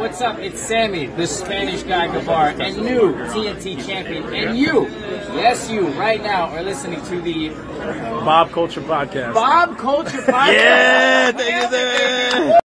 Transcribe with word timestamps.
What's 0.00 0.22
up? 0.22 0.38
It's 0.38 0.58
Sammy, 0.58 1.08
the 1.08 1.26
Spanish 1.26 1.82
guy 1.82 2.06
Guevara, 2.10 2.54
and 2.54 2.78
new 2.78 3.12
TNT 3.12 3.86
champion. 3.86 4.24
And 4.32 4.56
you, 4.56 4.88
yes, 5.34 5.68
you, 5.68 5.88
right 5.88 6.22
now 6.22 6.48
are 6.48 6.62
listening 6.62 7.02
to 7.04 7.20
the 7.20 7.50
Bob 8.24 8.50
Culture 8.50 8.80
Podcast. 8.80 9.34
Bob 9.34 9.76
Culture 9.76 10.08
Podcast. 10.22 10.52
Yeah, 10.54 11.32
thank 11.32 11.70
you, 11.70 12.48
sir. 12.48 12.59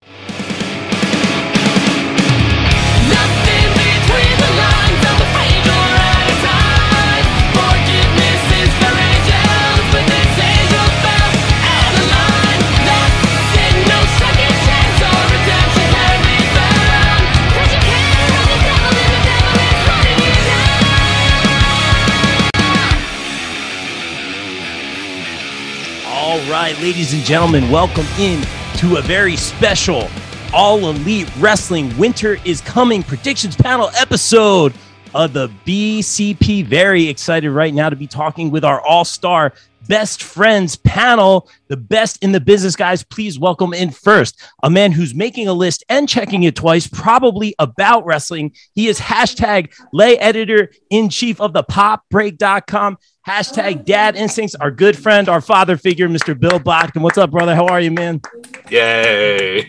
Right, 26.72 26.82
ladies 26.82 27.14
and 27.14 27.22
gentlemen, 27.22 27.70
welcome 27.70 28.08
in 28.18 28.42
to 28.76 28.96
a 28.96 29.02
very 29.04 29.36
special 29.36 30.10
All 30.52 30.90
Elite 30.90 31.30
Wrestling 31.38 31.96
Winter 31.96 32.38
is 32.44 32.60
Coming 32.62 33.04
predictions 33.04 33.56
panel 33.56 33.92
episode 33.96 34.74
of 35.14 35.32
the 35.34 35.48
BCP. 35.68 36.66
Very 36.66 37.08
excited 37.08 37.52
right 37.52 37.72
now 37.72 37.92
to 37.92 37.96
be 37.96 38.08
talking 38.08 38.50
with 38.50 38.66
our 38.66 38.82
all 38.82 39.06
star 39.06 39.54
best 39.88 40.24
friends 40.24 40.76
panel, 40.76 41.50
the 41.68 41.78
best 41.78 42.24
in 42.24 42.32
the 42.32 42.40
business, 42.40 42.76
guys. 42.76 43.04
Please 43.04 43.40
welcome 43.40 43.74
in 43.74 43.92
first 43.92 44.42
a 44.64 44.70
man 44.70 44.92
who's 44.92 45.14
making 45.14 45.48
a 45.48 45.54
list 45.54 45.84
and 45.90 46.08
checking 46.08 46.44
it 46.44 46.56
twice, 46.56 46.88
probably 46.88 47.56
about 47.60 48.06
wrestling. 48.06 48.54
He 48.74 48.88
is 48.88 49.00
hashtag 49.00 49.74
lay 49.94 50.18
editor 50.18 50.72
in 50.90 51.10
chief 51.10 51.40
of 51.42 51.54
the 51.54 51.64
popbreak.com. 51.64 52.98
Hashtag 53.28 53.86
dad 53.86 54.16
instincts, 54.16 54.54
our 54.56 54.70
good 54.70 54.96
friend, 54.98 55.28
our 55.28 55.42
father 55.42 55.78
figure, 55.78 56.08
Mr. 56.08 56.40
Bill 56.40 56.60
Bodkin. 56.60 57.02
What's 57.02 57.18
up, 57.18 57.32
brother? 57.32 57.56
How 57.56 57.66
are 57.66 57.82
you, 57.82 57.92
man? 57.92 58.22
Yay! 58.70 59.68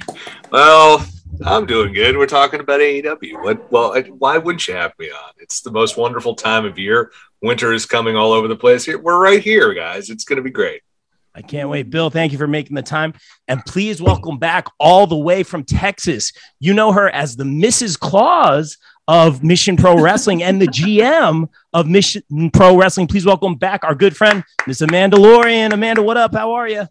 Well, 0.52 1.06
I'm 1.44 1.66
doing 1.66 1.92
good. 1.92 2.16
We're 2.16 2.26
talking 2.26 2.60
about 2.60 2.80
AEW. 2.80 3.42
What? 3.42 3.70
Well, 3.70 3.96
I- 3.96 4.02
why 4.02 4.38
wouldn't 4.38 4.66
you 4.66 4.74
have 4.74 4.92
me 4.98 5.10
on? 5.10 5.32
It's 5.38 5.60
the 5.60 5.70
most 5.70 5.96
wonderful 5.96 6.34
time 6.34 6.64
of 6.64 6.78
year. 6.78 7.12
Winter 7.42 7.72
is 7.72 7.86
coming 7.86 8.16
all 8.16 8.32
over 8.32 8.48
the 8.48 8.56
place. 8.56 8.84
Here, 8.84 8.98
we're 8.98 9.20
right 9.20 9.42
here, 9.42 9.74
guys. 9.74 10.08
It's 10.08 10.24
going 10.24 10.38
to 10.38 10.42
be 10.42 10.50
great. 10.50 10.82
I 11.34 11.42
can't 11.42 11.68
wait. 11.68 11.90
Bill, 11.90 12.08
thank 12.08 12.32
you 12.32 12.38
for 12.38 12.46
making 12.46 12.74
the 12.74 12.82
time. 12.82 13.12
And 13.46 13.62
please 13.66 14.00
welcome 14.00 14.38
back 14.38 14.66
all 14.80 15.06
the 15.06 15.16
way 15.16 15.42
from 15.42 15.64
Texas. 15.64 16.32
You 16.60 16.72
know 16.72 16.92
her 16.92 17.10
as 17.10 17.36
the 17.36 17.44
Mrs. 17.44 17.98
Claus 17.98 18.78
of 19.06 19.44
Mission 19.44 19.76
Pro 19.76 20.00
Wrestling 20.00 20.42
and 20.42 20.60
the 20.60 20.66
GM 20.66 21.48
of 21.74 21.86
Mission 21.86 22.22
Pro 22.52 22.78
Wrestling. 22.78 23.06
Please 23.06 23.26
welcome 23.26 23.54
back 23.54 23.84
our 23.84 23.94
good 23.94 24.16
friend, 24.16 24.42
Miss 24.66 24.80
Amandalorian. 24.80 25.74
Amanda, 25.74 26.02
what 26.02 26.16
up? 26.16 26.34
How 26.34 26.52
are 26.52 26.68
you? 26.68 26.88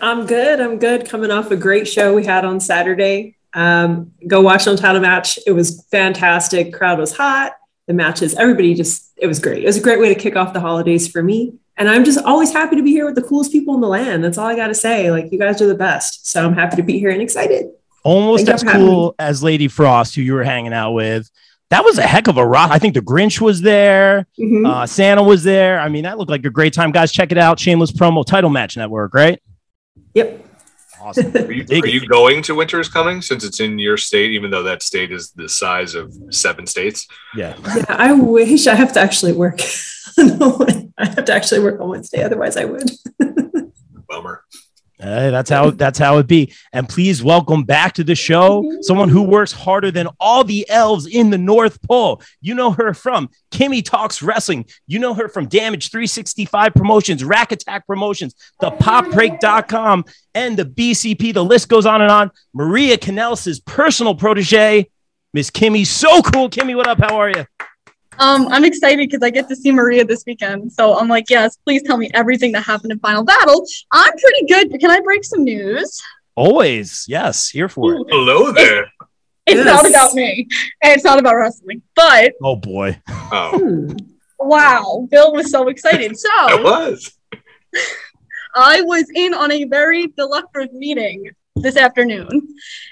I'm 0.00 0.24
good. 0.24 0.58
I'm 0.58 0.78
good. 0.78 1.06
Coming 1.06 1.30
off 1.30 1.50
a 1.50 1.56
great 1.56 1.86
show 1.86 2.14
we 2.14 2.24
had 2.24 2.46
on 2.46 2.60
Saturday. 2.60 3.36
Um, 3.54 4.12
go 4.26 4.40
watch 4.40 4.66
on 4.66 4.76
title 4.76 5.00
match. 5.00 5.38
It 5.46 5.52
was 5.52 5.84
fantastic. 5.90 6.72
Crowd 6.72 6.98
was 6.98 7.16
hot. 7.16 7.52
The 7.86 7.94
matches, 7.94 8.34
everybody 8.34 8.74
just, 8.74 9.12
it 9.16 9.26
was 9.26 9.38
great. 9.40 9.62
It 9.64 9.66
was 9.66 9.76
a 9.76 9.80
great 9.80 9.98
way 10.00 10.12
to 10.12 10.18
kick 10.18 10.36
off 10.36 10.52
the 10.52 10.60
holidays 10.60 11.08
for 11.08 11.22
me. 11.22 11.54
And 11.76 11.88
I'm 11.88 12.04
just 12.04 12.24
always 12.24 12.52
happy 12.52 12.76
to 12.76 12.82
be 12.82 12.90
here 12.90 13.06
with 13.06 13.14
the 13.16 13.22
coolest 13.22 13.50
people 13.50 13.74
in 13.74 13.80
the 13.80 13.88
land. 13.88 14.22
That's 14.22 14.38
all 14.38 14.46
I 14.46 14.54
got 14.54 14.68
to 14.68 14.74
say. 14.74 15.10
Like, 15.10 15.32
you 15.32 15.38
guys 15.38 15.60
are 15.60 15.66
the 15.66 15.74
best. 15.74 16.26
So 16.30 16.44
I'm 16.44 16.54
happy 16.54 16.76
to 16.76 16.82
be 16.82 16.98
here 16.98 17.10
and 17.10 17.20
excited. 17.20 17.66
Almost 18.04 18.46
Thank 18.46 18.64
as 18.64 18.72
cool 18.72 19.14
as 19.18 19.42
Lady 19.42 19.68
Frost, 19.68 20.14
who 20.14 20.22
you 20.22 20.34
were 20.34 20.44
hanging 20.44 20.72
out 20.72 20.92
with. 20.92 21.30
That 21.70 21.84
was 21.84 21.96
a 21.98 22.02
heck 22.02 22.28
of 22.28 22.36
a 22.36 22.46
rock. 22.46 22.70
I 22.70 22.78
think 22.78 22.94
the 22.94 23.00
Grinch 23.00 23.40
was 23.40 23.62
there. 23.62 24.26
Mhm. 24.38 24.66
Uh, 24.66 24.86
Santa 24.86 25.22
was 25.22 25.42
there. 25.42 25.80
I 25.80 25.88
mean, 25.88 26.02
that 26.04 26.18
looked 26.18 26.30
like 26.30 26.44
a 26.44 26.50
great 26.50 26.74
time. 26.74 26.92
Guys, 26.92 27.10
check 27.10 27.32
it 27.32 27.38
out. 27.38 27.58
Shameless 27.58 27.92
promo 27.92 28.24
title 28.26 28.50
match 28.50 28.76
network, 28.76 29.14
right? 29.14 29.40
yep. 30.14 30.44
Awesome. 31.02 31.36
Are 31.36 31.50
you, 31.50 31.64
are 31.82 31.86
you 31.86 32.06
going 32.06 32.42
to 32.42 32.54
Winter 32.54 32.78
is 32.78 32.88
coming 32.88 33.22
since 33.22 33.42
it's 33.42 33.58
in 33.58 33.76
your 33.78 33.96
state, 33.96 34.30
even 34.30 34.52
though 34.52 34.62
that 34.62 34.84
state 34.84 35.10
is 35.10 35.32
the 35.32 35.48
size 35.48 35.96
of 35.96 36.14
seven 36.30 36.64
states? 36.66 37.08
yeah. 37.34 37.56
Yeah, 37.74 37.84
I 37.88 38.12
wish 38.12 38.68
I 38.68 38.74
have 38.76 38.92
to 38.92 39.00
actually 39.00 39.32
work. 39.32 39.60
no, 40.18 40.64
I 40.98 41.06
have 41.06 41.24
to 41.24 41.34
actually 41.34 41.60
work 41.60 41.80
on 41.80 41.88
Wednesday. 41.88 42.22
Otherwise, 42.22 42.56
I 42.56 42.66
would. 42.66 42.88
Bummer. 44.08 44.44
That's 45.02 45.50
how 45.50 45.70
that's 45.70 45.98
how 45.98 46.18
it 46.18 46.26
be. 46.26 46.52
And 46.72 46.88
please 46.88 47.22
welcome 47.22 47.64
back 47.64 47.94
to 47.94 48.04
the 48.04 48.14
show 48.14 48.78
someone 48.82 49.08
who 49.08 49.22
works 49.22 49.52
harder 49.52 49.90
than 49.90 50.08
all 50.20 50.44
the 50.44 50.68
elves 50.68 51.06
in 51.06 51.30
the 51.30 51.38
North 51.38 51.82
Pole. 51.82 52.22
You 52.40 52.54
know 52.54 52.70
her 52.70 52.94
from 52.94 53.28
Kimmy 53.50 53.84
Talks 53.84 54.22
Wrestling. 54.22 54.66
You 54.86 55.00
know 55.00 55.14
her 55.14 55.28
from 55.28 55.48
Damage 55.48 55.90
365 55.90 56.74
Promotions, 56.74 57.24
Rack 57.24 57.50
Attack 57.50 57.86
Promotions, 57.86 58.34
the 58.60 58.70
popbreak.com, 58.70 60.04
and 60.34 60.56
the 60.56 60.64
BCP. 60.64 61.34
The 61.34 61.44
list 61.44 61.68
goes 61.68 61.84
on 61.84 62.00
and 62.00 62.10
on. 62.10 62.30
Maria 62.54 62.96
Kanellis' 62.96 63.64
personal 63.64 64.14
protege, 64.14 64.88
Miss 65.34 65.50
Kimmy. 65.50 65.84
So 65.84 66.22
cool. 66.22 66.48
Kimmy, 66.48 66.76
what 66.76 66.86
up? 66.86 66.98
How 66.98 67.16
are 67.16 67.30
you? 67.30 67.46
Um, 68.18 68.48
I'm 68.48 68.64
excited 68.64 69.08
because 69.10 69.22
I 69.22 69.30
get 69.30 69.48
to 69.48 69.56
see 69.56 69.72
Maria 69.72 70.04
this 70.04 70.24
weekend. 70.26 70.72
So 70.72 70.98
I'm 70.98 71.08
like, 71.08 71.30
yes, 71.30 71.56
please 71.56 71.82
tell 71.82 71.96
me 71.96 72.10
everything 72.14 72.52
that 72.52 72.62
happened 72.62 72.92
in 72.92 72.98
Final 73.00 73.24
Battle. 73.24 73.64
I'm 73.92 74.12
pretty 74.18 74.46
good. 74.46 74.78
Can 74.80 74.90
I 74.90 75.00
break 75.00 75.24
some 75.24 75.44
news? 75.44 76.00
Always. 76.34 77.04
Yes, 77.08 77.48
here 77.48 77.68
for 77.68 77.94
it. 77.94 78.06
Hello 78.10 78.52
there. 78.52 78.86
It's 79.46 79.56
Yes. 79.56 79.64
not 79.66 79.88
about 79.90 80.14
me, 80.14 80.46
and 80.84 80.92
it's 80.92 81.04
not 81.04 81.18
about 81.18 81.34
wrestling. 81.34 81.82
But 81.96 82.34
Oh 82.44 82.54
boy. 82.56 83.00
Oh, 83.08 83.58
Hmm. 83.58 83.96
wow, 84.38 85.08
Bill 85.10 85.32
was 85.32 85.50
so 85.50 85.68
excited. 85.68 86.12
it 86.12 86.18
So 86.18 86.28
was. 86.62 87.10
I 88.54 88.82
was 88.82 89.04
in 89.14 89.34
on 89.34 89.50
a 89.50 89.64
very 89.64 90.06
delectable 90.08 90.68
meeting 90.74 91.30
this 91.56 91.76
afternoon, 91.76 92.48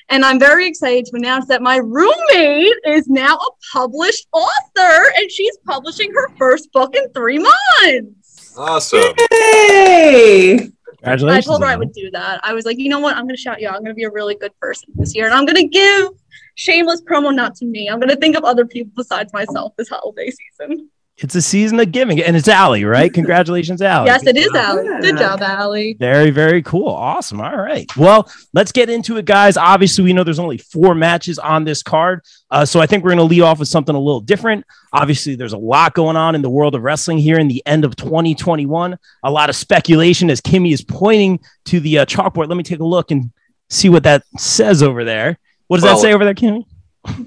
and 0.09 0.25
I'm 0.25 0.39
very 0.39 0.67
excited 0.67 1.07
to 1.07 1.17
announce 1.17 1.47
that 1.47 1.63
my 1.63 1.77
roommate 1.77 2.75
is 2.87 3.09
now 3.09 3.37
a 3.37 3.51
published 3.73 4.27
author, 4.33 5.13
and 5.17 5.31
she's 5.31 5.57
publishing 5.67 6.13
her 6.13 6.29
first 6.37 6.71
book 6.73 6.95
in 6.95 7.11
three 7.13 7.39
months. 7.39 8.55
Awesome. 8.57 9.15
Hey. 9.31 10.71
I 11.03 11.17
told 11.41 11.63
her 11.63 11.67
I 11.67 11.77
would 11.77 11.93
do 11.93 12.11
that. 12.11 12.41
I 12.43 12.53
was 12.53 12.67
like, 12.67 12.79
you 12.79 12.91
know 12.91 12.99
what? 12.99 13.17
I'm 13.17 13.25
going 13.25 13.37
to 13.37 13.41
shout 13.41 13.61
you 13.61 13.69
out. 13.69 13.75
I'm 13.75 13.81
going 13.81 13.93
to 13.93 13.95
be 13.95 14.05
a 14.05 14.11
really 14.11 14.35
good 14.35 14.53
person 14.61 14.91
this 14.97 15.15
year. 15.15 15.25
And 15.25 15.35
I'm 15.35 15.47
going 15.47 15.57
to 15.57 15.67
give 15.67 16.11
shameless 16.57 17.01
promo 17.01 17.35
not 17.35 17.55
to 17.57 17.65
me. 17.65 17.89
I'm 17.89 17.99
going 17.99 18.11
to 18.11 18.17
think 18.17 18.37
of 18.37 18.45
other 18.45 18.67
people 18.67 18.93
besides 18.95 19.33
myself 19.33 19.75
this 19.79 19.89
holiday 19.89 20.31
season. 20.31 20.91
It's 21.23 21.35
a 21.35 21.43
season 21.43 21.79
of 21.81 21.93
giving, 21.93 22.19
and 22.23 22.35
it's 22.35 22.49
Allie, 22.49 22.85
right? 22.85 23.13
Congratulations, 23.13 23.83
Allie. 23.83 24.07
yes, 24.07 24.23
Good 24.25 24.37
it 24.39 24.41
is, 24.41 24.47
job. 24.53 24.57
Allie. 24.79 25.01
Good 25.03 25.19
job, 25.19 25.43
Allie. 25.43 25.97
Very, 25.99 26.31
very 26.31 26.63
cool. 26.63 26.89
Awesome. 26.89 27.43
All 27.43 27.59
right. 27.59 27.87
Well, 27.95 28.31
let's 28.55 28.73
get 28.73 28.89
into 28.89 29.19
it, 29.19 29.27
guys. 29.27 29.59
Obviously, 29.59 30.03
we 30.03 30.15
know 30.15 30.25
there's 30.25 30.39
only 30.39 30.57
four 30.57 30.95
matches 30.95 31.39
on 31.39 31.65
this 31.65 31.83
card. 31.83 32.23
Uh, 32.51 32.65
so 32.65 32.81
I 32.81 32.87
think 32.87 33.05
we're 33.05 33.11
going 33.11 33.19
to 33.19 33.25
lead 33.25 33.43
off 33.43 33.59
with 33.59 33.69
something 33.69 33.95
a 33.95 33.99
little 34.01 34.23
different. 34.23 34.65
Obviously, 34.95 35.35
there's 35.35 35.53
a 35.53 35.59
lot 35.59 35.93
going 35.95 36.17
on 36.17 36.35
in 36.35 36.41
the 36.41 36.49
world 36.49 36.75
of 36.75 36.83
wrestling 36.83 37.19
here 37.19 37.39
in 37.39 37.49
the 37.49 37.63
end 37.67 37.85
of 37.85 37.97
2021. 37.97 38.97
A 39.23 39.31
lot 39.31 39.51
of 39.51 39.57
speculation 39.57 40.31
as 40.31 40.41
Kimmy 40.41 40.73
is 40.73 40.81
pointing 40.83 41.39
to 41.67 41.81
the 41.81 41.99
uh, 41.99 42.07
chalkboard. 42.07 42.49
Let 42.49 42.57
me 42.57 42.63
take 42.63 42.81
a 42.81 42.85
look 42.85 43.11
and 43.11 43.31
see 43.69 43.91
what 43.91 44.05
that 44.05 44.25
says 44.39 44.83
over 44.83 45.05
there. 45.05 45.39
What 45.67 45.77
does 45.77 45.85
Well- 45.85 45.97
that 45.97 46.01
say 46.03 46.15
over 46.15 46.25
there, 46.25 46.35
Kimmy? 46.35 46.65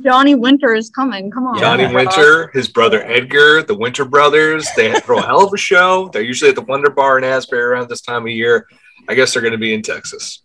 Johnny 0.04 0.36
Winter 0.36 0.76
is 0.76 0.90
coming. 0.90 1.32
Come 1.32 1.48
on. 1.48 1.58
Johnny 1.60 1.92
Winter, 1.94 2.50
his 2.54 2.68
brother 2.68 3.04
Edgar, 3.04 3.64
the 3.64 3.76
Winter 3.76 4.06
Brothers. 4.06 4.68
They 4.76 4.94
throw 5.00 5.20
a 5.20 5.22
hell 5.24 5.46
of 5.46 5.54
a 5.54 5.58
show. 5.58 6.10
They're 6.14 6.22
usually 6.22 6.50
at 6.50 6.56
the 6.56 6.62
Wonder 6.62 6.90
Bar 6.92 7.18
in 7.18 7.24
Asbury 7.24 7.62
around 7.64 7.90
this 7.90 8.02
time 8.02 8.24
of 8.24 8.28
year. 8.30 8.68
I 9.10 9.16
guess 9.16 9.34
they're 9.34 9.42
going 9.42 9.54
to 9.54 9.58
be 9.58 9.74
in 9.74 9.82
Texas. 9.82 10.44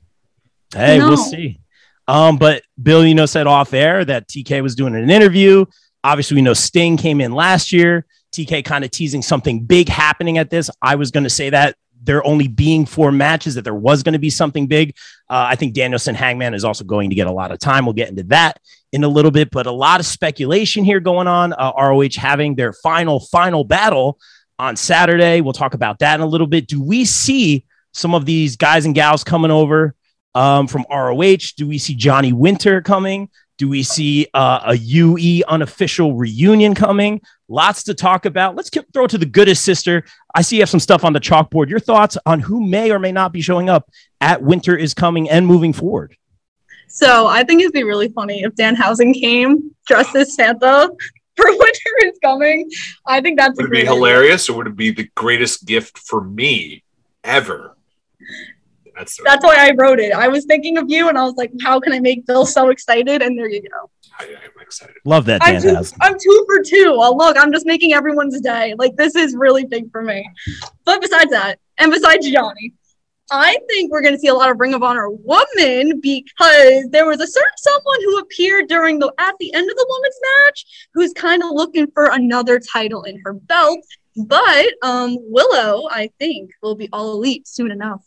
Hey, 0.75 0.99
No. 0.99 1.09
we'll 1.09 1.17
see. 1.17 1.61
Um, 2.07 2.39
but 2.39 2.63
Bill, 2.83 3.05
you 3.07 3.15
know, 3.15 3.27
said 3.27 3.47
off 3.47 3.75
air 3.75 4.05
that 4.05 4.29
TK 4.29 4.63
was 4.63 4.75
doing 4.75 4.95
an 4.95 5.11
interview. 5.11 5.67
Obviously, 6.03 6.37
we 6.37 6.43
know 6.43 6.55
Sting 6.55 6.97
came 6.97 7.21
in 7.21 7.33
last 7.33 7.71
year. 7.73 8.07
TK 8.35 8.65
kind 8.65 8.85
of 8.85 8.91
teasing 8.91 9.21
something 9.23 9.61
big 9.65 9.89
happening 9.89 10.39
at 10.39 10.49
this. 10.49 10.71
I 10.81 10.95
was 10.95 11.11
going 11.11 11.25
to 11.25 11.31
say 11.31 11.51
that 11.51 11.77
there 12.03 12.25
only 12.27 12.49
being 12.49 12.87
four 12.87 13.13
matches, 13.13 13.55
that 13.55 13.63
there 13.63 13.75
was 13.75 14.03
going 14.03 14.13
to 14.13 14.19
be 14.19 14.31
something 14.31 14.67
big. 14.67 14.95
Uh, 15.29 15.47
I 15.49 15.57
think 15.57 15.75
Danielson 15.75 16.15
Hangman 16.15 16.55
is 16.55 16.65
also 16.65 16.85
going 16.85 17.11
to 17.11 17.17
get 17.17 17.27
a 17.27 17.33
lot 17.33 17.53
of 17.53 17.59
time. 17.59 17.85
We'll 17.85 17.95
get 17.95 18.09
into 18.09 18.25
that 18.25 18.61
in 18.93 19.05
a 19.05 19.09
little 19.09 19.31
bit, 19.31 19.51
but 19.51 19.67
a 19.67 19.73
lot 19.73 20.01
of 20.01 20.07
speculation 20.07 20.85
here 20.85 21.01
going 21.01 21.27
on. 21.27 21.53
Uh, 21.53 21.73
ROH 21.77 22.17
having 22.17 22.55
their 22.55 22.73
final, 22.73 23.21
final 23.21 23.65
battle 23.65 24.19
on 24.59 24.77
Saturday. 24.77 25.41
We'll 25.41 25.53
talk 25.53 25.75
about 25.75 25.99
that 26.01 26.15
in 26.15 26.21
a 26.21 26.27
little 26.27 26.47
bit. 26.47 26.67
Do 26.67 26.83
we 26.83 27.05
see 27.05 27.65
some 27.93 28.15
of 28.15 28.25
these 28.25 28.57
guys 28.57 28.85
and 28.85 28.95
gals 28.95 29.25
coming 29.25 29.51
over 29.51 29.95
um, 30.35 30.67
from 30.67 30.87
ROH? 30.91 31.55
Do 31.57 31.67
we 31.67 31.79
see 31.79 31.95
Johnny 31.95 32.33
Winter 32.33 32.81
coming? 32.81 33.29
Do 33.59 33.69
we 33.69 33.83
see 33.83 34.29
uh, 34.35 34.61
a 34.67 34.77
UE 34.77 35.43
unofficial 35.49 36.15
reunion 36.15 36.75
coming? 36.75 37.21
Lots 37.49 37.83
to 37.85 37.95
talk 37.95 38.25
about. 38.25 38.55
Let's 38.55 38.71
throw 38.93 39.09
to 39.09 39.19
the 39.19 39.27
goodest 39.27 39.65
sister. 39.65 40.05
I 40.35 40.43
see 40.43 40.57
you 40.57 40.63
have 40.63 40.69
some 40.69 40.81
stuff 40.81 41.05
on 41.05 41.13
the 41.13 41.21
chalkboard. 41.21 41.69
Your 41.69 41.81
thoughts 41.81 42.19
on 42.27 42.41
who 42.41 42.67
may 42.67 42.91
or 42.91 42.99
may 42.99 43.13
not 43.13 43.33
be 43.33 43.41
showing 43.41 43.69
up 43.69 43.91
at 44.21 44.43
Winter 44.43 44.77
is 44.77 44.95
coming 44.95 45.29
and 45.31 45.47
moving 45.47 45.73
forward. 45.73 46.17
So 46.89 47.27
I 47.27 47.45
think 47.45 47.61
it'd 47.61 47.73
be 47.73 47.85
really 47.85 48.09
funny 48.09 48.43
if 48.43 48.55
Danhausen 48.55 49.15
came 49.19 49.75
dressed 49.87 50.15
as 50.17 50.35
Santa 50.35 50.91
for 51.37 51.47
Winter 51.49 51.91
is 52.05 52.19
Coming. 52.23 52.69
I 53.07 53.21
think 53.21 53.39
that's 53.39 53.59
a 53.59 53.63
Would 53.63 53.67
it 53.67 53.71
be 53.71 53.77
great 53.77 53.89
idea. 53.89 53.95
hilarious 53.95 54.49
or 54.49 54.57
would 54.57 54.67
it 54.67 54.77
be 54.77 54.91
the 54.91 55.09
greatest 55.15 55.67
gift 55.67 55.99
for 55.99 56.23
me 56.23 56.83
ever? 57.25 57.77
That's 58.97 59.21
That's 59.25 59.45
why 59.45 59.57
I 59.69 59.73
wrote 59.77 60.01
it. 60.01 60.13
I 60.13 60.29
was 60.29 60.45
thinking 60.47 60.77
of 60.77 60.91
you, 60.91 61.09
and 61.09 61.17
I 61.17 61.23
was 61.23 61.35
like, 61.37 61.53
"How 61.63 61.79
can 61.79 61.93
I 61.93 62.01
make 62.01 62.27
Bill 62.27 62.45
so 62.45 62.71
excited?" 62.71 63.23
And 63.23 63.39
there 63.39 63.49
you 63.49 63.63
go. 63.63 63.91
I, 64.19 64.25
I'm 64.25 64.61
excited. 64.61 64.97
Love 65.05 65.25
that 65.27 65.41
I'm 65.43 65.61
two, 65.61 65.69
has. 65.69 65.95
I'm 66.01 66.19
two 66.19 66.47
for 66.47 66.63
two. 66.63 66.97
Well, 66.99 67.17
look, 67.17 67.37
I'm 67.39 67.53
just 67.53 67.67
making 67.67 67.93
everyone's 67.93 68.41
day. 68.41 68.75
Like 68.79 68.97
this 68.97 69.15
is 69.15 69.35
really 69.37 69.65
big 69.65 69.91
for 69.91 70.03
me. 70.03 70.29
But 70.85 71.01
besides 71.01 71.31
that, 71.31 71.59
and 71.79 71.93
besides 71.93 72.29
Johnny, 72.29 72.73
I 73.31 73.59
think 73.69 73.93
we're 73.93 74.01
going 74.01 74.15
to 74.15 74.19
see 74.19 74.29
a 74.29 74.35
lot 74.35 74.51
of 74.51 74.59
Ring 74.59 74.75
of 74.75 74.83
Honor 74.83 75.11
women 75.11 76.01
because 76.01 76.89
there 76.91 77.07
was 77.07 77.21
a 77.21 77.27
certain 77.27 77.59
someone 77.59 78.01
who 78.01 78.19
appeared 78.19 78.69
during 78.69 78.99
the 78.99 79.13
at 79.19 79.35
the 79.39 79.53
end 79.55 79.71
of 79.71 79.77
the 79.77 79.87
women's 79.89 80.21
match 80.37 80.89
who's 80.95 81.13
kind 81.13 81.43
of 81.43 81.51
looking 81.53 81.87
for 81.93 82.11
another 82.11 82.59
title 82.59 83.03
in 83.05 83.21
her 83.25 83.35
belt. 83.35 83.81
But 84.17 84.75
um, 84.83 85.17
Willow, 85.21 85.89
I 85.91 86.11
think, 86.19 86.51
will 86.63 86.75
be 86.75 86.89
all 86.93 87.13
elite 87.13 87.47
soon 87.47 87.71
enough. 87.71 88.05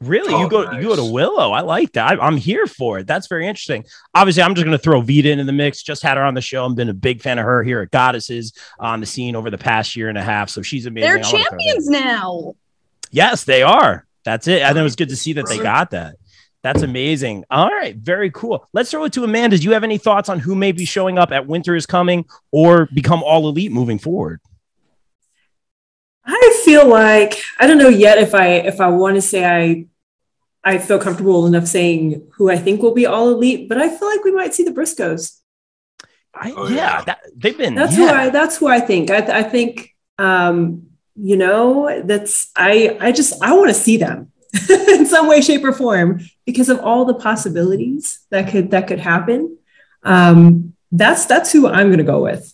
Really, 0.00 0.32
Oh, 0.32 0.42
you 0.42 0.48
go 0.48 0.70
you 0.72 0.82
go 0.88 0.96
to. 0.96 1.04
Willow. 1.04 1.50
I 1.50 1.60
like 1.62 1.92
that. 1.92 2.12
I, 2.20 2.24
I'm 2.24 2.36
here 2.36 2.66
for 2.66 2.98
it. 3.00 3.06
That's 3.08 3.26
very 3.26 3.48
interesting. 3.48 3.84
Obviously, 4.14 4.42
I'm 4.44 4.54
just 4.54 4.64
going 4.64 4.76
to 4.76 4.82
throw 4.82 5.00
Vita 5.00 5.30
into 5.30 5.42
the 5.44 5.52
mix. 5.52 5.82
Just 5.82 6.02
had 6.02 6.16
her 6.16 6.22
on 6.24 6.34
the 6.34 6.40
show. 6.40 6.64
I've 6.64 6.76
been 6.76 6.88
a 6.88 6.94
big 6.94 7.20
fan 7.20 7.38
of 7.38 7.44
her 7.44 7.64
here 7.64 7.80
at 7.80 7.90
Goddesses 7.90 8.52
on 8.78 9.00
the 9.00 9.06
scene 9.06 9.34
over 9.34 9.50
the 9.50 9.58
past 9.58 9.96
year 9.96 10.08
and 10.08 10.16
a 10.16 10.22
half. 10.22 10.50
So 10.50 10.62
she's 10.62 10.86
amazing. 10.86 11.08
They're 11.08 11.14
I 11.18 11.20
wanna 11.22 11.30
throw 11.30 11.38
that 11.38 11.52
in. 11.52 11.58
champions 11.58 11.88
now. 11.88 12.54
Yes, 13.10 13.42
they 13.44 13.62
are. 13.64 14.06
That's 14.24 14.46
it. 14.46 14.62
And 14.62 14.78
it 14.78 14.82
was 14.82 14.94
good 14.94 15.08
to 15.08 15.16
see 15.16 15.32
that 15.32 15.48
they 15.48 15.58
got 15.58 15.90
that. 15.90 16.14
That's 16.62 16.82
amazing. 16.82 17.44
All 17.50 17.68
right, 17.70 17.96
very 17.96 18.30
cool. 18.30 18.66
Let's 18.72 18.90
throw 18.90 19.04
it 19.04 19.12
to 19.14 19.24
Amanda. 19.24 19.56
Do 19.58 19.64
you 19.64 19.72
have 19.72 19.84
any 19.84 19.96
thoughts 19.96 20.28
on 20.28 20.38
who 20.40 20.54
may 20.54 20.72
be 20.72 20.84
showing 20.84 21.16
up 21.18 21.32
at 21.32 21.46
Winter 21.46 21.74
is 21.74 21.86
Coming 21.86 22.24
or 22.52 22.88
become 22.94 23.22
all 23.22 23.48
elite 23.48 23.72
moving 23.72 23.98
forward? 23.98 24.40
I 26.30 26.62
feel 26.64 26.86
like 26.86 27.40
I 27.58 27.66
don't 27.66 27.78
know 27.78 27.88
yet 27.88 28.18
if 28.18 28.34
I 28.34 28.48
if 28.48 28.80
I 28.80 28.88
want 28.88 29.16
to 29.16 29.22
say 29.22 29.44
I 29.44 29.86
I 30.62 30.76
feel 30.78 30.98
comfortable 30.98 31.46
enough 31.46 31.66
saying 31.66 32.28
who 32.34 32.50
I 32.50 32.58
think 32.58 32.82
will 32.82 32.92
be 32.92 33.06
all 33.06 33.30
elite, 33.30 33.68
but 33.68 33.78
I 33.78 33.88
feel 33.88 34.08
like 34.08 34.22
we 34.24 34.32
might 34.32 34.54
see 34.54 34.64
the 34.64 34.70
Briscoes. 34.70 35.38
I, 36.34 36.52
Oh, 36.54 36.68
yeah, 36.68 36.74
yeah. 36.74 37.04
that, 37.04 37.20
they've 37.34 37.56
been. 37.56 37.74
That's 37.74 37.96
yeah. 37.96 38.08
who 38.08 38.14
I 38.14 38.28
that's 38.28 38.58
who 38.58 38.68
I 38.68 38.80
think. 38.80 39.10
I, 39.10 39.38
I 39.38 39.42
think 39.42 39.96
um, 40.18 40.88
you 41.16 41.36
know 41.36 42.02
that's 42.04 42.50
I 42.54 42.98
I 43.00 43.12
just 43.12 43.42
I 43.42 43.54
want 43.54 43.68
to 43.70 43.74
see 43.74 43.96
them 43.96 44.30
in 44.70 45.06
some 45.06 45.28
way, 45.28 45.40
shape, 45.40 45.64
or 45.64 45.72
form 45.72 46.20
because 46.44 46.68
of 46.68 46.80
all 46.80 47.06
the 47.06 47.14
possibilities 47.14 48.20
that 48.30 48.50
could 48.50 48.70
that 48.72 48.86
could 48.86 49.00
happen. 49.00 49.56
Um, 50.02 50.74
that's 50.92 51.24
that's 51.24 51.52
who 51.52 51.66
I'm 51.66 51.90
gonna 51.90 52.02
go 52.02 52.22
with. 52.22 52.52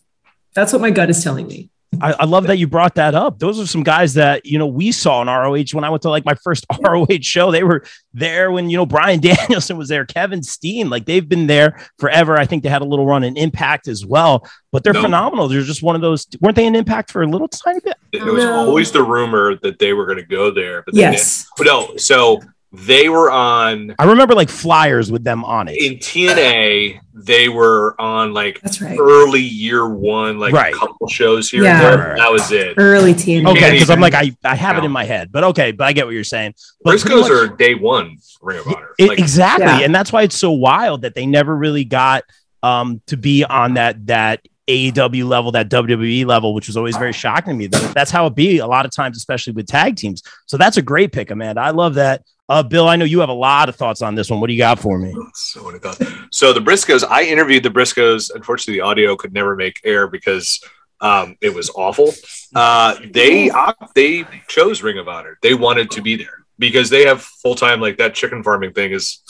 That's 0.54 0.72
what 0.72 0.80
my 0.80 0.90
gut 0.90 1.10
is 1.10 1.24
telling 1.24 1.48
me. 1.48 1.70
I, 2.00 2.12
I 2.20 2.24
love 2.24 2.46
that 2.46 2.58
you 2.58 2.66
brought 2.66 2.94
that 2.96 3.14
up. 3.14 3.38
Those 3.38 3.60
are 3.60 3.66
some 3.66 3.82
guys 3.82 4.14
that 4.14 4.44
you 4.46 4.58
know 4.58 4.66
we 4.66 4.92
saw 4.92 5.22
in 5.22 5.28
ROH 5.28 5.64
when 5.72 5.84
I 5.84 5.90
went 5.90 6.02
to 6.02 6.10
like 6.10 6.24
my 6.24 6.34
first 6.42 6.66
ROH 6.82 7.06
show. 7.22 7.50
They 7.50 7.62
were 7.64 7.84
there 8.12 8.50
when 8.52 8.70
you 8.70 8.76
know 8.76 8.86
Brian 8.86 9.20
Danielson 9.22 9.76
was 9.76 9.88
there, 9.88 10.04
Kevin 10.04 10.42
Steen, 10.42 10.90
like 10.90 11.04
they've 11.04 11.28
been 11.28 11.46
there 11.46 11.78
forever. 11.98 12.36
I 12.38 12.46
think 12.46 12.62
they 12.62 12.68
had 12.68 12.82
a 12.82 12.86
little 12.86 13.06
run 13.06 13.24
in 13.24 13.36
Impact 13.36 13.88
as 13.88 14.04
well, 14.06 14.48
but 14.72 14.84
they're 14.84 14.92
No. 14.92 15.02
phenomenal. 15.02 15.48
They're 15.48 15.62
just 15.62 15.82
one 15.82 15.94
of 15.96 16.02
those. 16.02 16.26
Weren't 16.40 16.56
they 16.56 16.66
in 16.66 16.74
Impact 16.74 17.10
for 17.10 17.22
a 17.22 17.26
little 17.26 17.48
tiny 17.48 17.80
bit? 17.80 17.96
There 18.12 18.32
was 18.32 18.44
No. 18.44 18.54
always 18.56 18.92
the 18.92 19.02
rumor 19.02 19.56
that 19.62 19.78
they 19.78 19.92
were 19.92 20.06
going 20.06 20.18
to 20.18 20.24
go 20.26 20.50
there, 20.50 20.82
but 20.82 20.94
they 20.94 21.00
Yes. 21.00 21.38
didn't. 21.38 21.48
But 21.58 21.66
no, 21.66 21.96
so 21.96 22.40
they 22.76 23.08
were 23.08 23.30
on 23.30 23.94
I 23.98 24.04
remember 24.04 24.34
like 24.34 24.48
flyers 24.48 25.10
with 25.12 25.22
them 25.24 25.44
on 25.44 25.68
it. 25.68 25.76
in 25.80 25.98
TNA. 25.98 27.00
They 27.14 27.48
were 27.48 27.94
on 28.00 28.32
like 28.34 28.60
That's 28.62 28.80
right. 28.82 28.98
early 28.98 29.40
year 29.40 29.88
one, 29.88 30.38
like 30.38 30.52
Right. 30.52 30.74
a 30.74 30.76
couple 30.76 31.06
shows 31.08 31.48
here 31.50 31.62
Yeah. 31.62 31.74
and 31.92 32.00
there. 32.00 32.16
That 32.16 32.32
was 32.32 32.50
it. 32.50 32.74
Early 32.76 33.14
teen. 33.14 33.46
Okay, 33.46 33.72
because 33.72 33.90
I'm 33.90 34.00
like 34.00 34.14
I, 34.14 34.36
I 34.44 34.54
have 34.56 34.76
it 34.78 34.84
in 34.84 34.90
my 34.90 35.04
head, 35.04 35.30
but 35.30 35.44
okay, 35.44 35.72
but 35.72 35.84
I 35.84 35.92
get 35.92 36.06
what 36.06 36.14
you're 36.14 36.24
saying. 36.24 36.54
But 36.82 36.98
pretty 37.00 37.14
Briscoes 37.14 37.20
much- 37.22 37.30
are 37.30 37.48
day 37.56 37.74
one 37.74 38.16
Ring 38.42 38.58
of 38.58 38.66
Honor. 38.66 38.88
It- 38.98 39.08
Like, 39.08 39.18
exactly, 39.18 39.66
Yeah. 39.66 39.80
and 39.80 39.94
that's 39.94 40.12
why 40.12 40.22
it's 40.22 40.36
so 40.38 40.50
wild 40.50 41.02
that 41.02 41.14
they 41.14 41.26
never 41.26 41.54
really 41.56 41.84
got 41.84 42.24
um, 42.62 43.00
to 43.08 43.16
be 43.16 43.44
on 43.44 43.74
that 43.74 44.06
that 44.06 44.40
AEW 44.66 45.26
level, 45.28 45.52
that 45.52 45.68
WWE 45.68 46.24
level, 46.24 46.54
which 46.54 46.66
was 46.66 46.76
always 46.78 46.96
very 46.96 47.12
shocking 47.12 47.52
to 47.52 47.56
me. 47.58 47.66
That, 47.66 47.92
that's 47.94 48.10
how 48.10 48.24
it 48.26 48.34
be 48.34 48.58
a 48.58 48.66
lot 48.66 48.86
of 48.86 48.90
times, 48.90 49.18
especially 49.18 49.52
with 49.52 49.66
tag 49.66 49.96
teams. 49.96 50.22
So 50.46 50.56
that's 50.56 50.78
a 50.78 50.82
great 50.82 51.12
pick, 51.12 51.30
Amanda. 51.30 51.60
I 51.60 51.70
love 51.70 51.94
that. 51.94 52.22
Uh, 52.48 52.62
Bill, 52.62 52.88
I 52.88 52.96
know 52.96 53.06
you 53.06 53.20
have 53.20 53.30
a 53.30 53.34
lot 53.34 53.68
of 53.68 53.76
thoughts 53.76 54.02
on 54.02 54.14
this 54.14 54.28
one. 54.28 54.38
What 54.38 54.48
do 54.48 54.52
you 54.52 54.58
got 54.58 54.78
for 54.78 54.98
me? 54.98 55.14
So 55.32 55.64
many 55.64 55.78
thoughts. 55.78 56.04
So 56.30 56.52
the 56.52 56.60
Briscoes, 56.60 57.02
I 57.02 57.22
interviewed 57.22 57.62
the 57.62 57.70
Briscoes. 57.70 58.30
Unfortunately, 58.34 58.74
the 58.74 58.82
audio 58.82 59.16
could 59.16 59.32
never 59.32 59.56
make 59.56 59.80
air 59.82 60.08
because 60.08 60.62
um, 61.00 61.36
it 61.40 61.54
was 61.54 61.70
awful. 61.70 62.12
Uh, 62.54 62.96
they 63.12 63.50
op- 63.50 63.94
they 63.94 64.26
chose 64.48 64.82
Ring 64.82 64.98
of 64.98 65.08
Honor. 65.08 65.38
They 65.42 65.54
wanted 65.54 65.90
to 65.92 66.02
be 66.02 66.16
there 66.16 66.44
because 66.58 66.90
they 66.90 67.06
have 67.06 67.22
full 67.22 67.54
time 67.54 67.80
like 67.80 67.96
that 67.98 68.14
chicken 68.14 68.42
farming 68.42 68.74
thing 68.74 68.92
is 68.92 69.22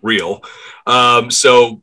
real. 0.00 0.42
Um, 0.86 1.30
so 1.30 1.82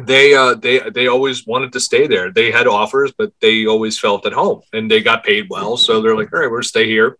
they 0.00 0.34
uh, 0.34 0.54
they 0.54 0.90
they 0.90 1.08
always 1.08 1.46
wanted 1.46 1.72
to 1.74 1.80
stay 1.80 2.06
there. 2.06 2.30
They 2.30 2.50
had 2.50 2.66
offers, 2.66 3.12
but 3.16 3.32
they 3.40 3.66
always 3.66 3.98
felt 3.98 4.24
at 4.24 4.32
home 4.32 4.62
and 4.72 4.90
they 4.90 5.02
got 5.02 5.24
paid 5.24 5.48
well. 5.50 5.76
So 5.76 6.00
they're 6.00 6.16
like, 6.16 6.32
all 6.32 6.40
right, 6.40 6.50
we're 6.50 6.62
stay 6.62 6.86
here. 6.86 7.18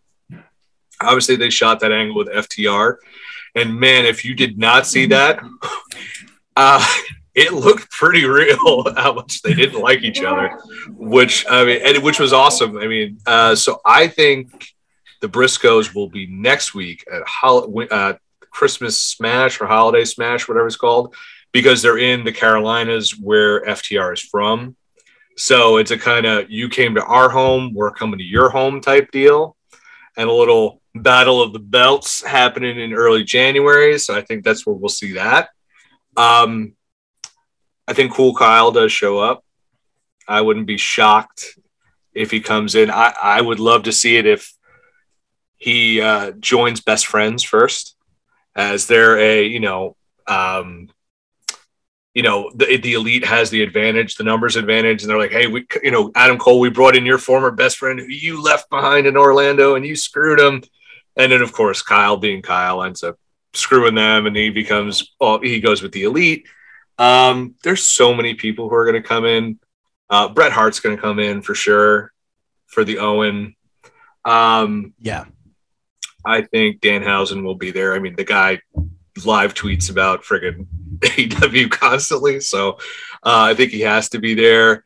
Obviously, 1.00 1.36
they 1.36 1.50
shot 1.50 1.80
that 1.80 1.92
angle 1.92 2.16
with 2.16 2.28
FTR. 2.28 2.96
And 3.54 3.78
man, 3.78 4.04
if 4.04 4.24
you 4.24 4.34
did 4.34 4.58
not 4.58 4.86
see 4.86 5.06
that, 5.06 5.40
uh, 6.56 6.86
it 7.34 7.52
looked 7.52 7.90
pretty 7.90 8.24
real 8.24 8.92
how 8.96 9.12
much 9.12 9.42
they 9.42 9.54
didn't 9.54 9.80
like 9.80 10.02
each 10.02 10.22
other, 10.22 10.58
which 10.88 11.44
I 11.48 11.64
mean, 11.64 11.80
and 11.84 12.02
which 12.02 12.20
was 12.20 12.32
awesome. 12.32 12.78
I 12.78 12.86
mean, 12.86 13.18
uh, 13.26 13.54
so 13.54 13.80
I 13.84 14.08
think 14.08 14.68
the 15.20 15.28
Briscoes 15.28 15.94
will 15.94 16.08
be 16.08 16.26
next 16.26 16.74
week 16.74 17.04
at 17.12 17.22
hol- 17.26 17.72
uh, 17.90 18.14
Christmas 18.50 19.00
Smash 19.00 19.60
or 19.60 19.66
Holiday 19.66 20.04
Smash, 20.04 20.48
whatever 20.48 20.66
it's 20.66 20.76
called, 20.76 21.14
because 21.52 21.82
they're 21.82 21.98
in 21.98 22.24
the 22.24 22.32
Carolinas 22.32 23.18
where 23.18 23.64
FTR 23.64 24.14
is 24.14 24.20
from. 24.20 24.76
So 25.36 25.78
it's 25.78 25.90
a 25.90 25.98
kind 25.98 26.26
of 26.26 26.50
you 26.50 26.68
came 26.68 26.94
to 26.94 27.04
our 27.04 27.28
home, 27.28 27.74
we're 27.74 27.90
coming 27.90 28.18
to 28.18 28.24
your 28.24 28.50
home 28.50 28.80
type 28.80 29.10
deal, 29.10 29.56
and 30.16 30.28
a 30.28 30.32
little 30.32 30.80
battle 30.94 31.42
of 31.42 31.52
the 31.52 31.58
belts 31.58 32.22
happening 32.22 32.78
in 32.78 32.92
early 32.92 33.24
January. 33.24 33.98
So 33.98 34.16
I 34.16 34.22
think 34.22 34.44
that's 34.44 34.64
where 34.64 34.74
we'll 34.74 34.88
see 34.88 35.12
that. 35.12 35.50
Um, 36.16 36.74
I 37.86 37.92
think 37.92 38.14
Cool 38.14 38.34
Kyle 38.34 38.70
does 38.70 38.92
show 38.92 39.18
up. 39.18 39.44
I 40.26 40.40
wouldn't 40.40 40.66
be 40.66 40.78
shocked 40.78 41.58
if 42.14 42.30
he 42.30 42.40
comes 42.40 42.74
in. 42.74 42.90
I, 42.90 43.12
I 43.20 43.40
would 43.40 43.60
love 43.60 43.84
to 43.84 43.92
see 43.92 44.16
it 44.16 44.26
if 44.26 44.54
he 45.56 46.00
uh, 46.00 46.32
joins 46.32 46.80
Best 46.80 47.06
Friends 47.06 47.42
first, 47.42 47.96
as 48.54 48.86
they're 48.86 49.18
a 49.18 49.44
you 49.44 49.60
know 49.60 49.96
um, 50.26 50.88
you 52.14 52.22
know 52.22 52.50
the, 52.54 52.76
the 52.78 52.94
elite 52.94 53.24
has 53.24 53.50
the 53.50 53.62
advantage, 53.62 54.14
the 54.14 54.24
numbers 54.24 54.56
advantage, 54.56 55.02
and 55.02 55.10
they're 55.10 55.18
like, 55.18 55.32
hey, 55.32 55.46
we 55.46 55.66
you 55.82 55.90
know 55.90 56.10
Adam 56.14 56.38
Cole, 56.38 56.60
we 56.60 56.70
brought 56.70 56.96
in 56.96 57.04
your 57.04 57.18
former 57.18 57.50
best 57.50 57.76
friend 57.76 57.98
who 57.98 58.06
you 58.06 58.42
left 58.42 58.70
behind 58.70 59.06
in 59.06 59.16
Orlando 59.16 59.74
and 59.74 59.84
you 59.84 59.96
screwed 59.96 60.40
him, 60.40 60.62
and 61.16 61.30
then 61.30 61.42
of 61.42 61.52
course 61.52 61.82
Kyle 61.82 62.16
being 62.16 62.42
Kyle 62.42 62.82
ends 62.82 63.02
up 63.02 63.18
screwing 63.52 63.94
them 63.94 64.26
and 64.26 64.36
he 64.36 64.50
becomes 64.50 65.14
well 65.20 65.40
he 65.40 65.60
goes 65.60 65.82
with 65.82 65.92
the 65.92 66.04
elite. 66.04 66.46
Um, 66.98 67.56
there's 67.64 67.82
so 67.82 68.14
many 68.14 68.34
people 68.34 68.68
who 68.68 68.74
are 68.74 68.84
going 68.84 69.02
to 69.02 69.08
come 69.08 69.24
in. 69.24 69.58
Uh, 70.08 70.28
Bret 70.28 70.52
Hart's 70.52 70.80
going 70.80 70.96
to 70.96 71.02
come 71.02 71.18
in 71.18 71.42
for 71.42 71.54
sure 71.54 72.12
for 72.66 72.84
the 72.84 72.98
Owen. 72.98 73.56
Um, 74.24 74.94
Yeah. 75.00 75.24
I 76.24 76.42
think 76.42 76.80
Dan 76.80 77.02
Danhausen 77.02 77.42
will 77.42 77.54
be 77.54 77.70
there. 77.70 77.94
I 77.94 77.98
mean, 77.98 78.16
the 78.16 78.24
guy 78.24 78.60
live 79.24 79.54
tweets 79.54 79.90
about 79.90 80.24
friggin' 80.24 80.66
AEW 81.00 81.70
constantly, 81.70 82.40
so 82.40 82.78
uh, 83.22 83.44
I 83.50 83.54
think 83.54 83.72
he 83.72 83.80
has 83.82 84.08
to 84.10 84.18
be 84.18 84.34
there. 84.34 84.84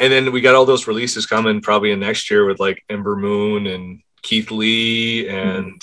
And 0.00 0.12
then 0.12 0.32
we 0.32 0.40
got 0.40 0.54
all 0.54 0.64
those 0.64 0.86
releases 0.86 1.26
coming 1.26 1.60
probably 1.60 1.90
in 1.90 2.00
next 2.00 2.30
year 2.30 2.46
with 2.46 2.58
like 2.58 2.82
Ember 2.88 3.16
Moon 3.16 3.66
and 3.66 4.02
Keith 4.22 4.50
Lee 4.50 5.28
and 5.28 5.82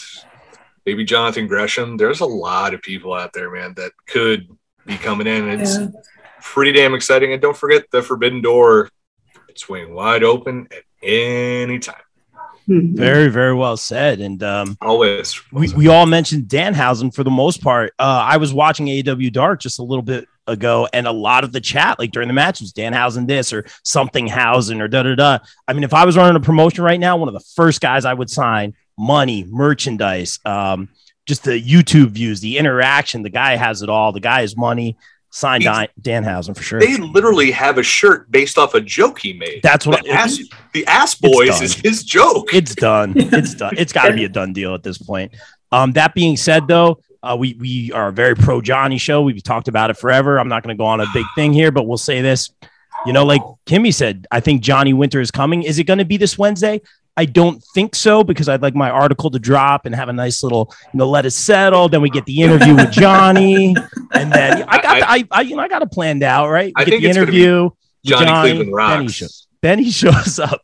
maybe 0.86 1.04
Jonathan 1.04 1.48
Gresham. 1.48 1.98
There's 1.98 2.22
a 2.22 2.26
lot 2.26 2.74
of 2.74 2.82
people 2.82 3.14
out 3.14 3.34
there, 3.34 3.52
man, 3.52 3.74
that 3.76 3.92
could 4.08 4.48
be 4.86 4.98
coming 4.98 5.28
in. 5.28 5.50
It's 5.50 5.78
Yeah. 5.78 5.88
pretty 6.42 6.72
damn 6.72 6.96
exciting. 6.96 7.34
And 7.34 7.42
don't 7.42 7.58
forget 7.58 7.86
the 7.92 8.02
Forbidden 8.02 8.42
Door 8.42 8.90
It's 9.50 9.64
swing 9.64 9.94
wide 9.94 10.24
open 10.24 10.68
at 10.72 10.84
any 11.04 11.80
time. 11.80 11.96
Mhm. 12.70 12.96
Very, 12.96 13.30
very 13.30 13.54
well 13.56 13.78
said. 13.78 14.20
And 14.20 14.42
um, 14.44 14.78
Always. 14.82 15.42
we, 15.52 15.74
we 15.74 15.88
all 15.88 16.06
mentioned 16.06 16.44
Danhausen 16.44 17.14
for 17.14 17.24
the 17.24 17.32
most 17.32 17.64
part. 17.64 17.94
Uh, 17.98 18.24
I 18.28 18.38
was 18.38 18.54
watching 18.54 18.86
AEW 18.86 19.34
Dark 19.34 19.60
just 19.60 19.80
a 19.80 19.84
little 19.84 20.04
bit 20.04 20.28
ago, 20.46 20.88
and 20.94 21.08
a 21.08 21.12
lot 21.12 21.44
of 21.44 21.52
the 21.52 21.62
chat, 21.62 21.98
like 21.98 22.12
during 22.12 22.28
the 22.28 22.34
match, 22.34 22.62
was 22.62 22.72
Danhausen 22.72 23.28
this 23.28 23.52
or 23.52 23.66
something 23.84 24.28
Hausen 24.28 24.82
or 24.82 24.88
da 24.88 25.04
da 25.04 25.16
da. 25.16 25.40
I 25.68 25.74
mean, 25.74 25.84
if 25.84 25.94
I 25.94 26.06
was 26.06 26.16
running 26.16 26.36
a 26.36 26.40
promotion 26.40 26.84
right 26.84 27.00
now, 27.00 27.18
one 27.18 27.28
of 27.28 27.34
the 27.34 27.46
first 27.56 27.82
guys 27.82 28.06
I 28.06 28.14
would 28.14 28.30
sign 28.30 28.76
money, 28.98 29.46
merchandise, 29.50 30.40
um, 30.46 30.90
just 31.26 31.44
the 31.44 31.62
YouTube 31.62 32.10
views, 32.10 32.40
the 32.42 32.58
interaction. 32.58 33.24
The 33.24 33.30
guy 33.30 33.56
has 33.56 33.82
it 33.82 33.90
all. 33.90 34.12
The 34.12 34.20
guy 34.20 34.42
has 34.42 34.56
money. 34.56 34.98
Signed 35.32 35.64
Dan, 35.64 35.88
Danhausen 36.02 36.56
for 36.58 36.64
sure. 36.64 36.80
They 36.80 36.98
literally 36.98 37.52
have 37.52 37.78
a 37.78 37.84
shirt 37.84 38.32
based 38.32 38.58
off 38.58 38.74
a 38.74 38.82
joke 38.82 39.20
he 39.20 39.34
made. 39.34 39.62
That's 39.62 39.86
what 39.86 40.04
the 40.04 40.10
ass, 40.10 40.40
the 40.74 40.86
ass 40.88 41.14
boys 41.14 41.62
is 41.62 41.76
his 41.76 42.04
joke. 42.04 42.54
It's 42.54 42.74
done. 42.74 43.14
It's 43.16 43.54
done. 43.54 43.76
It's 43.78 43.94
got 43.94 44.08
to 44.08 44.14
be 44.14 44.26
a 44.26 44.30
done 44.30 44.54
deal 44.54 44.74
at 44.74 44.82
this 44.82 44.98
point. 44.98 45.36
Um, 45.72 45.92
that 45.94 46.16
being 46.16 46.36
said, 46.36 46.68
though, 46.68 47.00
uh, 47.22 47.36
we 47.38 47.54
we 47.60 47.92
are 47.92 48.08
a 48.08 48.12
very 48.12 48.36
pro 48.36 48.60
Johnny 48.60 48.98
show. 48.98 49.22
We've 49.22 49.44
talked 49.44 49.68
about 49.68 49.92
it 49.92 49.98
forever. 49.98 50.40
I'm 50.40 50.48
not 50.48 50.64
going 50.64 50.76
to 50.76 50.82
go 50.82 50.86
on 50.86 51.00
a 51.00 51.06
big 51.14 51.26
thing 51.36 51.54
here, 51.54 51.72
but 51.72 51.86
we'll 51.86 51.98
say 51.98 52.22
this. 52.22 52.50
You 53.06 53.14
know, 53.14 53.24
like 53.24 53.42
Kimmy 53.66 53.94
said, 53.94 54.26
I 54.32 54.40
think 54.40 54.62
Johnny 54.62 54.94
Winter 54.94 55.22
is 55.22 55.32
coming. 55.32 55.64
Is 55.64 55.80
it 55.80 55.84
going 55.84 56.00
to 56.00 56.06
be 56.06 56.18
this 56.18 56.38
Wednesday? 56.38 56.82
I 57.20 57.26
don't 57.26 57.62
think 57.76 57.96
so 57.96 58.24
because 58.24 58.48
I'd 58.48 58.62
like 58.62 58.76
my 58.76 58.90
article 58.90 59.30
to 59.30 59.40
drop 59.40 59.86
and 59.86 59.94
have 59.94 60.08
a 60.08 60.14
nice 60.14 60.42
little, 60.42 60.74
you 60.94 60.98
know, 61.00 61.10
let 61.10 61.26
it 61.26 61.32
settle. 61.32 61.90
Then 61.90 62.02
we 62.02 62.10
get 62.10 62.26
the 62.26 62.42
interview 62.42 62.74
with 62.78 62.92
Johnny, 62.94 63.76
and 64.14 64.32
then 64.32 64.64
I 64.70 64.82
got, 64.82 65.04
I, 65.06 65.26
I, 65.30 65.42
you 65.42 65.58
know, 65.58 65.62
I 65.62 65.68
got 65.68 65.82
it 65.82 65.92
planned 65.92 66.24
out, 66.24 66.48
right? 66.48 66.72
I 66.78 66.86
get 66.86 66.92
think 66.92 67.02
the 67.04 67.10
it's 67.10 67.18
gonna 67.18 67.30
be 67.30 67.44
interview. 67.44 67.64
with 67.66 67.74
Johnny 68.06 68.26
Cleveland 68.26 68.60
Benny, 68.60 68.72
rocks. 68.72 69.12
shows, 69.12 69.48
Benny 69.62 69.90
shows 69.92 70.40
up. 70.40 70.62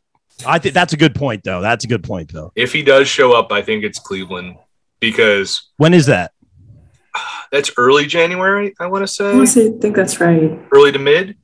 I 0.47 0.57
think 0.59 0.73
that's 0.73 0.93
a 0.93 0.97
good 0.97 1.13
point, 1.13 1.43
though. 1.43 1.59
That's 1.59 1.83
a 1.83 1.89
good 1.89 2.05
point, 2.05 2.31
though. 2.31 2.53
If 2.55 2.71
he 2.71 2.83
does 2.83 3.09
show 3.09 3.33
up, 3.33 3.51
I 3.51 3.61
think 3.61 3.83
it's 3.83 3.99
Cleveland 3.99 4.55
because 5.01 5.71
When 5.75 5.93
is 5.93 6.05
that? 6.05 6.31
that's 7.51 7.69
early 7.75 8.05
January. 8.05 8.73
I 8.79 8.85
want 8.85 9.03
to 9.03 9.07
say 9.07 9.37
I 9.37 9.45
think 9.45 9.93
that's 9.93 10.21
right. 10.21 10.57
early 10.71 10.93
to 10.93 10.99
mid. 10.99 11.35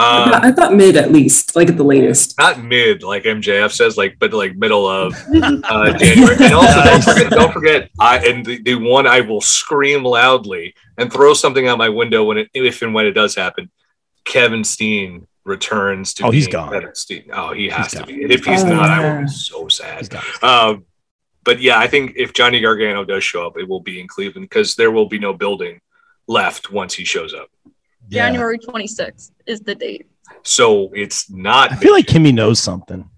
I, 0.00 0.22
Um, 0.24 0.30
thought, 0.30 0.44
I 0.44 0.52
thought 0.52 0.74
mid 0.74 0.96
at 0.96 1.12
least, 1.12 1.54
like 1.56 1.68
at 1.68 1.76
the 1.76 1.84
latest. 1.84 2.38
not 2.38 2.62
mid 2.62 3.02
like 3.02 3.24
MJF 3.24 3.70
says, 3.72 3.96
like 3.96 4.16
but 4.18 4.32
like 4.32 4.56
middle 4.56 4.86
of 4.86 5.12
uh, 5.34 5.92
January. 5.98 6.36
And 6.40 6.54
also 6.54 6.82
don't 6.84 7.04
forget, 7.04 7.30
don't 7.30 7.52
forget, 7.52 7.90
I 8.00 8.18
and 8.26 8.44
the, 8.46 8.62
the 8.62 8.74
one 8.76 9.06
I 9.06 9.20
will 9.20 9.40
scream 9.40 10.02
loudly 10.04 10.74
and 10.98 11.12
throw 11.12 11.34
something 11.34 11.68
out 11.68 11.78
my 11.78 11.88
window 11.88 12.24
when 12.24 12.38
it 12.38 12.48
if 12.54 12.82
and 12.82 12.94
when 12.94 13.06
it 13.06 13.12
does 13.12 13.34
happen. 13.34 13.70
Kevin 14.24 14.64
Steen 14.64 15.26
returns 15.44 16.14
to 16.14 16.26
Oh, 16.26 16.30
he's 16.30 16.46
gone. 16.46 16.70
Kevin 16.72 16.94
Steen. 16.94 17.24
Oh, 17.32 17.52
he 17.52 17.68
has 17.70 17.86
He's 17.86 17.92
to 17.92 17.98
gone. 17.98 18.06
be. 18.06 18.22
And 18.24 18.32
if 18.32 18.44
he's 18.44 18.62
Oh, 18.64 18.68
not, 18.68 18.90
I 18.90 19.14
will 19.14 19.22
be 19.22 19.28
so 19.28 19.68
sad. 19.68 19.98
He's 19.98 20.08
got 20.08 20.24
Um, 20.44 20.84
but 21.42 21.60
yeah, 21.60 21.78
I 21.78 21.86
think 21.88 22.12
if 22.16 22.32
Johnny 22.34 22.60
Gargano 22.60 23.04
does 23.04 23.24
show 23.24 23.46
up, 23.46 23.58
it 23.58 23.66
will 23.66 23.80
be 23.80 23.98
in 23.98 24.06
Cleveland 24.06 24.44
because 24.48 24.76
there 24.76 24.90
will 24.90 25.06
be 25.08 25.18
no 25.18 25.32
building 25.32 25.80
left 26.28 26.70
once 26.70 26.92
he 26.94 27.04
shows 27.04 27.32
up. 27.34 27.48
Yeah. 28.10 28.26
January 28.26 28.58
26th 28.58 29.30
is 29.46 29.60
the 29.60 29.74
date. 29.74 30.06
So 30.42 30.90
it's 30.94 31.30
not. 31.30 31.72
I 31.72 31.76
feel 31.76 31.92
like 31.92 32.06
Kimmy 32.06 32.32
knows 32.34 32.60
something. 32.60 33.08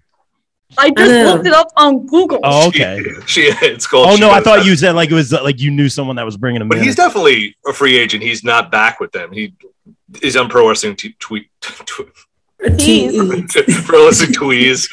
I 0.79 0.91
just 0.91 1.11
know. 1.11 1.35
looked 1.35 1.47
it 1.47 1.53
up 1.53 1.69
on 1.77 2.07
Google. 2.07 2.41
Oh, 2.43 2.69
okay. 2.69 3.03
She, 3.27 3.43
it's 3.43 3.87
called. 3.87 4.09
Oh 4.09 4.15
she 4.15 4.21
no, 4.21 4.31
I 4.31 4.41
thought 4.41 4.61
that. 4.61 4.67
you 4.67 4.75
said 4.77 4.93
like 4.95 5.11
it 5.11 5.15
was 5.15 5.33
uh, 5.33 5.43
like 5.43 5.61
you 5.61 5.71
knew 5.71 5.89
someone 5.89 6.17
that 6.17 6.25
was 6.25 6.37
bringing 6.37 6.63
him 6.63 6.69
But 6.69 6.79
in. 6.79 6.85
he's 6.85 6.97
definitely 6.97 7.57
a 7.67 7.73
free 7.73 7.99
agent. 7.99 8.23
He's 8.23 8.43
not 8.43 8.71
back 8.71 8.99
with 9.01 9.13
them. 9.13 9.33
He 9.33 9.55
is 10.23 10.37
on 10.37 10.49
pro 10.49 10.69
wrestling 10.69 10.97
t- 10.97 11.15
tweet. 11.19 11.49
Tease. 12.79 13.17
pro 13.85 14.07
wrestling 14.07 14.33
tweets. 14.33 14.89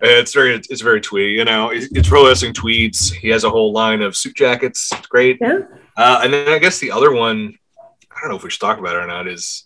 It's 0.00 0.32
very 0.32 0.54
it's 0.54 0.80
very 0.80 1.00
twee. 1.00 1.32
You 1.32 1.44
know, 1.44 1.70
it's, 1.70 1.86
it's 1.92 2.08
pro 2.08 2.26
wrestling 2.26 2.54
tweets. 2.54 3.12
He 3.12 3.28
has 3.28 3.44
a 3.44 3.50
whole 3.50 3.72
line 3.72 4.02
of 4.02 4.16
suit 4.16 4.36
jackets. 4.36 4.92
It's 4.92 5.06
great. 5.08 5.38
Yeah. 5.40 5.60
Uh, 5.96 6.20
and 6.22 6.32
then 6.32 6.48
I 6.48 6.58
guess 6.58 6.78
the 6.78 6.92
other 6.92 7.12
one, 7.12 7.58
I 8.18 8.20
don't 8.22 8.30
know 8.30 8.36
if 8.36 8.42
we 8.42 8.50
should 8.50 8.60
talk 8.60 8.78
about 8.78 8.96
it 8.96 8.98
or 8.98 9.06
not, 9.06 9.28
is 9.28 9.64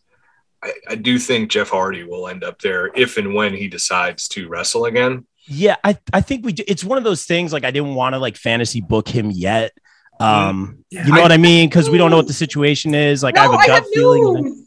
I, 0.63 0.73
I 0.91 0.95
do 0.95 1.19
think 1.19 1.51
Jeff 1.51 1.71
Hardy 1.71 2.05
will 2.05 2.29
end 2.29 2.45
up 2.45 2.61
there 2.61 2.91
if 2.95 3.17
and 3.17 3.35
when 3.35 3.55
he 3.55 3.67
decides 3.69 4.29
to 4.29 4.49
wrestle 4.49 4.85
again. 4.85 5.27
yeah, 5.49 5.77
I 5.83 5.97
I 6.13 6.21
think 6.21 6.45
we. 6.45 6.53
Do, 6.53 6.63
it's 6.69 6.85
one 6.85 6.99
of 6.99 7.05
those 7.05 7.25
things 7.25 7.53
like 7.53 7.65
I 7.65 7.71
didn't 7.71 7.95
want 7.95 8.15
to 8.15 8.19
like 8.19 8.37
fantasy 8.37 8.81
book 8.81 9.09
him 9.09 9.31
yet. 9.31 9.73
Um, 10.21 10.85
Yeah. 10.91 11.05
you 11.07 11.13
know 11.13 11.23
what 11.23 11.33
I 11.33 11.37
mean? 11.37 11.69
Because 11.69 11.91
we 11.91 11.99
don't 11.99 12.11
know 12.11 12.17
what 12.19 12.29
the 12.29 12.33
situation 12.33 12.95
is. 12.95 13.23
Like 13.23 13.37
I 13.37 13.43
have 13.43 13.53
a 13.53 13.57
gut 13.57 13.69
have 13.71 13.87
feeling. 13.93 14.45
news. 14.45 14.59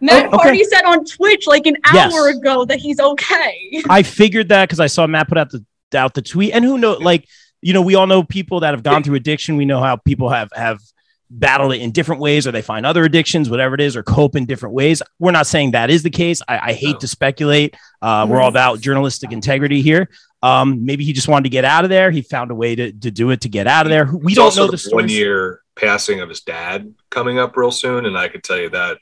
Matt 0.00 0.24
Oh, 0.26 0.36
okay. 0.36 0.42
Hardy 0.44 0.64
said 0.64 0.82
on 0.84 1.04
Twitch 1.04 1.46
like 1.46 1.66
an 1.66 1.76
hour 1.84 1.94
Yes. 2.28 2.36
ago 2.38 2.64
that 2.64 2.78
he's 2.78 2.98
okay. 2.98 3.82
I 3.90 4.02
figured 4.02 4.48
that 4.48 4.68
because 4.68 4.80
I 4.80 4.86
saw 4.86 5.06
Matt 5.06 5.28
put 5.28 5.36
out 5.38 5.50
the 5.50 5.64
out 5.94 6.14
the 6.14 6.22
tweet, 6.22 6.54
and 6.54 6.64
who 6.64 6.78
know, 6.78 6.92
like 6.94 7.28
you 7.60 7.72
know, 7.74 7.82
we 7.82 7.94
all 7.94 8.06
know 8.06 8.22
people 8.24 8.60
that 8.60 8.72
have 8.72 8.82
gone 8.82 9.02
through 9.02 9.16
addiction. 9.16 9.56
We 9.56 9.66
know 9.66 9.80
how 9.80 9.96
people 9.96 10.30
have 10.30 10.48
have 10.54 10.80
battled 11.34 11.72
it 11.72 11.80
in 11.80 11.90
different 11.92 12.20
ways, 12.20 12.46
or 12.46 12.52
they 12.52 12.62
find 12.62 12.84
other 12.84 13.04
addictions, 13.04 13.48
whatever 13.48 13.74
it 13.74 13.80
is, 13.80 13.96
or 13.96 14.02
cope 14.02 14.36
in 14.36 14.44
different 14.46 14.74
ways. 14.74 15.02
We're 15.18 15.30
not 15.32 15.46
saying 15.46 15.70
that 15.72 15.90
is 15.90 16.02
the 16.02 16.10
case. 16.10 16.42
I, 16.46 16.58
I 16.58 16.72
hate 16.74 16.92
No. 16.94 16.98
to 16.98 17.08
speculate. 17.08 17.74
Uh, 18.00 18.26
we're 18.28 18.40
all 18.40 18.48
about 18.48 18.80
journalistic 18.80 19.32
integrity 19.32 19.80
here. 19.82 20.08
Um, 20.42 20.84
maybe 20.84 21.04
he 21.04 21.12
just 21.12 21.28
wanted 21.28 21.44
to 21.44 21.50
get 21.50 21.64
out 21.64 21.84
of 21.84 21.90
there. 21.90 22.10
He 22.10 22.22
found 22.22 22.50
a 22.50 22.54
way 22.54 22.74
to, 22.74 22.92
to 22.92 23.10
do 23.10 23.30
it 23.30 23.42
to 23.42 23.48
get 23.48 23.66
out 23.66 23.86
of 23.86 23.90
there. 23.90 24.06
We 24.12 24.32
It's 24.32 24.34
don't 24.34 24.56
know 24.56 24.66
the 24.66 24.88
one 24.92 25.08
year 25.08 25.60
passing 25.76 26.20
of 26.20 26.28
his 26.28 26.40
dad 26.40 26.92
coming 27.10 27.38
up 27.38 27.56
real 27.56 27.70
soon, 27.70 28.06
and 28.06 28.18
I 28.18 28.28
could 28.28 28.42
tell 28.44 28.58
you 28.58 28.68
that 28.70 28.98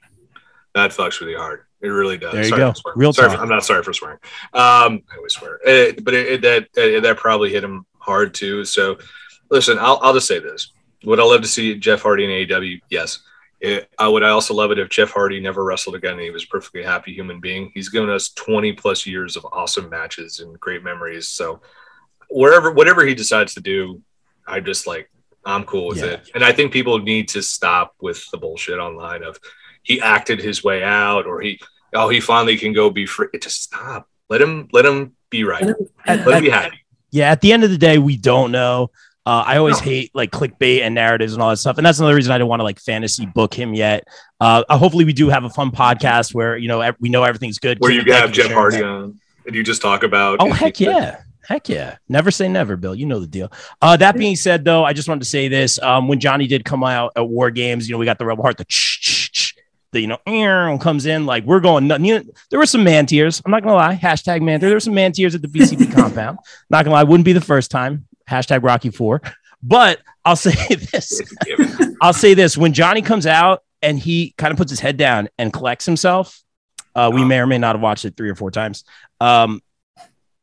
that 0.75 0.91
fucks 0.93 1.21
really 1.21 1.35
hard. 1.35 1.65
It 1.81 1.89
really 1.89 2.19
does. 2.19 2.33
There 2.33 2.43
you 2.43 2.49
Sorry 2.51 2.61
go. 2.61 2.73
for. 2.75 2.93
Real 2.95 3.13
sorry 3.15 3.29
talk. 3.31 3.39
For, 3.39 3.43
I'm 3.43 3.49
not 3.49 3.65
sorry 3.65 3.83
for 3.83 3.95
swearing. 3.95 4.19
Um, 4.53 5.03
I 5.11 5.17
always 5.17 5.33
swear, 5.33 5.55
Uh, 5.67 5.93
but 6.03 6.13
it, 6.15 6.45
it, 6.45 6.73
that 6.75 7.03
that 7.03 7.17
probably 7.17 7.51
hit 7.51 7.65
him 7.65 7.87
hard 7.99 8.35
too. 8.35 8.67
So, 8.67 8.99
listen, 9.51 9.79
I'll 9.81 9.99
I'll 10.03 10.13
just 10.13 10.29
say 10.29 10.39
this: 10.41 10.73
Would 11.05 11.21
I 11.21 11.25
love 11.25 11.43
to 11.43 11.49
see 11.49 11.77
Jeff 11.79 12.03
Hardy 12.03 12.25
in 12.25 12.31
AEW? 12.49 12.81
Yes. 12.91 13.21
It, 13.61 13.91
I 13.99 14.09
would 14.09 14.23
I 14.23 14.31
also 14.31 14.55
love 14.55 14.71
it 14.71 14.79
if 14.79 14.89
Jeff 14.89 15.11
Hardy 15.11 15.39
never 15.39 15.63
wrestled 15.65 15.95
again 15.95 16.13
and 16.13 16.21
he 16.23 16.31
was 16.31 16.45
a 16.45 16.49
perfectly 16.49 16.83
happy 16.83 17.13
human 17.13 17.41
being. 17.41 17.71
He's 17.75 17.91
given 17.91 18.09
us 18.09 18.31
20 18.31 18.73
plus 18.73 19.07
years 19.07 19.37
of 19.37 19.47
awesome 19.53 19.91
matches 19.91 20.41
and 20.41 20.59
great 20.61 20.83
memories. 20.83 21.29
So, 21.29 21.61
wherever 22.31 22.71
whatever 22.71 23.05
he 23.05 23.15
decides 23.15 23.55
to 23.55 23.61
do, 23.61 24.01
I 24.47 24.61
just 24.61 24.87
like 24.87 25.11
I'm 25.45 25.65
cool 25.65 25.89
with 25.89 25.99
Yeah. 25.99 26.05
it. 26.07 26.31
And 26.35 26.43
I 26.45 26.53
think 26.53 26.73
people 26.73 26.99
need 26.99 27.29
to 27.31 27.43
stop 27.43 27.95
with 28.01 28.25
the 28.31 28.39
bullshit 28.39 28.79
online 28.79 29.23
of 29.23 29.39
he 29.83 30.01
acted 30.01 30.41
his 30.41 30.65
way 30.65 30.83
out 30.83 31.27
or 31.27 31.41
he 31.43 31.61
oh 31.95 32.09
he 32.09 32.21
finally 32.21 32.57
can 32.57 32.73
go 32.73 32.89
be 32.91 33.05
free. 33.07 33.29
Just 33.41 33.63
stop. 33.63 34.09
Let 34.31 34.41
him 34.41 34.69
let 34.73 34.87
him 34.87 35.15
be 35.29 35.45
right. 35.45 35.63
At- 36.07 36.27
Let 36.27 36.39
him 36.39 36.45
be 36.45 36.51
happy. 36.51 36.79
Yeah, 37.11 37.31
at 37.31 37.41
the 37.41 37.53
end 37.53 37.65
of 37.65 37.71
the 37.71 37.79
day, 37.79 37.99
we 37.99 38.17
don't 38.17 38.53
know. 38.53 38.91
Uh, 39.31 39.45
I 39.47 39.59
always 39.59 39.79
hate 39.79 40.11
like 40.13 40.33
clickbait 40.33 40.81
and 40.81 40.93
narratives 40.93 41.35
and 41.35 41.41
all 41.41 41.51
that 41.51 41.59
stuff, 41.59 41.79
and 41.79 41.87
that's 41.87 42.01
another 42.01 42.17
reason 42.17 42.33
I 42.33 42.39
don't 42.39 42.49
want 42.49 42.59
to 42.59 42.65
like 42.65 42.81
fantasy 42.81 43.27
book 43.27 43.55
him 43.55 43.75
yet. 43.75 44.09
Uh, 44.41 44.65
uh, 44.69 44.77
hopefully, 44.77 45.05
we 45.05 45.13
do 45.13 45.29
have 45.29 45.45
a 45.45 45.51
fun 45.51 45.71
podcast 45.71 46.35
where 46.35 46.57
you 46.57 46.67
know 46.67 46.93
we 46.99 47.11
know 47.11 47.23
everything's 47.23 47.61
good. 47.61 47.79
Where 47.79 47.93
you 47.93 48.03
have 48.13 48.33
Jeff 48.33 48.51
Hardy 48.51 48.83
on 48.83 49.21
and 49.47 49.55
you 49.55 49.63
just 49.63 49.83
talk 49.83 50.03
about 50.03 50.39
Oh 50.41 50.51
heck 50.51 50.81
yeah, 50.81 51.23
heck 51.43 51.69
yeah! 51.69 51.99
Never 52.09 52.33
say 52.33 52.49
never, 52.49 52.77
Bill. 52.77 52.93
You 52.93 53.07
know 53.07 53.21
the 53.21 53.29
deal. 53.29 53.53
Uh, 53.81 53.97
that 53.99 54.17
being 54.17 54.35
said, 54.35 54.65
though, 54.65 54.85
I 54.85 54.95
just 54.95 55.09
wanted 55.09 55.21
to 55.21 55.29
say 55.29 55.47
this: 55.47 55.81
um, 55.81 56.09
when 56.09 56.19
Johnny 56.19 56.49
did 56.49 56.65
come 56.65 56.83
out 56.83 57.13
at 57.15 57.29
War 57.29 57.53
Games, 57.53 57.89
you 57.89 57.95
know, 57.95 58.01
we 58.01 58.07
got 58.07 58.19
the 58.19 58.27
Rebel 58.27 58.43
Heart, 58.43 58.57
the 58.57 58.65
ch 58.65 59.55
the 59.93 60.01
you 60.01 60.09
know, 60.09 60.79
comes 60.79 61.07
in 61.07 61.25
like 61.25 61.45
we're 61.45 61.61
going. 61.61 61.85
You 61.85 62.19
know, 62.19 62.23
there 62.51 62.59
were 62.59 62.67
some 62.67 62.83
man 62.83 63.07
tears. 63.07 63.41
I'm 63.45 63.53
not 63.53 63.63
gonna 63.63 63.77
lie. 63.77 63.95
Hashtag 63.95 64.43
man. 64.43 64.59
There 64.59 64.75
were 64.75 64.81
some 64.81 64.95
man 64.95 65.13
tears 65.13 65.37
at 65.37 65.43
the 65.43 65.49
BCB 65.49 65.93
compound. 65.95 66.39
Not 66.69 66.85
gonna 66.85 66.95
lie, 66.95 67.05
wouldn't 67.05 67.25
be 67.25 67.33
the 67.33 67.41
first 67.41 67.71
time. 67.71 68.09
Hashtag 68.31 68.63
Rocky 68.63 68.91
Four. 68.91 69.21
But 69.63 70.01
I'll 70.25 70.37
say 70.37 70.53
this. 70.75 71.21
I'll 72.01 72.13
say 72.13 72.35
this: 72.35 72.57
when 72.57 72.73
Johnny 72.73 73.03
comes 73.03 73.27
out 73.27 73.63
and 73.83 73.99
he 73.99 74.35
kind 74.39 74.53
of 74.53 74.59
puts 74.59 74.71
his 74.71 74.81
head 74.81 74.97
down 74.97 75.29
and 75.39 75.53
collects 75.53 75.87
himself, 75.87 76.43
uh, 76.95 77.11
we 77.13 77.25
may 77.25 77.39
or 77.39 77.47
may 77.47 77.59
not 77.59 77.75
have 77.75 77.83
watched 77.83 78.05
it 78.05 78.17
three 78.17 78.31
or 78.31 78.35
four 78.35 78.51
times. 78.51 78.85
Um, 79.21 79.61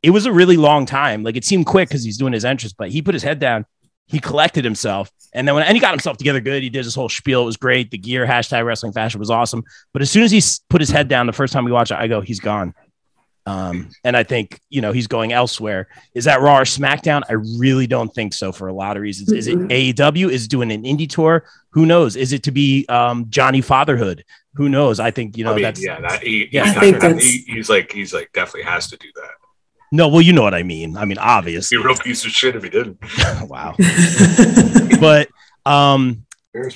it 0.04 0.12
was 0.12 0.26
a 0.26 0.32
really 0.32 0.58
long 0.58 0.86
time. 0.86 1.24
Like 1.24 1.36
it 1.36 1.46
seemed 1.46 1.66
quick 1.66 1.90
because 1.90 2.04
he's 2.04 2.18
doing 2.18 2.34
his 2.34 2.46
entrance, 2.46 2.74
but 2.74 2.90
he 2.90 3.02
put 3.02 3.14
his 3.14 3.24
head 3.24 3.40
down, 3.40 3.66
he 4.06 4.20
collected 4.20 4.64
himself, 4.64 5.12
and 5.34 5.48
then 5.48 5.56
when 5.56 5.64
and 5.64 5.76
he 5.76 5.82
got 5.82 5.92
himself 5.92 6.18
together 6.18 6.40
good. 6.40 6.64
He 6.64 6.70
did 6.70 6.86
his 6.86 6.96
whole 6.96 7.10
spiel. 7.10 7.44
It 7.44 7.46
was 7.46 7.58
great. 7.58 7.92
The 7.92 7.98
gear 7.98 8.26
hashtag 8.26 8.66
wrestling 8.66 8.94
fashion 8.94 9.20
was 9.20 9.30
awesome. 9.30 9.64
But 9.94 10.02
as 10.02 10.10
soon 10.10 10.24
as 10.24 10.32
he 10.32 10.42
put 10.70 10.82
his 10.82 10.90
head 10.90 11.08
down, 11.08 11.28
the 11.28 11.34
first 11.34 11.54
time 11.54 11.66
we 11.66 11.72
watched 11.72 11.92
it, 11.92 11.98
I 11.98 12.08
go, 12.08 12.22
he's 12.22 12.40
gone. 12.40 12.74
Um, 13.48 13.90
and 14.04 14.18
I 14.18 14.24
think 14.24 14.60
you 14.70 14.82
know 14.82 14.92
he's 14.92 15.08
going 15.08 15.32
elsewhere. 15.32 15.88
Is 16.14 16.26
that 16.26 16.42
Raw 16.42 16.58
or 16.60 16.64
SmackDown? 16.64 17.22
I 17.30 17.34
really 17.58 17.88
don't 17.88 18.14
think 18.14 18.34
so 18.34 18.52
for 18.52 18.68
a 18.68 18.74
lot 18.74 18.98
of 18.98 19.02
reasons. 19.04 19.32
Is 19.32 19.48
it 19.48 19.58
AEW? 19.58 20.30
Is 20.30 20.46
it 20.46 20.50
doing 20.50 20.72
an 20.72 20.84
indie 20.84 21.10
tour? 21.10 21.46
Who 21.70 21.86
knows? 21.86 22.16
Is 22.18 22.34
it 22.34 22.44
to 22.44 22.52
be 22.52 22.86
um, 22.90 23.26
Johnny 23.30 23.62
Fatherhood? 23.62 24.26
Who 24.56 24.68
knows? 24.68 25.00
I 25.00 25.12
think 25.12 25.38
you 25.38 25.46
know 25.46 25.52
I 25.54 25.56
mean, 25.56 25.64
that's 25.64 25.82
yeah, 25.84 26.02
that, 26.02 26.24
he, 26.24 26.50
Yeah, 26.52 26.66
he's, 26.66 26.76
I 26.78 26.80
think 26.82 27.00
gonna- 27.00 27.14
that's- 27.16 27.24
he- 27.32 27.46
he's 27.54 27.70
like 27.70 27.92
he's 27.92 28.14
like 28.14 28.30
definitely 28.34 28.64
has 28.64 28.90
to 28.90 28.98
do 28.98 29.08
that. 29.16 29.32
no. 29.94 30.10
Well, 30.10 30.22
you 30.22 30.34
know 30.34 30.44
what 30.44 30.54
I 30.54 30.64
mean. 30.64 30.98
I 30.98 31.02
mean, 31.06 31.12
He's 31.18 31.26
obviously. 31.26 31.78
a 31.78 31.82
real 31.82 31.96
piece 31.96 32.26
of 32.26 32.32
shit 32.32 32.56
if 32.56 32.64
he 32.64 32.70
didn't. 32.70 32.98
wow. 33.48 33.76
but 35.00 35.30
um, 35.66 36.26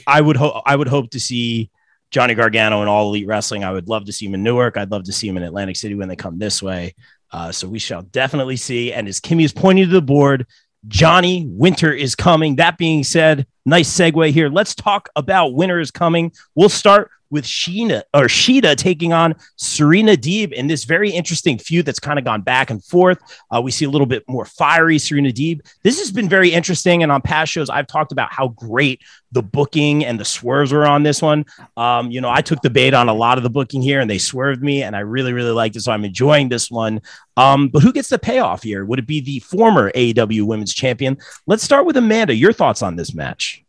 I 0.07 0.21
would 0.21 0.37
hope 0.37 0.63
I 0.65 0.75
would 0.75 0.87
hope 0.87 1.09
to 1.11 1.19
see 1.19 1.69
Johnny 2.11 2.35
Gargano 2.35 2.81
and 2.81 2.89
all 2.89 3.07
elite 3.07 3.25
wrestling. 3.25 3.63
I 3.63 3.71
would 3.71 3.87
love 3.87 4.05
to 4.05 4.11
see 4.11 4.25
him 4.25 4.33
in 4.33 4.43
Newark. 4.43 4.77
I'd 4.77 4.91
love 4.91 5.05
to 5.05 5.13
see 5.13 5.27
him 5.27 5.37
in 5.37 5.43
Atlantic 5.43 5.77
City 5.77 5.95
when 5.95 6.09
they 6.09 6.15
come 6.15 6.37
this 6.37 6.61
way. 6.61 6.93
Uh, 7.31 7.51
so 7.51 7.67
we 7.67 7.79
shall 7.79 8.01
definitely 8.01 8.57
see. 8.57 8.91
And 8.91 9.07
as 9.07 9.19
Kimmy 9.19 9.45
is 9.45 9.53
pointing 9.53 9.85
to 9.85 9.91
the 9.91 10.01
board, 10.01 10.45
Johnny 10.87 11.45
Winter 11.47 11.93
is 11.93 12.13
coming. 12.15 12.57
That 12.57 12.77
being 12.77 13.03
said, 13.03 13.47
nice 13.65 13.89
segue 13.89 14.31
here. 14.31 14.49
Let's 14.49 14.75
talk 14.75 15.09
about 15.15 15.53
Winter 15.53 15.79
is 15.79 15.91
coming. 15.91 16.33
We'll 16.55 16.69
start 16.69 17.11
with 17.31 17.45
Sheena 17.45 18.03
or 18.13 18.25
Shida 18.25 18.75
taking 18.75 19.13
on 19.13 19.35
Serena 19.55 20.13
Deeb 20.13 20.51
in 20.51 20.67
this 20.67 20.83
very 20.83 21.09
interesting 21.09 21.57
feud 21.57 21.85
that's 21.85 21.99
kind 21.99 22.19
of 22.19 22.25
gone 22.25 22.41
back 22.41 22.69
and 22.69 22.83
forth. 22.83 23.17
Uh, 23.49 23.61
we 23.61 23.71
see 23.71 23.85
a 23.85 23.89
little 23.89 24.05
bit 24.05 24.23
more 24.27 24.45
fiery 24.45 24.99
Serena 24.99 25.29
Deeb. 25.29 25.61
This 25.83 25.97
has 25.99 26.11
been 26.11 26.29
very 26.29 26.51
interesting. 26.51 27.01
And 27.01 27.11
on 27.11 27.21
past 27.21 27.51
shows, 27.51 27.69
I've 27.69 27.87
talked 27.87 28.11
about 28.11 28.31
how 28.31 28.49
great 28.49 29.01
the 29.31 29.41
booking 29.41 30.05
and 30.05 30.19
the 30.19 30.25
swerves 30.25 30.73
were 30.73 30.85
on 30.85 31.03
this 31.03 31.21
one. 31.21 31.45
Um, 31.77 32.11
you 32.11 32.21
know, 32.21 32.29
I 32.29 32.41
took 32.41 32.61
the 32.61 32.69
bait 32.69 32.93
on 32.93 33.07
a 33.07 33.13
lot 33.13 33.37
of 33.37 33.43
the 33.43 33.49
booking 33.49 33.81
here 33.81 34.01
and 34.01 34.09
they 34.09 34.17
swerved 34.17 34.61
me, 34.61 34.83
and 34.83 34.95
I 34.95 34.99
really, 34.99 35.33
really 35.33 35.51
liked 35.51 35.75
it. 35.75 35.81
So 35.81 35.91
I'm 35.91 36.05
enjoying 36.05 36.49
this 36.49 36.69
one. 36.69 37.01
Um, 37.37 37.69
but 37.69 37.81
who 37.81 37.93
gets 37.93 38.09
the 38.09 38.19
payoff 38.19 38.63
here? 38.63 38.85
Would 38.85 38.99
it 38.99 39.07
be 39.07 39.21
the 39.21 39.39
former 39.39 39.91
AEW 39.91 40.43
Women's 40.43 40.73
Champion? 40.73 41.17
Let's 41.47 41.63
start 41.63 41.85
with 41.85 41.97
Amanda. 41.97 42.35
Your 42.35 42.53
thoughts 42.53 42.81
on 42.81 42.97
this 42.97 43.13
match? 43.13 43.60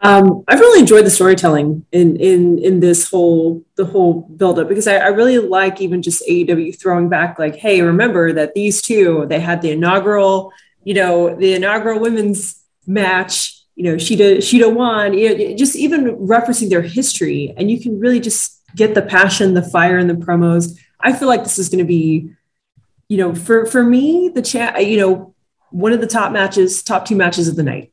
Um, 0.00 0.44
I've 0.46 0.60
really 0.60 0.80
enjoyed 0.80 1.04
the 1.04 1.10
storytelling 1.10 1.84
in 1.90 2.16
in 2.16 2.58
in 2.58 2.80
this 2.80 3.10
whole 3.10 3.64
the 3.74 3.84
whole 3.84 4.28
buildup 4.36 4.68
because 4.68 4.86
I, 4.86 4.96
I 4.96 5.08
really 5.08 5.38
like 5.38 5.80
even 5.80 6.02
just 6.02 6.22
AEW 6.28 6.78
throwing 6.78 7.08
back 7.08 7.38
like, 7.38 7.56
hey, 7.56 7.82
remember 7.82 8.32
that 8.32 8.54
these 8.54 8.80
two 8.80 9.26
they 9.28 9.40
had 9.40 9.60
the 9.60 9.72
inaugural, 9.72 10.52
you 10.84 10.94
know, 10.94 11.34
the 11.34 11.54
inaugural 11.54 12.00
women's 12.00 12.62
match. 12.86 13.54
You 13.74 13.84
know, 13.84 13.94
Shida 13.94 14.38
Shida 14.38 14.72
won. 14.72 15.14
You 15.14 15.36
know, 15.36 15.56
just 15.56 15.74
even 15.76 16.16
referencing 16.16 16.68
their 16.68 16.82
history, 16.82 17.54
and 17.56 17.70
you 17.70 17.80
can 17.80 17.98
really 17.98 18.20
just 18.20 18.60
get 18.76 18.94
the 18.94 19.02
passion, 19.02 19.54
the 19.54 19.62
fire, 19.62 19.98
in 19.98 20.08
the 20.08 20.14
promos. 20.14 20.78
I 21.00 21.12
feel 21.12 21.28
like 21.28 21.44
this 21.44 21.58
is 21.58 21.68
going 21.68 21.78
to 21.78 21.84
be, 21.84 22.30
you 23.08 23.18
know, 23.18 23.34
for 23.34 23.66
for 23.66 23.84
me, 23.84 24.30
the 24.32 24.42
chat. 24.42 24.84
You 24.84 24.98
know, 24.98 25.34
one 25.70 25.92
of 25.92 26.00
the 26.00 26.08
top 26.08 26.32
matches, 26.32 26.82
top 26.82 27.04
two 27.04 27.16
matches 27.16 27.48
of 27.48 27.56
the 27.56 27.62
night. 27.62 27.92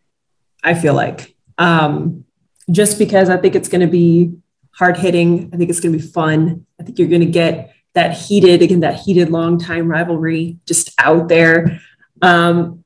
I 0.64 0.74
feel 0.74 0.96
like 0.96 1.35
um, 1.58 2.26
just 2.72 2.98
because 2.98 3.30
I 3.30 3.38
think 3.38 3.56
it's 3.56 3.70
going 3.70 3.82
to 3.82 3.88
be 3.88 4.34
hard 4.72 4.98
hitting. 4.98 5.50
I 5.54 5.58
think 5.58 5.70
it's 5.70 5.80
going 5.80 5.94
to 5.94 6.00
be 6.00 6.06
fun. 6.06 6.66
I 6.80 6.84
think 6.84 7.00
you're 7.00 7.08
going 7.08 7.22
to 7.22 7.28
get 7.28 7.74
that 7.94 8.18
heated, 8.18 8.62
again, 8.62 8.82
that 8.82 9.00
heated 9.00 9.30
long 9.30 9.58
time 9.58 9.88
rivalry 9.88 10.58
just 10.66 10.92
out 11.00 11.30
there. 11.30 11.80
Um, 12.22 12.84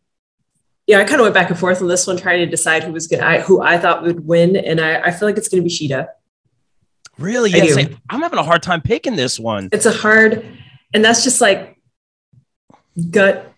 yeah, 0.85 0.99
I 0.99 1.03
kind 1.03 1.19
of 1.19 1.25
went 1.25 1.35
back 1.35 1.49
and 1.49 1.59
forth 1.59 1.81
on 1.81 1.87
this 1.87 2.07
one, 2.07 2.17
trying 2.17 2.39
to 2.39 2.45
decide 2.45 2.83
who 2.83 2.91
was 2.91 3.07
going 3.07 3.21
to, 3.21 3.41
who 3.41 3.61
I 3.61 3.77
thought 3.77 4.03
would 4.03 4.25
win. 4.25 4.55
And 4.55 4.79
I, 4.79 5.01
I 5.01 5.11
feel 5.11 5.27
like 5.27 5.37
it's 5.37 5.47
going 5.47 5.63
to 5.63 5.67
be 5.67 5.73
Shida. 5.73 6.07
Really? 7.17 7.53
I 7.53 7.57
Yes. 7.57 7.77
I, 7.77 7.95
I'm 8.09 8.21
having 8.21 8.39
a 8.39 8.43
hard 8.43 8.63
time 8.63 8.81
picking 8.81 9.15
this 9.15 9.39
one. 9.39 9.69
It's 9.71 9.85
a 9.85 9.91
hard, 9.91 10.45
and 10.93 11.03
that's 11.03 11.23
just 11.23 11.41
like 11.41 11.79
gut 13.11 13.51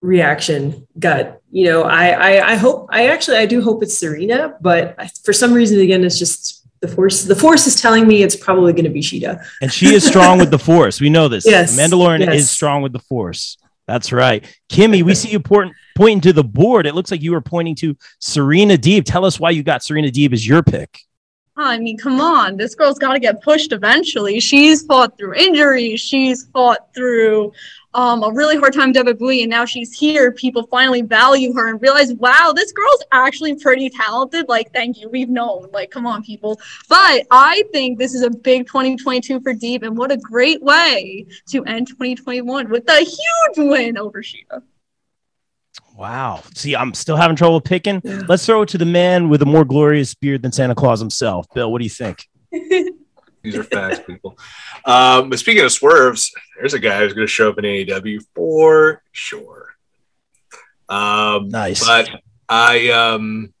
reaction, 0.00 0.86
gut. 0.98 1.37
You 1.50 1.64
know, 1.64 1.82
I, 1.82 2.08
I, 2.08 2.50
I 2.52 2.54
hope, 2.56 2.88
I 2.90 3.08
actually, 3.08 3.38
I 3.38 3.46
do 3.46 3.62
hope 3.62 3.82
it's 3.82 3.96
Serena, 3.96 4.56
but 4.60 4.94
I, 4.98 5.08
for 5.24 5.32
some 5.32 5.52
reason, 5.52 5.80
again, 5.80 6.04
it's 6.04 6.18
just 6.18 6.66
the 6.80 6.88
force. 6.88 7.24
The 7.24 7.34
force 7.34 7.66
is 7.66 7.80
telling 7.80 8.06
me 8.06 8.22
it's 8.22 8.36
probably 8.36 8.72
going 8.72 8.84
to 8.84 8.90
be 8.90 9.00
Shida. 9.00 9.44
And 9.62 9.72
she 9.72 9.94
is 9.94 10.06
strong 10.06 10.38
with 10.38 10.50
the 10.50 10.58
force. 10.58 11.00
We 11.00 11.10
know 11.10 11.28
this. 11.28 11.46
Yes, 11.48 11.78
Mandalorian 11.78 12.20
yes. 12.20 12.34
is 12.34 12.50
strong 12.50 12.82
with 12.82 12.92
the 12.92 12.98
force. 12.98 13.56
That's 13.86 14.12
right. 14.12 14.44
Kimmy, 14.68 15.02
we 15.02 15.14
see 15.14 15.30
you 15.30 15.40
point, 15.40 15.72
pointing 15.96 16.20
to 16.20 16.32
the 16.34 16.44
board. 16.44 16.86
It 16.86 16.94
looks 16.94 17.10
like 17.10 17.22
you 17.22 17.32
were 17.32 17.40
pointing 17.40 17.74
to 17.76 17.96
Serena 18.18 18.76
Deeb. 18.76 19.04
Tell 19.06 19.24
us 19.24 19.40
why 19.40 19.50
you 19.50 19.62
got 19.62 19.82
Serena 19.82 20.08
Deeb 20.08 20.34
as 20.34 20.46
your 20.46 20.62
pick. 20.62 21.00
I 21.56 21.78
mean, 21.78 21.98
come 21.98 22.20
on, 22.20 22.56
this 22.56 22.74
girl's 22.74 22.98
got 22.98 23.14
to 23.14 23.18
get 23.18 23.42
pushed 23.42 23.72
eventually. 23.72 24.38
She's 24.38 24.84
fought 24.84 25.18
through 25.18 25.34
injuries. 25.34 26.00
She's 26.00 26.46
fought 26.52 26.94
through 26.94 27.52
um, 27.94 28.22
a 28.22 28.30
really 28.30 28.56
hard 28.56 28.74
time 28.74 28.92
WWE, 28.92 29.42
and 29.42 29.50
now 29.50 29.64
she's 29.64 29.92
here. 29.92 30.30
People 30.32 30.66
finally 30.66 31.02
value 31.02 31.52
her 31.54 31.68
and 31.68 31.80
realize, 31.80 32.12
wow, 32.14 32.52
this 32.54 32.72
girl's 32.72 33.02
actually 33.12 33.54
pretty 33.54 33.88
talented. 33.88 34.46
Like, 34.48 34.72
thank 34.72 35.00
you, 35.00 35.08
we've 35.08 35.28
known. 35.30 35.68
Like, 35.72 35.90
come 35.90 36.06
on, 36.06 36.22
people. 36.22 36.60
But 36.88 37.26
I 37.30 37.64
think 37.72 37.98
this 37.98 38.14
is 38.14 38.22
a 38.22 38.30
big 38.30 38.66
2022 38.66 39.40
for 39.40 39.54
Deeb, 39.54 39.82
and 39.82 39.96
what 39.96 40.12
a 40.12 40.16
great 40.16 40.62
way 40.62 41.26
to 41.48 41.64
end 41.64 41.88
2021 41.88 42.68
with 42.68 42.88
a 42.88 42.98
huge 43.00 43.68
win 43.68 43.96
over 43.96 44.22
Shida. 44.22 44.62
Wow. 45.96 46.42
See, 46.54 46.76
I'm 46.76 46.94
still 46.94 47.16
having 47.16 47.36
trouble 47.36 47.60
picking. 47.60 48.00
Let's 48.28 48.46
throw 48.46 48.62
it 48.62 48.68
to 48.68 48.78
the 48.78 48.86
man 48.86 49.28
with 49.28 49.42
a 49.42 49.46
more 49.46 49.64
glorious 49.64 50.14
beard 50.14 50.42
than 50.42 50.52
Santa 50.52 50.76
Claus 50.76 51.00
himself. 51.00 51.46
Bill, 51.54 51.72
what 51.72 51.78
do 51.78 51.84
you 51.84 51.90
think? 51.90 52.28
These 53.42 53.56
are 53.56 53.64
facts, 53.64 54.00
people. 54.06 54.38
Um, 54.84 55.30
but 55.30 55.38
speaking 55.38 55.64
of 55.64 55.72
swerves, 55.72 56.32
there's 56.56 56.74
a 56.74 56.78
guy 56.78 56.98
who's 56.98 57.14
going 57.14 57.26
to 57.26 57.30
show 57.32 57.50
up 57.50 57.58
in 57.58 57.64
AEW 57.64 58.20
for 58.34 59.02
sure. 59.12 59.74
Um, 60.88 61.48
Nice. 61.48 61.86
But 61.86 62.10
I, 62.48 62.90
um, 62.90 63.52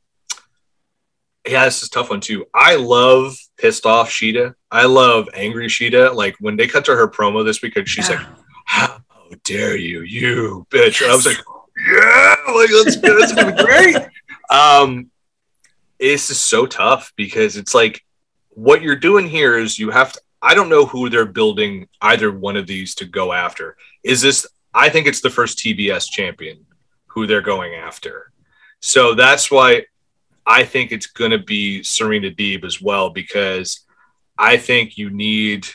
yeah, 1.46 1.64
this 1.64 1.82
is 1.82 1.88
a 1.88 1.90
tough 1.90 2.10
one 2.10 2.20
too. 2.20 2.46
I 2.54 2.76
love 2.76 3.36
pissed 3.56 3.86
off 3.86 4.10
Shida. 4.10 4.54
I 4.70 4.84
love 4.84 5.28
angry 5.34 5.66
Shida. 5.68 6.14
Like 6.14 6.36
when 6.40 6.56
they 6.56 6.66
cut 6.66 6.84
to 6.86 6.96
her 6.96 7.08
promo 7.08 7.44
this 7.44 7.62
week, 7.62 7.76
and 7.76 7.88
she's 7.88 8.08
like, 8.10 8.20
"How 8.66 9.00
dare 9.44 9.76
you, 9.76 10.02
you 10.02 10.66
bitch!" 10.70 11.06
I 11.06 11.14
was 11.14 11.26
like, 11.26 11.38
"Yeah, 11.90 12.36
like 12.54 12.70
that's 12.84 12.96
that's 12.96 13.32
gonna 13.34 13.56
be 13.56 13.64
great." 13.64 13.96
Um, 14.50 15.10
this 16.00 16.30
is 16.30 16.40
so 16.40 16.64
tough 16.64 17.12
because 17.16 17.58
it's 17.58 17.74
like 17.74 18.02
what 18.58 18.82
you're 18.82 18.96
doing 18.96 19.28
here 19.28 19.56
is 19.56 19.78
you 19.78 19.90
have 19.90 20.12
to. 20.12 20.20
I 20.42 20.54
don't 20.54 20.68
know 20.68 20.84
who 20.84 21.08
they're 21.08 21.24
building 21.24 21.88
either 22.00 22.32
one 22.32 22.56
of 22.56 22.66
these 22.66 22.94
to 22.96 23.04
go 23.04 23.32
after. 23.32 23.76
Is 24.02 24.20
this? 24.20 24.46
I 24.74 24.88
think 24.88 25.06
it's 25.06 25.20
the 25.20 25.30
first 25.30 25.58
TBS 25.58 26.10
champion 26.10 26.66
who 27.06 27.26
they're 27.26 27.40
going 27.40 27.74
after. 27.74 28.32
So 28.80 29.14
that's 29.14 29.50
why 29.50 29.84
I 30.44 30.64
think 30.64 30.90
it's 30.90 31.06
going 31.06 31.30
to 31.30 31.38
be 31.38 31.82
Serena 31.84 32.30
Deeb 32.30 32.64
as 32.64 32.82
well 32.82 33.10
because 33.10 33.80
I 34.36 34.56
think 34.56 34.98
you 34.98 35.10
need, 35.10 35.66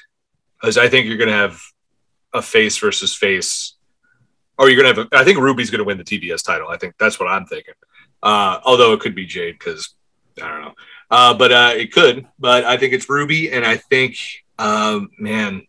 as 0.61 0.77
I 0.77 0.89
think 0.89 1.07
you're 1.07 1.17
going 1.17 1.29
to 1.29 1.35
have 1.35 1.61
a 2.33 2.41
face 2.41 2.77
versus 2.77 3.15
face, 3.15 3.75
or 4.57 4.69
you're 4.69 4.81
going 4.81 4.93
to 4.93 5.01
have. 5.01 5.09
A, 5.11 5.17
I 5.17 5.23
think 5.23 5.39
Ruby's 5.39 5.69
going 5.69 5.79
to 5.79 5.85
win 5.85 5.97
the 5.97 6.03
TBS 6.03 6.43
title. 6.45 6.67
I 6.67 6.77
think 6.77 6.95
that's 6.99 7.17
what 7.17 7.29
I'm 7.29 7.45
thinking. 7.45 7.75
Uh, 8.21 8.59
although 8.65 8.91
it 8.91 8.99
could 8.99 9.15
be 9.15 9.25
Jade 9.25 9.57
because 9.57 9.95
I 10.41 10.49
don't 10.49 10.61
know, 10.61 10.73
uh, 11.13 11.31
but 11.31 11.51
uh, 11.51 11.73
it 11.75 11.91
could. 11.91 12.25
But 12.39 12.65
I 12.65 12.75
think 12.75 12.91
it's 12.91 13.07
Ruby, 13.07 13.51
and 13.51 13.63
I 13.63 13.77
think, 13.77 14.17
um, 14.57 15.11
man, 15.19 15.67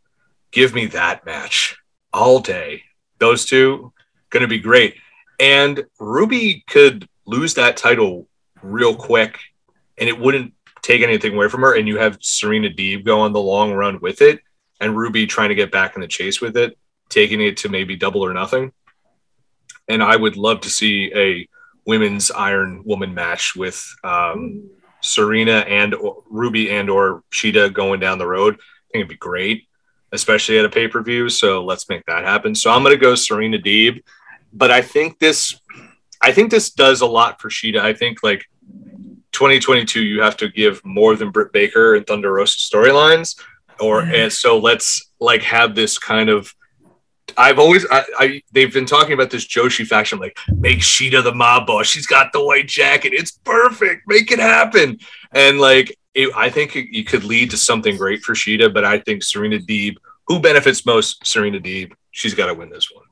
give 0.50 0.72
me 0.72 0.86
that 0.86 1.26
match 1.26 1.76
all 2.14 2.40
day. 2.40 2.84
Those 3.18 3.44
two 3.44 3.92
going 4.30 4.40
to 4.40 4.48
be 4.48 4.58
great, 4.58 4.96
and 5.38 5.84
Ruby 6.00 6.64
could 6.66 7.06
lose 7.26 7.52
that 7.54 7.76
title 7.76 8.26
real 8.62 8.94
quick, 8.94 9.38
and 9.98 10.08
it 10.08 10.18
wouldn't 10.18 10.54
take 10.80 11.02
anything 11.02 11.34
away 11.34 11.48
from 11.50 11.60
her. 11.60 11.76
And 11.76 11.86
you 11.86 11.98
have 11.98 12.16
Serena 12.22 12.70
Deeb 12.70 13.04
go 13.04 13.20
on 13.20 13.34
the 13.34 13.40
long 13.40 13.74
run 13.74 14.00
with 14.00 14.22
it, 14.22 14.40
and 14.80 14.96
Ruby 14.96 15.26
trying 15.26 15.50
to 15.50 15.54
get 15.54 15.70
back 15.70 15.94
in 15.94 16.00
the 16.00 16.08
chase 16.08 16.40
with 16.40 16.56
it, 16.56 16.78
taking 17.10 17.42
it 17.42 17.58
to 17.58 17.68
maybe 17.68 17.96
double 17.96 18.24
or 18.24 18.32
nothing. 18.32 18.72
And 19.88 20.02
I 20.02 20.16
would 20.16 20.38
love 20.38 20.62
to 20.62 20.70
see 20.70 21.12
a 21.14 21.46
women's 21.86 22.30
Iron 22.30 22.82
Woman 22.86 23.12
match 23.12 23.54
with 23.54 23.94
um, 24.02 24.70
Serena 25.04 25.58
and 25.68 25.94
or, 25.94 26.22
Ruby 26.30 26.70
and 26.70 26.88
or 26.88 27.22
Shida 27.30 27.72
going 27.72 28.00
down 28.00 28.18
the 28.18 28.26
road. 28.26 28.54
I 28.54 28.58
think 28.92 28.94
it'd 28.94 29.08
be 29.08 29.16
great, 29.16 29.68
especially 30.12 30.58
at 30.58 30.64
a 30.64 30.70
pay 30.70 30.88
per 30.88 31.02
view. 31.02 31.28
So 31.28 31.62
let's 31.62 31.88
make 31.88 32.06
that 32.06 32.24
happen. 32.24 32.54
So 32.54 32.70
I'm 32.70 32.82
gonna 32.82 32.96
go 32.96 33.14
Serena 33.14 33.58
Deeb, 33.58 34.02
but 34.52 34.70
I 34.70 34.80
think 34.80 35.18
this, 35.18 35.60
I 36.22 36.32
think 36.32 36.50
this 36.50 36.70
does 36.70 37.02
a 37.02 37.06
lot 37.06 37.40
for 37.40 37.50
Shida. 37.50 37.80
I 37.80 37.92
think 37.92 38.22
like 38.22 38.46
2022, 39.32 40.02
you 40.02 40.22
have 40.22 40.38
to 40.38 40.48
give 40.48 40.80
more 40.84 41.16
than 41.16 41.30
Britt 41.30 41.52
Baker 41.52 41.96
and 41.96 42.06
Thunder 42.06 42.32
Rosa 42.32 42.58
storylines, 42.58 43.38
or 43.80 44.02
mm-hmm. 44.02 44.14
and 44.14 44.32
so 44.32 44.58
let's 44.58 45.12
like 45.20 45.42
have 45.42 45.74
this 45.74 45.98
kind 45.98 46.28
of. 46.30 46.54
I've 47.36 47.58
always 47.58 47.86
I, 47.90 48.04
I 48.18 48.42
they've 48.52 48.72
been 48.72 48.86
talking 48.86 49.12
about 49.12 49.30
this 49.30 49.46
Joshi 49.46 49.86
faction 49.86 50.18
like 50.18 50.36
make 50.56 50.80
Shida 50.80 51.22
the 51.22 51.34
mob 51.34 51.66
boss. 51.66 51.86
She's 51.86 52.06
got 52.06 52.32
the 52.32 52.44
white 52.44 52.68
jacket. 52.68 53.12
It's 53.14 53.32
perfect. 53.32 54.06
Make 54.06 54.30
it 54.30 54.38
happen. 54.38 54.98
And 55.32 55.60
like 55.60 55.96
it, 56.14 56.30
I 56.36 56.50
think 56.50 56.76
it, 56.76 56.96
it 56.96 57.06
could 57.06 57.24
lead 57.24 57.50
to 57.50 57.56
something 57.56 57.96
great 57.96 58.22
for 58.22 58.34
Shida. 58.34 58.72
But 58.72 58.84
I 58.84 58.98
think 58.98 59.22
Serena 59.22 59.58
Deeb, 59.58 59.96
who 60.26 60.38
benefits 60.40 60.86
most, 60.86 61.26
Serena 61.26 61.58
Deeb. 61.58 61.92
She's 62.10 62.34
got 62.34 62.46
to 62.46 62.54
win 62.54 62.70
this 62.70 62.90
one. 62.92 63.04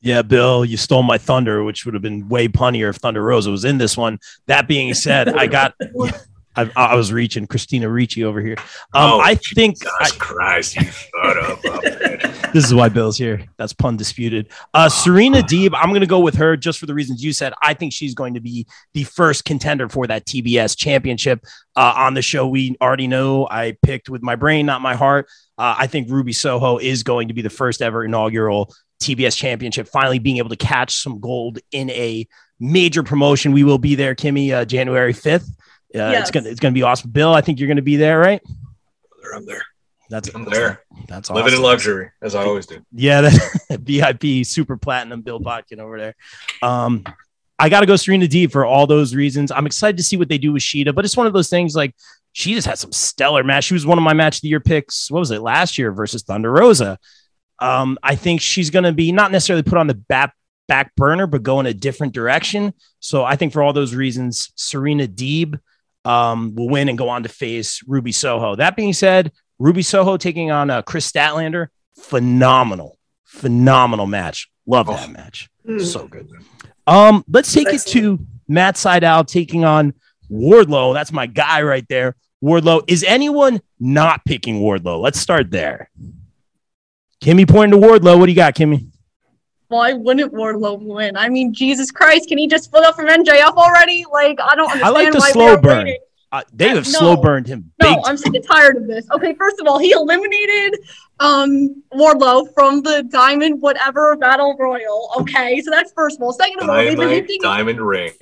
Yeah, 0.00 0.22
Bill, 0.22 0.64
you 0.64 0.76
stole 0.76 1.02
my 1.02 1.16
thunder, 1.16 1.64
which 1.64 1.84
would 1.84 1.94
have 1.94 2.02
been 2.02 2.28
way 2.28 2.46
punnier 2.46 2.90
if 2.90 2.96
Thunder 2.96 3.22
Rosa 3.22 3.50
was 3.50 3.64
in 3.64 3.78
this 3.78 3.96
one. 3.96 4.18
That 4.46 4.68
being 4.68 4.92
said, 4.94 5.28
I 5.28 5.46
got. 5.46 5.74
I, 6.56 6.70
I 6.76 6.94
was 6.94 7.12
reaching 7.12 7.46
Christina 7.46 7.88
Ricci 7.88 8.24
over 8.24 8.40
here. 8.40 8.56
Um, 8.92 9.12
Oh, 9.14 9.20
I 9.20 9.34
think 9.34 9.78
Jesus 9.80 9.92
I- 10.00 10.10
Christ, 10.18 10.76
you 10.76 10.86
thought 10.86 11.36
of 11.38 11.62
this 12.52 12.64
is 12.64 12.72
why 12.74 12.88
Bill's 12.88 13.18
here. 13.18 13.44
That's 13.56 13.72
pun 13.72 13.96
disputed. 13.96 14.48
Uh, 14.72 14.88
Serena 14.88 15.38
Deeb, 15.42 15.72
I'm 15.74 15.88
going 15.90 16.00
to 16.00 16.06
go 16.06 16.20
with 16.20 16.36
her 16.36 16.56
just 16.56 16.78
for 16.78 16.86
the 16.86 16.94
reasons 16.94 17.22
you 17.24 17.32
said. 17.32 17.52
I 17.62 17.74
think 17.74 17.92
she's 17.92 18.14
going 18.14 18.34
to 18.34 18.40
be 18.40 18.66
the 18.92 19.04
first 19.04 19.44
contender 19.44 19.88
for 19.88 20.06
that 20.06 20.26
TBS 20.26 20.76
championship. 20.76 21.44
Uh, 21.76 21.92
on 21.96 22.14
the 22.14 22.22
show, 22.22 22.46
we 22.46 22.76
already 22.80 23.08
know 23.08 23.48
I 23.50 23.76
picked 23.82 24.08
with 24.08 24.22
my 24.22 24.36
brain, 24.36 24.66
not 24.66 24.80
my 24.80 24.94
heart. 24.94 25.26
Uh, 25.58 25.74
I 25.78 25.86
think 25.88 26.08
Ruby 26.10 26.32
Soho 26.32 26.78
is 26.78 27.02
going 27.02 27.28
to 27.28 27.34
be 27.34 27.42
the 27.42 27.50
first 27.50 27.82
ever 27.82 28.04
inaugural 28.04 28.72
TBS 29.02 29.36
championship, 29.36 29.88
finally 29.88 30.18
being 30.20 30.36
able 30.38 30.48
to 30.50 30.56
catch 30.56 30.94
some 31.02 31.18
gold 31.20 31.58
in 31.72 31.90
a 31.90 32.26
major 32.60 33.02
promotion. 33.02 33.52
We 33.52 33.64
will 33.64 33.78
be 33.78 33.96
there, 33.96 34.14
Kimmy, 34.14 34.52
uh, 34.52 34.64
January 34.64 35.12
5th. 35.12 35.48
Uh, 35.94 36.12
It's 36.16 36.30
gonna 36.30 36.48
it's 36.48 36.60
gonna 36.60 36.72
be 36.72 36.82
awesome. 36.82 37.10
Bill, 37.10 37.32
I 37.32 37.40
think 37.40 37.58
you're 37.58 37.68
gonna 37.68 37.82
be 37.82 37.96
there, 37.96 38.18
right? 38.18 38.42
brother. 39.22 39.36
I'm 39.36 39.46
there. 39.46 39.62
That's 40.10 40.34
I'm 40.34 40.44
there. 40.44 40.82
That's 41.08 41.30
Living 41.30 41.54
in 41.54 41.62
luxury, 41.62 42.10
as 42.22 42.34
I 42.34 42.44
always 42.44 42.66
do. 42.66 42.84
Yeah, 42.92 43.22
that 43.22 43.80
VIP 43.80 44.44
super 44.46 44.76
platinum 44.76 45.22
Bill 45.22 45.38
Bodkin 45.40 45.80
over 45.80 45.98
there. 45.98 46.14
Um, 46.62 47.04
I 47.58 47.68
got 47.68 47.80
to 47.80 47.86
go 47.86 47.96
Serena 47.96 48.26
Deeb 48.26 48.52
for 48.52 48.66
all 48.66 48.86
those 48.86 49.14
reasons. 49.14 49.50
I'm 49.50 49.66
excited 49.66 49.96
to 49.96 50.02
see 50.02 50.16
what 50.16 50.28
they 50.28 50.38
do 50.38 50.52
with 50.52 50.62
Shida, 50.62 50.94
but 50.94 51.04
it's 51.04 51.16
one 51.16 51.26
of 51.26 51.32
those 51.32 51.48
things 51.48 51.74
like 51.74 51.94
she 52.32 52.52
just 52.54 52.66
had 52.66 52.78
some 52.78 52.92
stellar 52.92 53.42
match. 53.44 53.64
She 53.64 53.74
was 53.74 53.86
one 53.86 53.96
of 53.96 54.04
my 54.04 54.12
match 54.12 54.36
of 54.36 54.42
the 54.42 54.48
year 54.48 54.60
picks. 54.60 55.10
What 55.10 55.20
was 55.20 55.30
it 55.30 55.40
last 55.40 55.78
year 55.78 55.90
versus 55.92 56.22
Thunder 56.22 56.50
Rosa? 56.50 56.98
Um, 57.60 57.96
I 58.02 58.16
think 58.16 58.40
she's 58.40 58.70
going 58.70 58.84
to 58.84 58.92
be 58.92 59.12
not 59.12 59.32
necessarily 59.32 59.62
put 59.62 59.78
on 59.78 59.86
the 59.86 59.94
back 59.94 60.34
back 60.66 60.94
burner, 60.96 61.26
but 61.26 61.42
go 61.42 61.60
in 61.60 61.66
a 61.66 61.74
different 61.74 62.12
direction. 62.12 62.74
So 63.00 63.24
I 63.24 63.36
think 63.36 63.52
for 63.52 63.62
all 63.62 63.72
those 63.72 63.94
reasons, 63.94 64.52
Serena 64.56 65.06
Deeb 65.06 65.58
um, 66.04 66.54
will 66.54 66.68
win 66.68 66.88
and 66.88 66.98
go 66.98 67.08
on 67.08 67.22
to 67.22 67.28
face 67.28 67.82
Ruby 67.86 68.12
Soho. 68.12 68.56
That 68.56 68.76
being 68.76 68.92
said, 68.92 69.32
Ruby 69.58 69.82
Soho 69.82 70.16
taking 70.16 70.50
on 70.50 70.70
uh, 70.70 70.82
Kris 70.82 71.10
Statlander, 71.10 71.68
phenomenal, 71.98 72.98
phenomenal 73.24 74.06
match. 74.06 74.50
Love 74.66 74.86
that 74.88 75.08
Oh. 75.08 75.12
match. 75.12 75.48
Hmm. 75.66 75.78
So 75.78 76.06
good. 76.06 76.28
Um, 76.86 77.24
let's 77.28 77.52
take 77.52 77.68
it 77.72 77.80
to 77.88 78.18
Matt 78.48 78.74
Sydal 78.76 79.26
taking 79.26 79.64
on 79.64 79.94
Wardlow. 80.30 80.92
That's 80.94 81.12
my 81.12 81.26
guy 81.26 81.62
right 81.62 81.86
there. 81.88 82.16
Wardlow. 82.42 82.82
Is 82.88 83.04
anyone 83.04 83.60
not 83.80 84.24
picking 84.26 84.60
Wardlow? 84.60 85.00
Let's 85.00 85.18
start 85.18 85.50
there. 85.50 85.90
Kimmy 87.22 87.48
pointing 87.48 87.80
to 87.80 87.86
Wardlow. 87.86 88.18
What 88.18 88.26
do 88.26 88.32
you 88.32 88.36
got, 88.36 88.54
Kimmy? 88.54 88.88
Why 89.74 89.92
wouldn't 89.92 90.32
Wardlow 90.32 90.80
win? 90.80 91.16
I 91.16 91.28
mean, 91.28 91.52
Jesus 91.52 91.90
Christ, 91.90 92.28
can 92.28 92.38
he 92.38 92.46
just 92.46 92.62
split 92.64 92.84
up 92.84 92.94
from 92.94 93.06
MJF 93.06 93.56
already? 93.56 94.04
Like, 94.12 94.38
I 94.40 94.54
don't 94.54 94.70
understand. 94.70 94.84
I 94.84 94.88
like 94.90 95.12
the 95.12 95.18
why 95.18 95.30
slow 95.32 95.56
burn. 95.56 95.90
Uh, 96.30 96.42
they 96.52 96.68
have 96.68 96.76
No. 96.76 96.82
slow 97.00 97.16
burned 97.16 97.48
him. 97.48 97.72
No, 97.82 98.00
I'm 98.04 98.16
sick 98.16 98.34
and 98.36 98.46
tired 98.46 98.76
of 98.76 98.86
this. 98.86 99.04
Okay, 99.10 99.34
first 99.34 99.60
of 99.60 99.66
all, 99.66 99.78
he 99.80 99.90
eliminated 99.90 100.78
um 101.18 101.82
Wardlow 101.92 102.54
from 102.54 102.82
the 102.82 103.02
Diamond 103.10 103.60
whatever 103.60 104.14
Battle 104.16 104.56
Royal. 104.56 105.10
Okay, 105.18 105.60
so 105.60 105.72
that's 105.72 105.92
first 105.92 106.18
of 106.18 106.22
all. 106.22 106.32
Second 106.32 106.62
of 106.62 106.68
all, 106.70 106.76
they've 106.76 106.96
been 106.96 107.08
hinting. 107.08 107.38
Diamond 107.42 107.80
Ring 107.80 108.12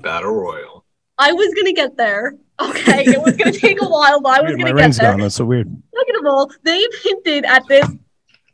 Battle 0.00 0.32
Royal. 0.32 0.84
I 1.18 1.32
was 1.32 1.54
gonna 1.54 1.72
get 1.72 1.96
there. 1.96 2.34
Okay, 2.60 3.04
it 3.04 3.20
was 3.20 3.36
gonna 3.36 3.52
take 3.52 3.80
a 3.80 3.86
while, 3.88 4.20
but 4.20 4.38
I 4.38 4.40
was 4.42 4.48
Weird, 4.50 4.58
gonna 4.60 4.70
get 4.72 4.82
ring's 4.82 4.96
there. 4.98 5.10
gone. 5.12 5.20
That's 5.20 5.36
so 5.36 5.44
weird. 5.44 5.68
Second 5.96 6.16
of 6.16 6.26
all, 6.26 6.50
they've 6.64 6.88
hinted 7.04 7.44
at 7.44 7.62
this. 7.68 7.86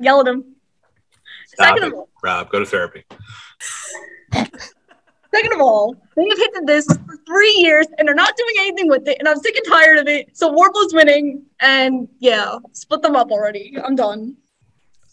Yell 0.01 0.21
at 0.21 0.27
him. 0.27 0.52
Stop 1.55 1.75
Second 1.77 1.83
it. 1.83 1.87
of 1.89 1.95
all, 1.95 2.09
Rob, 2.23 2.51
go 2.51 2.59
to 2.61 2.67
therapy. 2.67 3.05
Second 4.33 5.53
of 5.55 5.61
all, 5.63 5.97
they 6.15 6.29
have 6.29 6.39
hinted 6.39 6.67
this 6.67 6.87
for 6.87 7.17
three 7.27 7.55
years 7.59 7.87
and 7.97 8.07
they're 8.07 8.15
not 8.15 8.37
doing 8.37 8.55
anything 8.59 8.89
with 8.89 9.07
it, 9.09 9.17
and 9.19 9.27
I'm 9.29 9.39
sick 9.39 9.57
and 9.57 9.65
tired 9.67 9.99
of 9.99 10.07
it. 10.07 10.37
So 10.37 10.53
Wardlow's 10.53 10.93
winning, 10.93 11.43
and 11.61 12.07
yeah, 12.19 12.59
split 12.73 13.01
them 13.03 13.17
up 13.17 13.31
already. 13.31 13.75
I'm 13.83 13.97
done. 13.97 14.37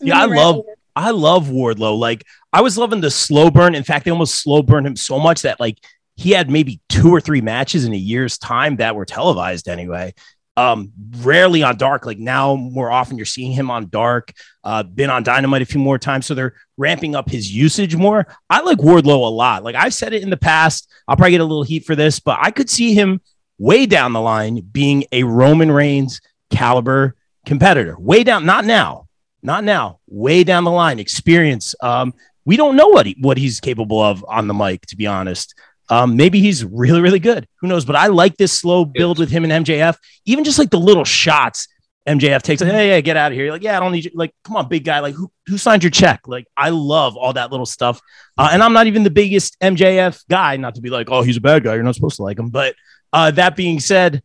Yeah, 0.02 0.22
I 0.22 0.28
Me 0.28 0.36
love- 0.38 0.56
ranting. 0.56 0.74
I 0.96 1.12
love 1.12 1.48
Wardlow. 1.48 1.98
Like 1.98 2.26
I 2.52 2.62
was 2.62 2.78
loving 2.78 3.00
the 3.00 3.12
slow 3.12 3.50
burn. 3.50 3.74
In 3.76 3.84
fact, 3.84 4.04
they 4.04 4.12
almost 4.12 4.36
slow 4.42 4.62
burned 4.62 4.86
him 4.86 4.98
so 4.98 5.18
much 5.18 5.44
that 5.44 5.58
like 5.60 5.78
he 6.18 6.32
had 6.32 6.50
maybe 6.50 6.82
two 6.90 7.10
or 7.14 7.22
three 7.22 7.40
matches 7.40 7.86
in 7.86 7.94
a 7.94 7.98
year's 7.98 8.38
time 8.38 8.76
that 8.78 8.96
were 8.96 9.06
televised 9.06 9.70
anyway. 9.70 10.14
Um, 10.60 10.92
rarely 11.20 11.64
on 11.64 11.78
dark. 11.78 12.06
Like 12.06 12.20
now, 12.20 12.56
more 12.56 12.92
often 12.92 13.16
you're 13.16 13.26
seeing 13.26 13.54
him 13.54 13.72
on 13.72 13.88
dark. 13.88 14.34
Uh, 14.62 14.84
been 14.84 15.10
on 15.10 15.24
Dynamite 15.24 15.62
a 15.62 15.66
few 15.66 15.80
more 15.80 15.98
times, 15.98 16.26
so 16.26 16.34
they're 16.34 16.54
ramping 16.76 17.16
up 17.16 17.30
his 17.30 17.50
usage 17.50 17.96
more. 17.96 18.28
I 18.50 18.60
like 18.60 18.80
Wardlow 18.80 19.26
a 19.26 19.32
lot. 19.32 19.64
Like 19.64 19.76
I've 19.76 19.94
said 19.94 20.12
it 20.12 20.22
in 20.22 20.30
the 20.30 20.36
past. 20.36 20.92
I'll 21.08 21.16
probably 21.16 21.32
get 21.32 21.40
a 21.40 21.46
little 21.46 21.64
heat 21.64 21.86
for 21.86 21.96
this, 21.96 22.20
but 22.20 22.40
I 22.42 22.52
could 22.52 22.70
see 22.70 22.94
him 22.94 23.22
way 23.58 23.86
down 23.86 24.12
the 24.12 24.20
line 24.20 24.60
being 24.60 25.06
a 25.14 25.24
Roman 25.24 25.72
Reigns 25.72 26.20
caliber 26.50 27.16
competitor. 27.46 27.96
Way 27.98 28.26
down, 28.26 28.46
not 28.46 28.66
now, 28.66 29.08
not 29.42 29.64
now, 29.64 30.00
way 30.08 30.44
down 30.44 30.66
the 30.66 30.72
line. 30.72 31.00
Experience. 31.00 31.74
Um, 31.82 32.14
we 32.44 32.58
don't 32.58 32.76
know 32.76 32.90
what 32.90 33.06
he, 33.06 33.16
what 33.22 33.38
he's 33.38 33.62
capable 33.62 34.02
of 34.02 34.26
on 34.28 34.48
the 34.48 34.54
mic, 34.54 34.86
to 34.88 34.98
be 34.98 35.08
honest. 35.08 35.56
Um, 35.90 36.16
maybe 36.16 36.40
he's 36.40 36.64
really, 36.64 37.02
really 37.02 37.20
good. 37.20 37.48
Who 37.62 37.68
knows? 37.68 37.86
But 37.86 37.96
I 37.96 38.08
like 38.08 38.38
this 38.38 38.52
slow 38.54 38.86
build 38.86 39.18
with 39.20 39.30
him 39.30 39.44
and 39.44 39.66
MJF. 39.66 39.98
Even 40.26 40.44
just 40.44 40.60
like 40.60 40.70
the 40.70 40.80
little 40.80 41.04
shots 41.06 41.68
MJF 42.08 42.42
takes. 42.44 42.62
Like, 42.62 42.72
hey, 42.72 42.90
yeah, 42.90 43.02
get 43.02 43.18
out 43.18 43.32
of 43.32 43.36
here. 43.36 43.46
You're 43.46 43.54
like, 43.54 43.64
yeah, 43.64 43.76
I 43.78 43.80
don't 43.80 43.92
need 43.92 44.06
you. 44.06 44.12
Like, 44.14 44.34
come 44.44 44.56
on, 44.56 44.68
big 44.70 44.84
guy. 44.84 45.00
Like, 45.00 45.16
who 45.16 45.32
who 45.48 45.58
signed 45.58 45.84
your 45.84 45.90
check? 45.90 46.22
Like, 46.28 46.46
I 46.56 46.70
love 46.70 47.18
all 47.18 47.34
that 47.34 47.52
little 47.52 47.66
stuff. 47.66 48.00
Uh, 48.38 48.50
and 48.52 48.62
I'm 48.64 48.74
not 48.74 48.88
even 48.88 49.04
the 49.04 49.10
biggest 49.10 49.58
MJF 49.62 50.24
guy. 50.30 50.58
Not 50.58 50.76
to 50.76 50.82
be 50.82 50.90
like, 50.90 51.10
oh, 51.10 51.22
he's 51.24 51.38
a 51.38 51.42
bad 51.42 51.64
guy. 51.64 51.74
You're 51.76 51.84
not 51.84 51.96
supposed 51.96 52.18
to 52.18 52.24
like 52.24 52.38
him. 52.40 52.50
But 52.50 52.76
uh, 53.12 53.32
that 53.32 53.56
being 53.56 53.80
said, 53.80 54.22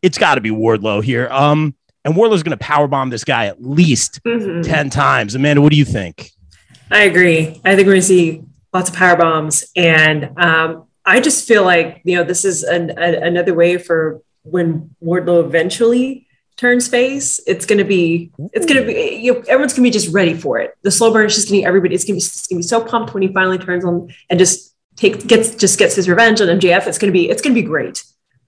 it's 0.00 0.18
got 0.18 0.36
to 0.36 0.40
be 0.40 0.50
Wardlow 0.50 1.02
here. 1.04 1.28
Um, 1.30 1.74
and 2.04 2.16
Wardlow's 2.16 2.42
going 2.42 2.56
to 2.58 2.64
powerbomb 2.64 3.10
this 3.10 3.22
guy 3.22 3.46
at 3.46 3.62
least 3.62 4.20
Mhm. 4.26 4.64
10 4.64 4.90
times. 4.90 5.34
Amanda, 5.34 5.60
what 5.62 5.70
do 5.70 5.76
you 5.78 5.84
think? 5.84 6.30
I 6.90 7.04
agree. 7.04 7.60
I 7.64 7.76
think 7.76 7.86
we're 7.86 7.92
going 7.92 8.00
to 8.00 8.02
see 8.02 8.42
lots 8.74 8.90
of 8.90 8.96
power 8.96 9.16
bombs, 9.16 9.64
and 9.76 10.30
um, 10.36 10.86
I 11.04 11.20
just 11.20 11.46
feel 11.46 11.64
like 11.64 12.00
you 12.04 12.16
know 12.16 12.24
this 12.24 12.44
is 12.44 12.62
an, 12.62 12.90
a, 12.96 13.20
another 13.20 13.54
way 13.54 13.78
for 13.78 14.22
when 14.42 14.94
Wardlow 15.02 15.44
eventually 15.44 16.26
turns 16.56 16.88
face. 16.88 17.40
It's 17.46 17.66
going 17.66 17.78
to 17.78 17.84
be. 17.84 18.30
It's 18.52 18.66
to 18.66 18.86
be. 18.86 19.16
You 19.16 19.34
know, 19.34 19.40
everyone's 19.40 19.72
going 19.72 19.84
to 19.84 19.88
be 19.88 19.90
just 19.90 20.12
ready 20.14 20.34
for 20.34 20.58
it. 20.58 20.76
The 20.82 20.90
slow 20.90 21.12
burn 21.12 21.26
is 21.26 21.34
just 21.34 21.48
to 21.48 21.52
be 21.52 21.64
everybody. 21.64 21.94
It's 21.94 22.04
going 22.04 22.20
to 22.20 22.54
be. 22.54 22.62
So 22.62 22.84
pumped 22.84 23.14
when 23.14 23.22
he 23.22 23.32
finally 23.32 23.58
turns 23.58 23.84
on 23.84 24.12
and 24.30 24.38
just 24.38 24.74
take 24.96 25.26
gets 25.26 25.54
just 25.54 25.78
gets 25.78 25.94
his 25.94 26.08
revenge 26.08 26.40
on 26.40 26.48
MJF. 26.48 26.86
It's 26.86 26.98
going 26.98 27.12
to 27.12 27.18
be. 27.18 27.28
It's 27.28 27.42
to 27.42 27.60
be 27.60 27.62
great. 27.62 28.04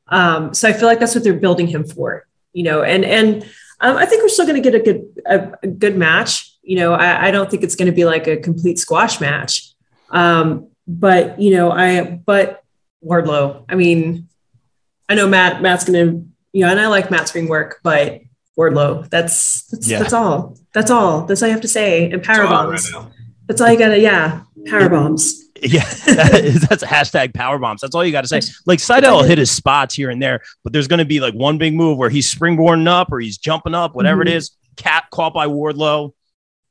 Um, 0.08 0.54
so 0.54 0.68
I 0.68 0.72
feel 0.72 0.86
like 0.86 1.00
that's 1.00 1.14
what 1.14 1.24
they're 1.24 1.34
building 1.34 1.66
him 1.66 1.84
for. 1.84 2.26
You 2.52 2.64
know, 2.64 2.82
and 2.82 3.04
and 3.04 3.42
um, 3.80 3.96
I 3.96 4.06
think 4.06 4.22
we're 4.22 4.28
still 4.28 4.46
going 4.46 4.62
to 4.62 4.70
get 4.70 4.80
a 4.80 4.82
good 4.84 5.04
a, 5.26 5.52
a 5.62 5.66
good 5.66 5.96
match. 5.96 6.52
You 6.62 6.76
know, 6.76 6.94
I, 6.94 7.28
I 7.28 7.30
don't 7.30 7.50
think 7.50 7.62
it's 7.62 7.74
going 7.74 7.86
to 7.86 7.92
be 7.92 8.04
like 8.04 8.26
a 8.26 8.36
complete 8.36 8.78
squash 8.78 9.20
match. 9.20 9.72
Um, 10.10 10.68
but 10.86 11.40
you 11.40 11.50
know, 11.52 11.70
I 11.72 12.02
but 12.02 12.62
Wardlow. 13.04 13.64
I 13.68 13.74
mean, 13.74 14.28
I 15.08 15.14
know 15.14 15.28
Matt. 15.28 15.62
Matt's 15.62 15.84
going 15.84 16.06
to 16.06 16.26
you 16.52 16.64
know, 16.64 16.70
and 16.70 16.80
I 16.80 16.86
like 16.88 17.10
Matt's 17.10 17.34
ring 17.34 17.48
work, 17.48 17.80
but 17.82 18.20
Wardlow. 18.58 19.08
That's 19.10 19.62
that's 19.68 19.88
Yeah. 19.90 19.98
that's 19.98 20.12
all. 20.12 20.56
That's 20.72 20.90
all. 20.90 21.26
That's 21.26 21.42
all 21.42 21.48
you 21.48 21.52
have 21.54 21.62
to 21.62 21.68
say. 21.68 22.10
And 22.10 22.22
power 22.22 22.42
It's 22.44 22.50
bombs. 22.50 22.92
right. 22.94 23.06
That's 23.46 23.60
all 23.60 23.70
you 23.70 23.78
gotta. 23.78 23.98
Yeah, 24.00 24.42
power 24.66 24.88
bombs. 24.88 25.40
Yeah, 25.62 25.84
that 26.06 26.44
is- 26.44 26.60
that's 26.68 26.82
a 26.82 26.86
hashtag 26.86 27.32
power 27.32 27.58
bombs. 27.58 27.80
That's 27.80 27.94
all 27.94 28.04
you 28.04 28.12
got 28.12 28.22
to 28.22 28.28
say. 28.28 28.40
Like 28.66 28.80
Sydal 28.80 29.12
will 29.18 29.22
hit 29.22 29.38
his 29.38 29.50
spots 29.50 29.94
here 29.94 30.10
and 30.10 30.20
there, 30.20 30.40
but 30.62 30.74
there's 30.74 30.88
going 30.88 30.98
to 30.98 31.06
be 31.06 31.20
like 31.20 31.32
one 31.32 31.56
big 31.56 31.74
move 31.74 31.96
where 31.96 32.10
he's 32.10 32.32
springboarding 32.34 32.86
up 32.88 33.10
or 33.10 33.18
he's 33.20 33.38
jumping 33.38 33.74
up, 33.74 33.94
whatever 33.94 34.20
it 34.22 34.28
Mhm. 34.28 34.34
is. 34.34 34.50
Cat 34.76 35.04
caught 35.10 35.32
by 35.32 35.46
Wardlow, 35.46 36.12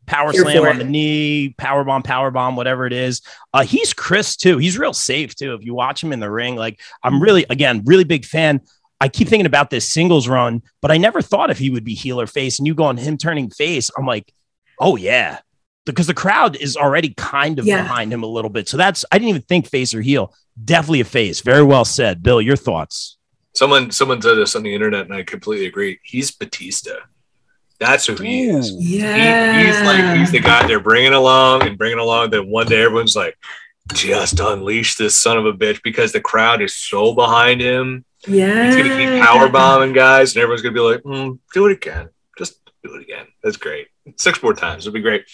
power 0.06 0.32
Here 0.32 0.42
slam 0.42 0.66
on 0.66 0.78
the 0.78 0.84
knee, 0.84 1.56
power 1.58 1.84
bomb, 1.84 2.04
power 2.04 2.32
bomb, 2.32 2.56
whatever 2.56 2.86
it 2.86 2.94
is. 2.94 3.22
Uh, 3.54 3.64
he's 3.64 3.94
Chris 3.94 4.36
too. 4.36 4.58
He's 4.58 4.78
real 4.78 4.94
safe 4.94 5.36
too. 5.36 5.54
If 5.54 5.64
you 5.64 5.74
watch 5.74 6.04
him 6.04 6.12
in 6.14 6.20
the 6.20 6.30
ring, 6.32 6.56
like 6.56 6.80
I'm 7.04 7.22
really, 7.22 7.46
again, 7.50 7.84
really 7.86 8.04
big 8.04 8.26
fan. 8.26 8.62
I 9.00 9.10
keep 9.10 9.28
thinking 9.28 9.46
about 9.46 9.70
this 9.70 9.88
singles 9.88 10.28
run, 10.28 10.62
but 10.82 10.92
I 10.92 10.98
never 10.98 11.22
thought 11.22 11.50
if 11.50 11.58
he 11.58 11.70
would 11.70 11.84
be 11.84 11.94
heel 11.94 12.22
or 12.22 12.28
face. 12.28 12.60
And 12.60 12.68
you 12.68 12.74
go 12.74 12.86
on 12.86 12.98
him 12.98 13.18
turning 13.18 13.50
face, 13.50 13.92
I'm 13.98 14.06
like, 14.06 14.34
oh 14.80 14.96
yeah, 14.96 15.40
because 15.86 16.08
the 16.08 16.14
crowd 16.14 16.56
is 16.56 16.78
already 16.78 17.14
kind 17.18 17.60
of 17.60 17.66
Yeah. 17.66 17.82
behind 17.82 18.14
him 18.14 18.24
a 18.24 18.28
little 18.28 18.50
bit. 18.50 18.70
So 18.70 18.78
that's 18.78 19.04
I 19.12 19.18
didn't 19.18 19.30
even 19.30 19.42
think 19.42 19.68
face 19.70 19.94
or 19.94 20.02
heel. 20.02 20.34
Definitely 20.64 21.02
a 21.02 21.06
face. 21.06 21.42
Very 21.42 21.64
well 21.64 21.84
said, 21.86 22.24
Bill. 22.24 22.42
Your 22.42 22.56
thoughts? 22.56 23.18
Someone 23.56 23.92
someone 23.92 24.22
said 24.22 24.36
this 24.36 24.56
on 24.56 24.64
the 24.64 24.74
internet, 24.74 25.06
and 25.06 25.14
I 25.14 25.24
completely 25.24 25.68
agree. 25.68 26.00
He's 26.04 26.32
Batista. 26.32 26.92
That's 27.84 28.06
who 28.08 28.16
he 28.16 28.44
is. 28.50 28.70
He- 28.70 29.00
Yeah, 29.00 29.64
he's 29.64 29.82
like 29.86 30.18
he's 30.20 30.32
the 30.32 30.40
guy 30.40 30.66
they're 30.68 30.80
bringing 30.80 31.14
along 31.14 31.64
and 31.68 31.78
bringing 31.78 32.00
along. 32.00 32.32
That 32.32 32.44
one 32.48 32.68
day 32.68 32.82
everyone's 32.84 33.16
like, 33.16 33.38
just 33.94 34.40
unleash 34.40 34.96
this 34.96 35.14
son 35.16 35.38
of 35.38 35.46
a 35.46 35.54
bitch 35.54 35.82
because 35.84 36.12
the 36.12 36.22
crowd 36.22 36.62
is 36.62 36.74
so 36.74 37.14
behind 37.14 37.60
him. 37.62 38.06
yeah. 38.28 38.66
He's 38.68 38.76
gonna 38.78 38.98
keep 38.98 39.24
power 39.24 39.50
bombing 39.50 39.94
guys, 39.94 40.34
and 40.36 40.42
everyone's 40.42 40.62
gonna 40.62 40.74
be 40.74 40.80
like, 40.80 41.02
mm, 41.04 41.38
do 41.54 41.66
it 41.66 41.74
again. 41.74 42.10
Just 42.38 42.60
do 42.84 42.96
it 42.96 43.02
again. 43.02 43.26
That's 43.44 43.58
great. 43.58 43.88
Six 44.18 44.42
more 44.42 44.54
times. 44.54 44.86
It'll 44.88 44.94
be 44.94 45.02
great. 45.02 45.26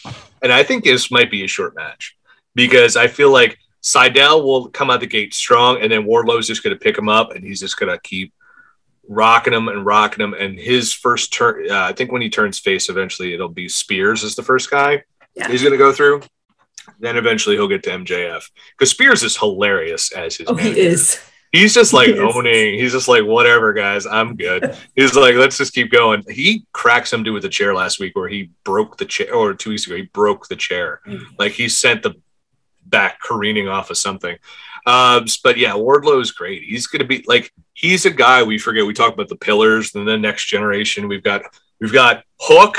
And 0.42 0.52
I 0.52 0.64
think 0.64 0.84
this 0.84 1.12
might 1.12 1.30
be 1.32 1.44
a 1.44 1.48
short 1.48 1.76
match 1.76 2.18
because 2.56 2.96
I 2.98 3.08
feel 3.08 3.32
like 3.32 3.58
Sydal 3.84 4.44
will 4.44 4.70
come 4.70 4.90
out 4.90 5.00
the 5.00 5.08
gate 5.08 5.34
strong, 5.34 5.80
and 5.82 5.92
then 5.92 6.04
Wardlow's 6.06 6.48
just 6.48 6.64
gonna 6.64 6.76
pick 6.76 6.98
him 6.98 7.08
up, 7.10 7.36
and 7.36 7.44
he's 7.44 7.60
just 7.60 7.78
gonna 7.78 8.00
keep 8.04 8.34
rocking 9.10 9.54
him 9.54 9.68
and 9.68 9.86
rocking 9.86 10.24
him. 10.24 10.34
And 10.34 10.58
his 10.58 10.94
first 10.94 11.34
turn, 11.34 11.70
uh, 11.70 11.82
I 11.82 11.94
think 11.94 12.12
when 12.12 12.22
he 12.22 12.30
turns 12.30 12.60
face, 12.60 12.88
eventually 12.90 13.34
it'll 13.34 13.50
be 13.50 13.68
Spears 13.68 14.24
as 14.24 14.36
the 14.36 14.44
first 14.44 14.70
guy 14.70 15.04
Yeah. 15.36 15.50
he's 15.50 15.64
gonna 15.64 15.78
go 15.78 15.92
through. 15.92 16.22
Then 17.00 17.18
eventually 17.18 17.56
he'll 17.56 17.68
get 17.68 17.84
to 17.84 17.90
MJF 17.92 18.50
because 18.78 18.92
Spears 18.92 19.24
is 19.24 19.36
hilarious 19.36 20.12
as 20.12 20.38
his. 20.38 20.48
Oh, 20.48 20.56
he 20.56 20.80
is. 20.80 21.20
He's 21.52 21.74
just 21.74 21.94
like 21.94 22.10
He 22.10 22.20
owning. 22.20 22.78
He's 22.78 22.92
just 22.92 23.08
like, 23.08 23.24
whatever, 23.26 23.74
guys, 23.74 24.06
I'm 24.06 24.36
good. 24.36 24.76
He's 24.96 25.16
like, 25.16 25.34
let's 25.34 25.58
just 25.58 25.74
keep 25.74 25.92
going. 25.92 26.24
He 26.30 26.64
cracked 26.74 27.08
some 27.08 27.24
dude 27.24 27.34
with 27.34 27.44
a 27.46 27.50
chair 27.50 27.74
last 27.74 28.00
week 28.00 28.16
where 28.16 28.28
he 28.30 28.52
broke 28.64 28.98
the 28.98 29.06
chair, 29.06 29.34
or 29.34 29.56
two 29.56 29.72
weeks 29.72 29.88
ago, 29.88 29.96
he 29.96 30.04
broke 30.04 30.48
the 30.48 30.56
chair. 30.56 31.02
Mm. 31.08 31.22
Like 31.40 31.54
he 31.54 31.68
sent 31.68 32.04
the 32.04 32.14
back 32.86 33.20
careening 33.20 33.68
off 33.68 33.90
of 33.90 33.98
something. 33.98 34.38
Um, 34.90 35.26
but 35.44 35.58
yeah, 35.58 35.72
Wardlow 35.74 36.22
is 36.22 36.32
great. 36.32 36.64
He's 36.64 36.88
going 36.88 37.00
to 37.02 37.06
be 37.06 37.24
like 37.28 37.52
he's 37.74 38.06
a 38.06 38.12
guy 38.12 38.44
we 38.44 38.58
forget. 38.58 38.86
We 38.86 38.94
talk 38.94 39.14
about 39.14 39.30
the 39.30 39.36
pillars, 39.36 39.94
and 39.96 40.08
the 40.08 40.18
next 40.18 40.46
generation 40.48 41.08
we've 41.08 41.24
got 41.24 41.44
we've 41.80 41.94
got 41.94 42.24
Hook. 42.40 42.78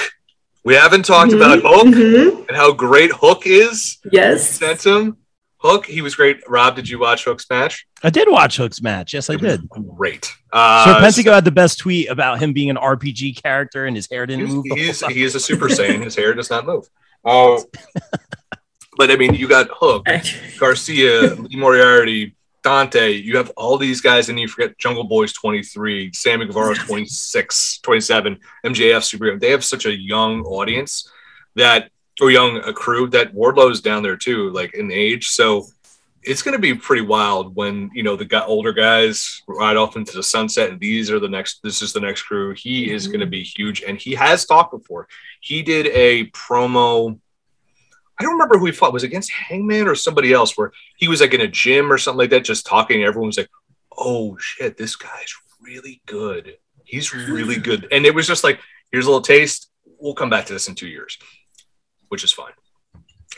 We 0.64 0.74
haven't 0.74 1.04
talked 1.04 1.32
Mhm, 1.32 1.36
about 1.36 1.58
Hook 1.62 1.94
mhm. 1.94 2.48
and 2.48 2.56
how 2.56 2.72
great 2.72 3.12
Hook 3.12 3.42
is. 3.46 3.98
Yes. 4.12 4.48
Sent 4.58 4.84
him 4.84 5.16
Hook. 5.58 5.86
He 5.86 6.02
was 6.02 6.14
great. 6.14 6.40
Rob, 6.48 6.76
did 6.76 6.88
you 6.88 6.98
watch 6.98 7.24
Hook's 7.24 7.46
match? 7.48 7.86
I 8.02 8.10
did 8.10 8.28
watch 8.30 8.56
Hook's 8.58 8.82
match. 8.82 9.14
Yes, 9.14 9.30
I 9.30 9.34
It 9.34 9.40
was 9.42 9.58
did. 9.58 9.68
Great. 9.68 10.30
Uh, 10.52 10.84
Serpentico 11.00 11.32
had 11.32 11.44
the 11.44 11.50
best 11.50 11.78
tweet 11.78 12.08
about 12.10 12.40
him 12.40 12.52
being 12.52 12.70
an 12.70 12.76
RPG 12.76 13.42
character 13.42 13.86
and 13.86 13.94
his 13.96 14.08
hair 14.10 14.26
didn't 14.26 14.46
He's, 14.46 14.54
move. 14.54 14.64
the 14.64 14.68
whole 14.70 14.78
he's, 14.78 15.06
he 15.06 15.22
is 15.22 15.34
a 15.34 15.40
Super 15.40 15.68
Saiyan. 15.68 16.02
His 16.04 16.16
hair 16.16 16.34
does 16.34 16.50
not 16.50 16.66
move. 16.66 16.88
Oh, 17.24 17.64
but 19.00 19.10
I 19.10 19.16
mean, 19.16 19.32
you 19.32 19.48
got 19.48 19.70
Hook, 19.72 20.06
Garcia, 20.58 21.34
Lee 21.34 21.56
Moriarty, 21.56 22.36
Dante. 22.62 23.12
You 23.12 23.38
have 23.38 23.48
all 23.56 23.78
these 23.78 24.02
guys, 24.02 24.28
and 24.28 24.38
you 24.38 24.46
forget 24.46 24.76
Jungle 24.76 25.04
Boy's 25.04 25.32
23, 25.32 26.12
Sammy 26.12 26.44
Guevara's 26.44 26.76
26, 26.80 27.78
27, 27.78 28.38
MJF, 28.66 29.02
Super. 29.02 29.38
They 29.38 29.52
have 29.52 29.64
such 29.64 29.86
a 29.86 29.98
young 29.98 30.42
audience 30.42 31.10
that, 31.56 31.88
or 32.20 32.30
young 32.30 32.58
a 32.58 32.74
crew 32.74 33.08
that 33.08 33.32
Wardlow's 33.32 33.80
down 33.80 34.02
there 34.02 34.18
too, 34.18 34.50
like 34.50 34.74
in 34.74 34.92
age. 34.92 35.30
So 35.30 35.64
it's 36.22 36.42
going 36.42 36.52
to 36.52 36.60
be 36.60 36.74
pretty 36.74 37.00
wild 37.00 37.56
when 37.56 37.90
you 37.94 38.02
know 38.02 38.16
the 38.16 38.26
guy, 38.26 38.44
older 38.44 38.74
guys 38.74 39.40
ride 39.48 39.78
off 39.78 39.96
into 39.96 40.14
the 40.14 40.22
sunset, 40.22 40.72
and 40.72 40.78
these 40.78 41.10
are 41.10 41.20
the 41.20 41.26
next. 41.26 41.62
This 41.62 41.80
is 41.80 41.94
the 41.94 42.00
next 42.00 42.20
crew. 42.24 42.52
He 42.52 42.92
is 42.92 43.06
going 43.06 43.20
to 43.20 43.24
mm-hmm. 43.24 43.30
be 43.30 43.42
huge, 43.44 43.82
and 43.82 43.98
he 43.98 44.12
has 44.12 44.44
talked 44.44 44.72
before. 44.72 45.08
He 45.40 45.62
did 45.62 45.86
a 45.86 46.26
promo. 46.32 47.18
I 48.20 48.22
don't 48.22 48.34
remember 48.34 48.58
who 48.58 48.66
he 48.66 48.72
fought. 48.72 48.92
Was 48.92 49.02
it 49.02 49.06
against 49.06 49.30
Hangman 49.32 49.88
or 49.88 49.94
somebody 49.94 50.32
else? 50.32 50.56
Where 50.56 50.72
he 50.98 51.08
was 51.08 51.20
like 51.22 51.32
in 51.34 51.40
a 51.40 51.48
gym 51.48 51.90
or 51.90 51.98
something 51.98 52.18
like 52.18 52.30
that, 52.30 52.44
just 52.44 52.66
talking. 52.66 53.02
Everyone 53.02 53.28
was 53.28 53.38
like, 53.38 53.48
"Oh 53.96 54.36
shit, 54.38 54.76
this 54.76 54.94
guy's 54.94 55.32
really 55.60 56.02
good. 56.06 56.56
He's 56.84 57.14
really 57.14 57.56
good." 57.68 57.88
And 57.90 58.04
it 58.04 58.14
was 58.14 58.26
just 58.26 58.44
like, 58.44 58.60
"Here's 58.92 59.06
a 59.06 59.08
little 59.08 59.22
taste. 59.22 59.70
We'll 59.98 60.14
come 60.14 60.30
back 60.30 60.46
to 60.46 60.52
this 60.52 60.68
in 60.68 60.74
two 60.74 60.88
years," 60.88 61.16
which 62.08 62.22
is 62.22 62.32
fine. 62.32 62.52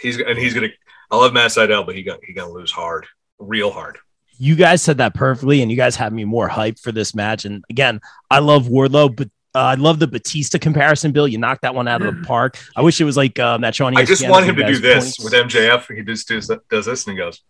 He's 0.01 0.19
and 0.19 0.39
he's 0.39 0.53
gonna. 0.55 0.69
I 1.11 1.17
love 1.17 1.33
Matt 1.33 1.51
Sydal, 1.53 1.87
but 1.87 1.95
he 1.95 2.03
got 2.03 2.19
he 2.25 2.33
gonna 2.33 2.53
lose 2.53 2.73
hard, 2.73 3.07
real 3.39 3.71
hard. 3.71 3.99
you 4.39 4.57
guys 4.57 4.83
said 4.83 4.99
that 4.99 5.15
perfectly, 5.15 5.63
and 5.63 5.71
you 5.71 5.77
guys 5.77 5.95
have 5.97 6.13
me 6.13 6.25
more 6.25 6.49
hyped 6.49 6.81
for 6.81 6.91
this 6.91 7.15
match. 7.15 7.45
And 7.45 7.63
again, 7.71 8.01
I 8.31 8.41
love 8.41 8.67
Wardlow, 8.67 9.15
but 9.15 9.29
uh, 9.55 9.59
I 9.59 9.75
love 9.75 9.99
the 9.99 10.07
Batista 10.07 10.59
comparison, 10.59 11.13
Bill. 11.13 11.29
You 11.29 11.39
knocked 11.39 11.63
that 11.63 11.75
one 11.75 11.87
out 11.89 12.03
of 12.03 12.15
the 12.17 12.23
park. 12.23 12.59
I 12.77 12.83
wish 12.83 13.01
it 13.01 13.05
was 13.05 13.17
like 13.17 13.39
um, 13.39 13.61
that 13.63 13.75
show 13.75 13.87
on 13.87 13.97
I 13.97 14.05
just 14.05 14.29
want 14.29 14.47
him 14.47 14.57
to 14.57 14.67
do 14.67 14.79
this 14.79 15.17
points. 15.19 15.25
with 15.25 15.33
MJF. 15.33 15.95
He 15.97 16.03
just 16.03 16.29
does, 16.29 16.51
does 16.71 16.87
this 16.87 17.07
and 17.07 17.13
he 17.17 17.19
goes, 17.23 17.41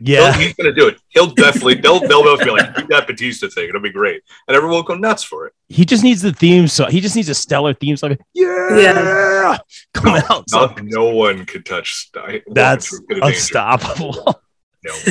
Yeah, 0.00 0.32
he's 0.34 0.52
going 0.54 0.72
to 0.74 0.78
do 0.78 0.88
it. 0.88 0.98
He'll 1.08 1.28
definitely, 1.32 1.74
they'll, 1.76 2.00
they'll 2.00 2.22
both 2.22 2.40
be 2.44 2.50
like, 2.50 2.74
do 2.74 2.86
that 2.88 3.06
Batista 3.06 3.48
thing. 3.48 3.68
It'll 3.68 3.80
be 3.80 3.90
great. 3.90 4.22
And 4.48 4.56
everyone 4.56 4.76
will 4.76 4.82
go 4.82 4.94
nuts 4.94 5.22
for 5.22 5.46
it. 5.46 5.52
he 5.68 5.84
just 5.84 6.02
needs 6.04 6.20
the 6.22 6.32
theme 6.32 6.68
song. 6.68 6.90
He 6.90 7.00
just 7.00 7.16
needs 7.16 7.28
a 7.28 7.34
stellar 7.34 7.72
theme 7.72 7.96
song. 7.96 8.16
Yeah, 8.34 8.78
Yeah. 8.78 9.58
coming 9.94 10.22
out. 10.28 10.44
No, 10.52 10.74
no 10.82 11.04
one 11.14 11.46
could 11.46 11.64
touch 11.64 12.10
that's 12.52 12.92
Walking 12.92 13.06
Through 13.06 13.06
Pit 13.06 13.16
of 13.18 13.22
Danger. 13.22 13.36
unstoppable. 13.36 14.40
No. 14.84 14.92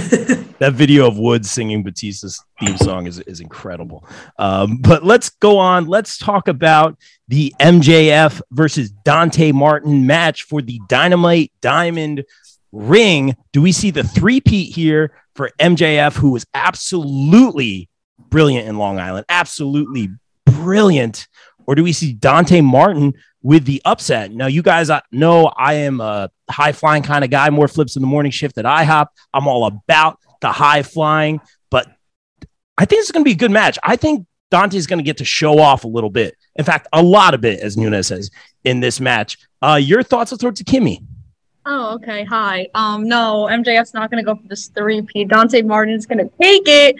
that 0.60 0.74
video 0.74 1.08
of 1.08 1.18
Woods 1.18 1.50
singing 1.50 1.84
Batista's 1.84 2.44
theme 2.60 2.76
song 2.76 3.08
is, 3.08 3.20
is 3.20 3.40
incredible. 3.40 4.06
Um, 4.38 4.78
but 4.78 5.06
let's 5.06 5.30
go 5.30 5.58
on. 5.58 5.86
Let's 5.86 6.18
talk 6.18 6.50
about 6.50 6.98
the 7.30 7.54
MJF 7.60 8.42
versus 8.52 8.92
Dante 8.92 9.54
Martin 9.54 10.06
match 10.06 10.44
for 10.44 10.62
the 10.62 10.82
Dynamite 10.90 11.54
Diamond 11.62 12.26
ring. 12.74 13.38
Do 13.54 13.62
we 13.62 13.72
see 13.72 13.92
the 13.92 14.04
three-peat 14.04 14.76
here 14.76 15.14
for 15.36 15.50
MJF, 15.58 16.18
who 16.18 16.32
was 16.32 16.46
absolutely 16.54 17.88
brilliant 18.30 18.68
in 18.68 18.78
Long 18.78 19.00
Island? 19.00 19.26
Absolutely 19.30 20.10
brilliant. 20.46 21.28
Or 21.66 21.76
do 21.76 21.84
we 21.84 21.94
see 21.94 22.12
Dante 22.12 22.60
Martin 22.60 23.14
with 23.42 23.66
the 23.66 23.82
upset? 23.86 24.32
Now, 24.32 24.48
you 24.48 24.62
guys 24.62 24.90
uh, 24.90 25.02
know 25.12 25.46
I 25.46 25.74
am 25.76 26.02
a 26.02 26.30
high 26.50 26.72
flying 26.72 27.04
kind 27.04 27.24
of 27.24 27.30
guy, 27.30 27.50
more 27.50 27.68
flips 27.68 27.96
in 27.96 28.02
the 28.02 28.08
morning 28.08 28.32
shift 28.32 28.58
at 28.58 28.66
IHOP. 28.66 29.08
I'm 29.34 29.48
all 29.48 29.66
about 29.66 30.20
the 30.42 30.52
high 30.52 30.84
flying, 30.84 31.40
but 31.70 31.88
I 32.78 32.86
think 32.86 33.02
it's 33.02 33.12
going 33.12 33.24
to 33.24 33.28
be 33.28 33.34
a 33.34 33.38
good 33.38 33.52
match. 33.52 33.78
I 33.84 33.96
think 33.96 34.28
Dante's 34.50 34.88
going 34.88 35.00
to 35.00 35.04
get 35.04 35.18
to 35.18 35.26
show 35.26 35.60
off 35.60 35.84
a 35.84 35.88
little 35.88 36.10
bit. 36.10 36.36
In 36.56 36.66
fact, 36.66 36.88
a 36.94 37.02
lot 37.02 37.34
of 37.34 37.46
it, 37.46 37.60
as 37.60 37.78
Nunez 37.78 38.08
says, 38.08 38.30
in 38.64 38.80
this 38.80 39.00
match. 39.00 39.38
Uh, 39.62 39.80
your 39.82 40.04
thoughts? 40.04 40.32
Let's 40.32 40.60
to 40.60 40.64
Kimmy. 40.64 41.00
Oh, 41.66 41.94
okay. 41.96 42.24
Hi. 42.26 42.68
Um, 42.74 43.08
no, 43.08 43.48
MJF's 43.52 43.94
not 43.94 44.10
gonna 44.10 44.24
go 44.24 44.36
for 44.36 44.48
this 44.48 44.68
three-peat. 44.70 45.28
Dante 45.28 45.62
Martin's 45.62 46.08
gonna 46.08 46.30
take 46.42 46.64
it. 46.66 46.96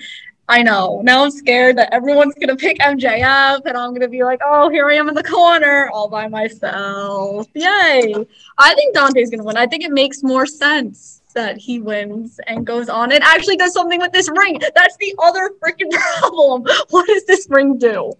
I 0.52 0.64
know. 0.64 1.00
Now 1.02 1.24
I'm 1.24 1.32
scared 1.32 1.78
that 1.78 1.94
everyone's 1.94 2.36
gonna 2.36 2.58
pick 2.58 2.78
MJF, 2.80 3.62
and 3.66 3.78
I'm 3.78 3.94
gonna 3.94 4.10
be 4.10 4.22
like, 4.22 4.42
oh, 4.44 4.68
here 4.68 4.90
I 4.90 4.96
am 4.96 5.08
in 5.08 5.16
the 5.16 5.24
corner 5.24 5.90
all 5.94 6.10
by 6.10 6.28
myself. 6.28 7.48
Yay! 7.54 8.14
I 8.58 8.76
think 8.76 8.94
Dante's 8.94 9.30
gonna 9.30 9.46
win. 9.46 9.56
I 9.56 9.66
think 9.66 9.86
it 9.86 9.92
makes 9.92 10.24
more 10.24 10.46
sense 10.46 11.22
that 11.36 11.58
he 11.58 11.80
wins 11.80 12.38
and 12.48 12.68
goes 12.68 12.90
on 12.90 13.14
and 13.14 13.24
actually 13.24 13.56
does 13.56 13.72
something 13.72 14.02
with 14.02 14.12
this 14.12 14.30
ring. 14.30 14.60
That's 14.76 14.98
the 14.98 15.16
other 15.24 15.52
freaking 15.64 15.90
problem. 16.20 16.66
What 16.90 17.08
does 17.08 17.26
this 17.28 17.48
ring 17.50 17.78
do? 17.78 18.12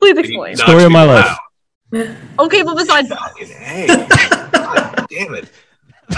Please 0.00 0.16
explain. 0.16 0.56
Story 0.56 0.84
of 0.84 0.92
my 0.92 1.04
life. 1.04 1.36
Okay, 2.38 2.62
but 2.62 2.78
besides 2.78 3.10
that, 3.10 3.18
Fucking 3.18 3.50
A. 3.60 4.48
God 4.52 5.06
damn 5.10 5.34
it. 5.34 5.50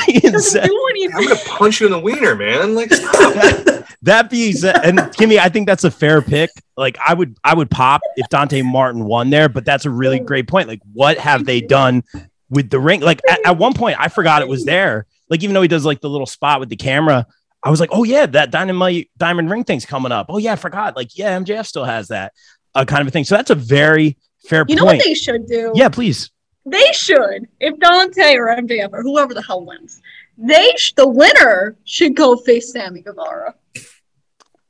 It 0.08 0.32
doesn't 0.32 0.64
do. 0.64 1.10
I'm 1.14 1.24
going 1.24 1.36
to 1.36 1.44
punch 1.46 1.80
you 1.80 1.86
in 1.86 1.92
the 1.92 1.98
wiener, 1.98 2.34
man. 2.34 2.74
Like, 2.74 2.92
stop. 2.92 3.84
that 4.02 4.30
being 4.30 4.52
said, 4.52 4.84
and 4.84 4.98
Kimmy, 4.98 5.38
I 5.38 5.48
think 5.48 5.66
that's 5.66 5.84
a 5.84 5.90
fair 5.90 6.22
pick. 6.22 6.50
Like 6.76 6.98
I 7.06 7.14
would, 7.14 7.36
I 7.44 7.54
would 7.54 7.70
pop 7.70 8.00
if 8.16 8.28
Dante 8.28 8.62
Martin 8.62 9.04
won 9.04 9.30
there, 9.30 9.48
but 9.48 9.64
that's 9.64 9.84
a 9.84 9.90
really 9.90 10.20
great 10.20 10.48
point. 10.48 10.68
Like, 10.68 10.80
what 10.92 11.18
have 11.18 11.44
they 11.44 11.60
done 11.60 12.02
with 12.48 12.70
the 12.70 12.80
ring? 12.80 13.00
Like 13.00 13.20
at, 13.28 13.44
at 13.46 13.58
one 13.58 13.74
point, 13.74 13.96
I 13.98 14.08
forgot 14.08 14.42
it 14.42 14.48
was 14.48 14.64
there. 14.64 15.06
Like 15.28 15.42
even 15.42 15.54
though 15.54 15.62
he 15.62 15.68
does 15.68 15.84
like 15.84 16.00
the 16.00 16.08
little 16.10 16.26
spot 16.26 16.60
with 16.60 16.68
the 16.70 16.76
camera, 16.76 17.26
I 17.62 17.70
was 17.70 17.78
like, 17.80 17.90
oh 17.92 18.04
yeah, 18.04 18.26
that 18.26 18.50
dynamite 18.50 19.10
diamond 19.18 19.50
ring 19.50 19.64
thing's 19.64 19.84
coming 19.84 20.12
up. 20.12 20.26
Oh 20.28 20.38
yeah, 20.38 20.52
I 20.52 20.56
forgot. 20.56 20.96
Like 20.96 21.16
yeah, 21.18 21.38
MJF 21.38 21.66
still 21.66 21.84
has 21.84 22.08
that 22.08 22.32
uh, 22.74 22.84
kind 22.84 23.02
of 23.02 23.08
a 23.08 23.10
thing. 23.10 23.24
So 23.24 23.36
that's 23.36 23.50
a 23.50 23.54
very 23.54 24.16
fair 24.48 24.64
You 24.66 24.76
know 24.76 24.84
point. 24.84 24.98
what 24.98 25.04
they 25.04 25.14
should 25.14 25.46
do? 25.46 25.72
yeah, 25.74 25.88
please. 25.90 26.30
They 26.70 26.92
should, 26.92 27.48
if 27.58 27.78
Dante 27.78 28.36
or 28.36 28.46
MJF 28.46 28.90
or 28.92 29.02
whoever 29.02 29.34
the 29.34 29.42
hell 29.42 29.64
wins, 29.64 30.00
they 30.38 30.72
sh- 30.76 30.94
the 30.94 31.08
winner 31.08 31.76
should 31.84 32.14
go 32.14 32.36
face 32.36 32.72
Sammy 32.72 33.02
Guevara. 33.02 33.54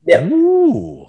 Yeah. 0.05 0.27
Ooh. 0.27 1.05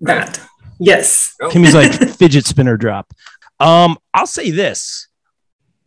That. 0.00 0.40
Yes. 0.78 1.34
Kimmy's 1.50 1.74
like 1.74 1.92
fidget 2.18 2.44
spinner 2.44 2.76
drop. 2.76 3.12
Um, 3.58 3.96
I'll 4.12 4.26
say 4.26 4.50
this. 4.50 5.08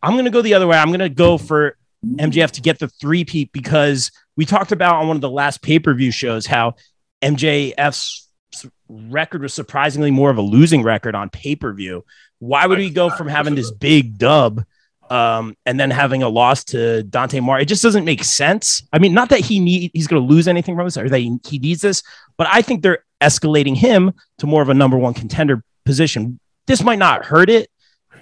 I'm 0.02 0.16
gonna 0.16 0.30
go 0.30 0.42
the 0.42 0.54
other 0.54 0.66
way. 0.66 0.76
I'm 0.76 0.90
gonna 0.90 1.08
go 1.08 1.38
for 1.38 1.76
MJF 2.04 2.50
to 2.52 2.60
get 2.60 2.78
the 2.78 2.88
three 2.88 3.24
peat 3.24 3.52
because 3.52 4.10
we 4.36 4.44
talked 4.44 4.72
about 4.72 4.96
on 4.96 5.06
one 5.06 5.16
of 5.16 5.20
the 5.20 5.30
last 5.30 5.62
pay 5.62 5.78
per 5.78 5.94
view 5.94 6.10
shows 6.10 6.46
how 6.46 6.74
MJF's 7.22 8.28
record 8.88 9.42
was 9.42 9.54
surprisingly 9.54 10.10
more 10.10 10.30
of 10.30 10.38
a 10.38 10.42
losing 10.42 10.82
record 10.82 11.14
on 11.14 11.30
pay 11.30 11.54
per 11.54 11.72
view. 11.72 12.04
Why 12.40 12.66
would 12.66 12.78
we 12.78 12.90
go 12.90 13.10
from 13.10 13.28
having 13.28 13.54
this 13.54 13.70
big 13.70 14.18
dub 14.18 14.64
um, 15.08 15.56
and 15.66 15.78
then 15.78 15.90
having 15.90 16.22
a 16.22 16.28
loss 16.28 16.64
to 16.64 17.02
Dante 17.04 17.38
Martin? 17.40 17.62
It 17.62 17.68
just 17.68 17.82
doesn't 17.82 18.04
make 18.04 18.24
sense. 18.24 18.82
I 18.92 18.98
mean, 18.98 19.14
not 19.14 19.28
that 19.28 19.40
he 19.40 19.60
need 19.60 19.92
he's 19.94 20.08
going 20.08 20.26
to 20.26 20.28
lose 20.28 20.48
anything 20.48 20.74
from 20.74 20.86
this 20.86 20.96
or 20.96 21.08
that 21.08 21.18
he, 21.18 21.38
he 21.46 21.58
needs 21.58 21.82
this, 21.82 22.02
but 22.36 22.48
I 22.50 22.62
think 22.62 22.82
they're 22.82 23.04
escalating 23.20 23.76
him 23.76 24.12
to 24.38 24.46
more 24.46 24.62
of 24.62 24.70
a 24.70 24.74
number 24.74 24.96
one 24.96 25.14
contender 25.14 25.62
position. 25.84 26.40
This 26.66 26.82
might 26.82 26.98
not 26.98 27.24
hurt 27.24 27.50
it. 27.50 27.70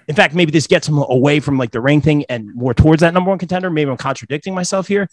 In 0.08 0.14
fact, 0.14 0.34
maybe 0.34 0.50
this 0.50 0.66
gets 0.66 0.88
him 0.88 0.98
away 0.98 1.38
from 1.38 1.58
like 1.58 1.70
the 1.70 1.80
ring 1.80 2.00
thing 2.00 2.24
and 2.28 2.54
more 2.54 2.74
towards 2.74 3.00
that 3.00 3.14
number 3.14 3.30
one 3.30 3.38
contender. 3.38 3.70
Maybe 3.70 3.90
I'm 3.90 3.96
contradicting 3.96 4.54
myself 4.54 4.88
here, 4.88 5.08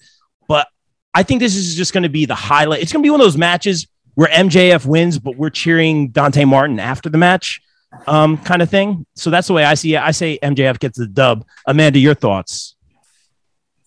but 0.47 0.67
I 1.13 1.23
think 1.23 1.41
this 1.41 1.55
is 1.55 1.75
just 1.75 1.93
going 1.93 2.03
to 2.03 2.09
be 2.09 2.25
the 2.25 2.35
highlight. 2.35 2.81
It's 2.81 2.91
going 2.91 3.03
to 3.03 3.05
be 3.05 3.11
one 3.11 3.19
of 3.19 3.25
those 3.25 3.37
matches 3.37 3.87
where 4.15 4.29
MJF 4.29 4.85
wins, 4.85 5.19
but 5.19 5.35
we're 5.35 5.49
cheering 5.49 6.09
Dante 6.09 6.45
Martin 6.45 6.79
after 6.79 7.09
the 7.09 7.17
match, 7.17 7.61
um, 8.07 8.37
kind 8.37 8.61
of 8.61 8.69
thing. 8.69 9.05
So 9.15 9.29
that's 9.29 9.47
the 9.47 9.53
way 9.53 9.63
I 9.63 9.73
see 9.73 9.95
it. 9.95 10.01
I 10.01 10.11
say 10.11 10.39
MJF 10.41 10.79
gets 10.79 10.97
the 10.97 11.07
dub. 11.07 11.45
Amanda, 11.65 11.99
your 11.99 12.13
thoughts? 12.13 12.75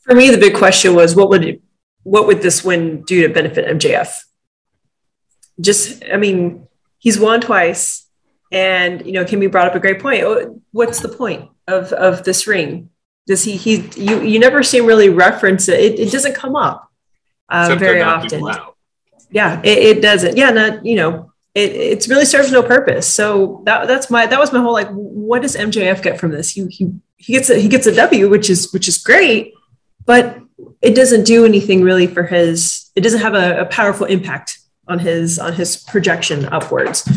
For 0.03 0.15
me, 0.15 0.31
the 0.31 0.39
big 0.39 0.55
question 0.55 0.95
was 0.95 1.15
what 1.15 1.29
would 1.31 1.45
it, 1.45 1.63
what 2.03 2.27
would 2.27 2.43
this 2.43 2.65
win 2.65 3.03
do 3.03 3.27
to 3.27 3.33
benefit 3.33 3.67
MJF? 3.67 4.09
Just, 5.61 6.03
I 6.13 6.17
mean, 6.17 6.67
he's 6.99 7.19
won 7.19 7.41
twice, 7.41 8.07
and 8.53 9.05
you 9.05 9.13
know, 9.13 9.25
Kimmy 9.25 9.51
brought 9.51 9.67
up 9.67 9.75
a 9.75 9.81
great 9.81 10.01
point. 10.01 10.23
Oh, 10.23 10.61
What's 10.73 11.01
the 11.01 11.09
point 11.09 11.51
of 11.67 11.93
of 11.93 12.25
this 12.25 12.47
ring? 12.47 12.91
Does 13.27 13.45
he 13.45 13.57
he 13.57 13.89
you 13.97 14.23
you 14.23 14.39
never 14.39 14.63
see 14.63 14.79
him 14.79 14.87
really 14.87 15.09
reference 15.09 15.69
it? 15.69 15.81
It, 15.81 15.99
it 15.99 16.13
doesn't 16.13 16.35
come 16.35 16.57
up 16.57 16.91
uh, 17.49 17.77
very 17.79 18.01
often. 18.01 18.47
Yeah, 19.31 19.61
it, 19.63 19.79
it 19.97 20.03
doesn't. 20.03 20.37
Yeah, 20.37 20.51
not 20.51 20.87
you 20.87 20.97
know. 20.97 21.28
It 21.59 21.71
it's 21.93 22.09
really 22.09 22.25
serves 22.25 22.53
no 22.53 22.63
purpose. 22.63 23.07
So 23.13 23.63
that 23.65 23.89
that's 23.89 24.11
my 24.11 24.27
that 24.27 24.39
was 24.39 24.53
my 24.53 24.61
whole 24.61 24.73
like. 24.73 24.89
What 24.91 25.43
does 25.43 25.57
MJF 25.57 26.03
get 26.03 26.19
from 26.21 26.31
this? 26.31 26.51
He 26.51 26.67
he 26.67 26.93
he 27.17 27.33
gets 27.33 27.51
a 27.51 27.57
he 27.59 27.69
gets 27.69 27.87
a 27.87 27.95
W, 27.95 28.29
which 28.29 28.49
is 28.49 28.73
which 28.73 28.87
is 28.87 28.99
great, 28.99 29.55
but 30.07 30.39
it 30.81 30.95
doesn't 30.95 31.25
do 31.25 31.45
anything 31.45 31.83
really 31.83 32.07
for 32.07 32.23
his. 32.23 32.91
It 32.95 33.01
doesn't 33.01 33.21
have 33.21 33.35
a, 33.35 33.63
a 33.63 33.67
powerful 33.67 34.07
impact 34.07 34.59
on 34.87 34.99
his 34.99 35.39
on 35.39 35.53
his 35.53 35.77
projection 35.77 36.47
upwards. 36.47 37.09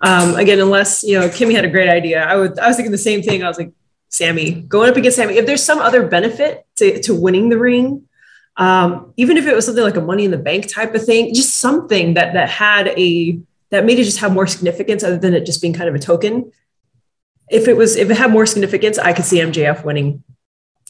Um, 0.00 0.34
again, 0.34 0.60
unless 0.60 1.02
you 1.02 1.20
know 1.20 1.28
Kimmy 1.28 1.54
had 1.54 1.64
a 1.64 1.70
great 1.70 1.90
idea, 1.90 2.24
I 2.24 2.36
would. 2.36 2.58
I 2.58 2.68
was 2.68 2.76
thinking 2.76 2.92
the 2.92 2.98
same 2.98 3.22
thing. 3.22 3.42
I 3.42 3.48
was 3.48 3.58
like, 3.58 3.72
Sammy 4.08 4.62
going 4.62 4.88
up 4.90 4.96
against 4.96 5.16
Sammy. 5.16 5.36
If 5.36 5.46
there's 5.46 5.62
some 5.62 5.78
other 5.78 6.06
benefit 6.06 6.64
to 6.76 7.02
to 7.02 7.14
winning 7.14 7.50
the 7.50 7.58
ring, 7.58 8.08
um, 8.56 9.12
even 9.16 9.36
if 9.36 9.46
it 9.46 9.54
was 9.54 9.66
something 9.66 9.84
like 9.84 9.96
a 9.96 10.00
Money 10.00 10.24
in 10.24 10.30
the 10.30 10.38
Bank 10.38 10.68
type 10.68 10.94
of 10.94 11.04
thing, 11.04 11.34
just 11.34 11.58
something 11.58 12.14
that 12.14 12.32
that 12.32 12.48
had 12.48 12.88
a 12.88 13.40
that 13.70 13.84
made 13.84 13.98
it 13.98 14.04
just 14.04 14.18
have 14.18 14.32
more 14.32 14.46
significance 14.46 15.02
other 15.02 15.18
than 15.18 15.34
it 15.34 15.46
just 15.46 15.60
being 15.60 15.74
kind 15.74 15.88
of 15.88 15.94
a 15.94 15.98
token. 15.98 16.52
If 17.50 17.68
it 17.68 17.76
was 17.76 17.96
if 17.96 18.10
it 18.10 18.16
had 18.16 18.30
more 18.30 18.46
significance, 18.46 18.98
I 18.98 19.12
could 19.12 19.24
see 19.24 19.38
MJF 19.38 19.84
winning. 19.84 20.22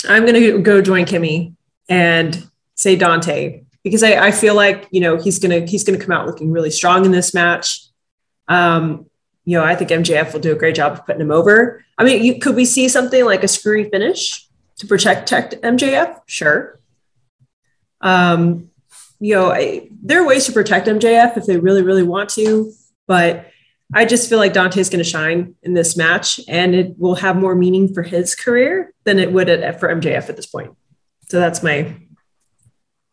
I'm 0.08 0.26
gonna 0.26 0.58
go 0.58 0.80
join 0.80 1.04
Kimmy 1.04 1.54
and 1.88 2.50
say 2.74 2.96
Dante 2.96 3.62
because 3.82 4.02
I, 4.02 4.26
I 4.26 4.30
feel 4.30 4.54
like 4.54 4.88
you 4.90 5.00
know 5.00 5.16
he's 5.16 5.38
gonna 5.38 5.66
he's 5.66 5.84
gonna 5.84 5.98
come 5.98 6.12
out 6.12 6.26
looking 6.26 6.50
really 6.50 6.70
strong 6.70 7.04
in 7.04 7.12
this 7.12 7.32
match. 7.34 7.86
Um, 8.48 9.06
you 9.44 9.58
know, 9.58 9.64
I 9.64 9.74
think 9.74 9.90
MJF 9.90 10.32
will 10.32 10.40
do 10.40 10.52
a 10.52 10.56
great 10.56 10.74
job 10.74 10.92
of 10.92 11.06
putting 11.06 11.20
him 11.20 11.30
over. 11.30 11.84
I 11.96 12.04
mean, 12.04 12.22
you, 12.22 12.38
could 12.38 12.56
we 12.56 12.64
see 12.64 12.88
something 12.88 13.24
like 13.24 13.42
a 13.42 13.48
screwy 13.48 13.88
finish 13.88 14.46
to 14.76 14.86
protect, 14.86 15.28
protect 15.28 15.62
MJF? 15.62 16.20
Sure. 16.26 16.78
Um, 18.00 18.69
you 19.20 19.34
know, 19.34 19.52
I, 19.52 19.88
there 20.02 20.22
are 20.22 20.26
ways 20.26 20.46
to 20.46 20.52
protect 20.52 20.88
MJF 20.88 21.36
if 21.36 21.46
they 21.46 21.58
really, 21.58 21.82
really 21.82 22.02
want 22.02 22.30
to, 22.30 22.72
but 23.06 23.46
I 23.92 24.04
just 24.04 24.28
feel 24.28 24.38
like 24.38 24.52
Dante's 24.52 24.88
going 24.88 25.02
to 25.02 25.08
shine 25.08 25.54
in 25.62 25.74
this 25.74 25.96
match, 25.96 26.40
and 26.48 26.74
it 26.74 26.98
will 26.98 27.16
have 27.16 27.36
more 27.36 27.54
meaning 27.54 27.92
for 27.92 28.02
his 28.02 28.34
career 28.34 28.94
than 29.04 29.18
it 29.18 29.32
would 29.32 29.48
at, 29.48 29.78
for 29.78 29.88
MJF 29.88 30.28
at 30.28 30.36
this 30.36 30.46
point. 30.46 30.76
So 31.28 31.38
that's 31.38 31.62
my. 31.62 31.94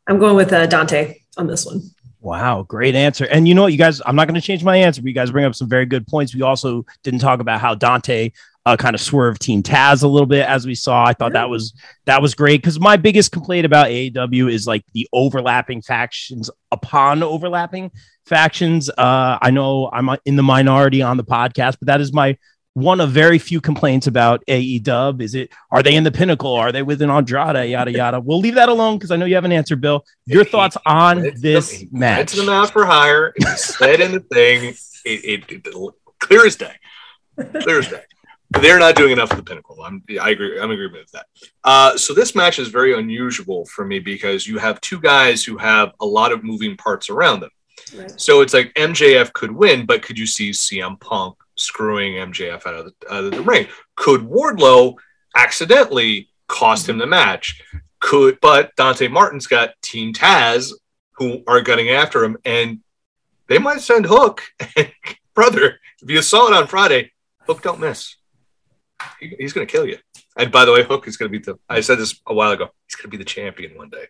I'm 0.08 0.20
going 0.20 0.36
with 0.36 0.54
uh, 0.54 0.68
Dante 0.68 1.20
on 1.36 1.48
this 1.48 1.66
one. 1.66 1.82
Wow, 2.28 2.64
great 2.64 2.94
answer. 2.94 3.24
And 3.24 3.48
you 3.48 3.56
know 3.56 3.62
what, 3.62 3.72
you 3.72 3.78
guys, 3.78 4.02
I'm 4.06 4.18
not 4.18 4.28
going 4.28 4.36
to 4.36 4.46
change 4.46 4.62
my 4.62 4.76
answer, 4.76 5.02
but 5.02 5.08
you 5.08 5.14
guys 5.14 5.32
bring 5.32 5.46
up 5.46 5.56
some 5.56 5.70
very 5.70 5.86
good 5.86 6.06
points. 6.06 6.36
We 6.36 6.42
also 6.42 6.86
didn't 7.02 7.22
talk 7.22 7.40
about 7.40 7.62
how 7.62 7.74
Dante 7.74 8.32
uh, 8.66 8.76
kind 8.76 8.94
of 8.94 9.00
swerved 9.00 9.42
Team 9.42 9.64
Taz 9.64 10.04
a 10.04 10.10
little 10.10 10.28
bit 10.28 10.46
as 10.46 10.68
we 10.68 10.76
saw. 10.76 11.06
I 11.06 11.14
thought 11.14 11.32
that 11.32 11.50
was 11.50 11.74
that 12.06 12.22
was 12.22 12.36
great 12.36 12.62
because 12.62 12.82
my 12.82 12.98
biggest 12.98 13.32
complaint 13.32 13.66
about 13.66 13.88
AEW 13.88 14.52
is 14.52 14.68
like 14.68 14.84
the 14.94 15.08
overlapping 15.14 15.82
factions 15.82 16.50
upon 16.70 17.24
overlapping 17.24 17.92
factions. 18.26 18.90
Uh, 18.90 19.38
I 19.42 19.50
know 19.52 19.90
I'm 19.94 20.10
in 20.26 20.36
the 20.36 20.44
minority 20.44 21.02
on 21.02 21.16
the 21.16 21.24
podcast, 21.24 21.78
but 21.80 21.86
that 21.86 22.02
is 22.02 22.12
my 22.12 22.38
one 22.78 23.02
of 23.02 23.10
very 23.10 23.40
few 23.40 23.60
complaints 23.60 24.06
about 24.06 24.44
AEW. 24.48 25.20
Is 25.24 25.34
it 25.34 25.52
are 25.72 25.82
they 25.82 25.96
in 25.96 26.04
the 26.04 26.12
pinnacle? 26.12 26.54
Are 26.54 26.72
they 26.72 26.84
within 26.84 27.10
Andrade? 27.10 27.70
Yada 27.72 27.92
yada. 27.92 28.20
We'll 28.20 28.40
leave 28.40 28.54
that 28.54 28.70
alone 28.70 28.98
because 29.00 29.10
I 29.10 29.16
know 29.16 29.26
you 29.26 29.34
have 29.34 29.46
an 29.46 29.52
answer, 29.52 29.76
Bill. 29.76 30.06
Your 30.28 30.46
thoughts 30.46 30.78
on 30.86 31.26
It's 31.26 31.42
this 31.42 31.80
the, 31.80 31.90
match? 31.92 32.20
It's 32.20 32.36
them 32.36 32.50
out 32.50 32.70
for 32.70 32.86
hire. 32.86 33.34
It's 33.38 33.76
said 33.78 34.00
in 34.00 34.12
the 34.12 34.20
thing. 34.20 34.76
It, 35.06 35.44
it, 35.50 35.66
it- 35.66 35.94
clear 36.20 36.46
as 36.46 36.56
day. 36.56 36.76
Clear 37.62 37.80
as 37.80 37.88
day. 37.88 38.04
They're 38.62 38.78
not 38.80 38.96
doing 38.96 39.12
enough 39.12 39.30
for 39.30 39.38
the 39.38 39.44
pinnacle. 39.44 39.82
I'm 39.84 40.04
I 40.22 40.30
agree. 40.30 40.60
I'm 40.60 40.70
agreement 40.70 41.04
with 41.06 41.12
that. 41.14 41.26
Uh, 41.64 41.98
so 41.98 42.14
this 42.14 42.36
match 42.36 42.60
is 42.60 42.68
very 42.68 42.94
unusual 42.98 43.66
for 43.66 43.86
me 43.86 43.98
because 43.98 44.46
you 44.48 44.60
have 44.60 44.80
two 44.82 45.00
guys 45.02 45.44
who 45.44 45.58
have 45.58 45.94
a 46.00 46.06
lot 46.06 46.32
of 46.32 46.44
moving 46.44 46.78
parts 46.78 47.10
around 47.10 47.40
them. 47.40 47.50
Right. 47.98 48.22
So 48.22 48.42
it's 48.42 48.54
like 48.54 48.72
MJF 48.76 49.34
could 49.34 49.52
win, 49.52 49.88
but 49.88 50.04
could 50.04 50.20
you 50.20 50.28
see 50.28 50.52
CM 50.52 51.00
Punk 51.00 51.36
screwing 51.58 52.14
MJF 52.14 52.66
out 52.66 52.74
of 52.76 52.86
the, 52.86 53.14
out 53.14 53.24
of 53.26 53.32
the 53.32 53.42
ring? 53.42 53.68
Could 53.96 54.22
Wardlow 54.22 54.96
accidentally 55.36 56.30
cost 56.48 56.88
him 56.88 56.98
the 56.98 57.08
match? 57.08 57.62
Could 58.00 58.40
but 58.42 58.76
Dante 58.76 59.08
Martin's 59.08 59.48
got 59.48 59.72
Team 59.82 60.14
Taz 60.14 60.72
who 61.14 61.44
are 61.48 61.62
gunning 61.62 61.90
after 61.90 62.24
him, 62.24 62.38
and 62.46 62.80
they 63.48 63.58
might 63.58 63.82
send 63.82 64.06
Hook. 64.06 64.44
Brother, 65.34 65.80
if 66.02 66.10
you 66.10 66.22
saw 66.22 66.48
it 66.48 66.54
on 66.54 66.68
Friday, 66.68 67.12
Hook 67.46 67.62
don't 67.62 67.80
miss. 67.80 68.16
He- 69.20 69.36
he's 69.40 69.54
going 69.54 69.66
to 69.66 69.72
kill 69.72 69.86
you. 69.86 69.98
And 70.38 70.52
by 70.52 70.66
the 70.66 70.72
way, 70.72 70.84
Hook 70.84 71.08
is 71.08 71.18
going 71.18 71.32
to 71.32 71.40
be 71.40 71.44
the. 71.44 71.58
I 71.68 71.82
said 71.82 71.98
this 71.98 72.20
a 72.28 72.34
while 72.34 72.52
ago. 72.52 72.70
He's 72.88 72.96
going 72.96 73.10
to 73.10 73.10
be 73.10 73.18
the 73.18 73.26
champion 73.26 73.76
one 73.76 73.90
day. 73.90 74.06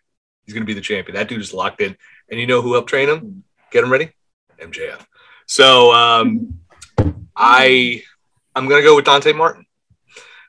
He's 0.45 0.53
going 0.53 0.63
to 0.63 0.67
be 0.67 0.73
the 0.73 0.81
champion. 0.81 1.15
That 1.15 1.29
dude 1.29 1.41
is 1.41 1.53
locked 1.53 1.81
in. 1.81 1.95
And 2.29 2.39
you 2.39 2.47
know 2.47 2.61
who 2.61 2.73
helped 2.73 2.89
train 2.89 3.07
him? 3.09 3.43
Get 3.71 3.83
him 3.83 3.91
ready? 3.91 4.11
MJF. 4.59 5.05
So 5.45 5.93
um, 5.93 6.59
I 7.37 8.01
I'm 8.55 8.67
to 8.67 8.81
go 8.81 8.95
with 8.95 9.05
Dante 9.05 9.31
Martin. 9.33 9.65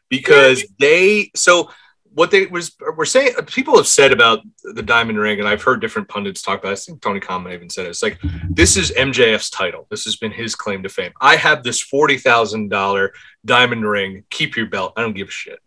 Because 0.08 0.64
they 0.78 1.30
so 1.36 1.70
what 2.14 2.30
they 2.30 2.46
was 2.46 2.74
were 2.96 3.04
saying 3.04 3.34
people 3.46 3.76
have 3.76 3.86
said 3.86 4.10
about 4.10 4.40
the 4.64 4.82
diamond 4.82 5.18
ring 5.18 5.38
and 5.38 5.46
i've 5.46 5.62
heard 5.62 5.80
different 5.80 6.08
pundits 6.08 6.40
talk 6.40 6.58
about 6.58 6.70
it. 6.70 6.72
i 6.72 6.76
think 6.76 7.02
tony 7.02 7.20
khan 7.20 7.46
even 7.52 7.68
said 7.68 7.84
it. 7.84 7.90
it's 7.90 8.02
like 8.02 8.18
this 8.48 8.76
is 8.78 8.90
mjf's 8.92 9.50
title. 9.50 9.86
This 9.90 10.04
has 10.04 10.16
been 10.16 10.32
his 10.32 10.54
claim 10.54 10.82
to 10.82 10.88
fame. 10.88 11.12
I 11.20 11.36
have 11.36 11.62
this 11.62 11.84
$40000 11.84 13.10
diamond 13.44 13.86
ring. 13.86 14.24
Keep 14.30 14.56
your 14.56 14.66
belt. 14.66 14.94
I 14.96 15.02
don't 15.02 15.14
give 15.14 15.28
a 15.28 15.30
shit. 15.30 15.60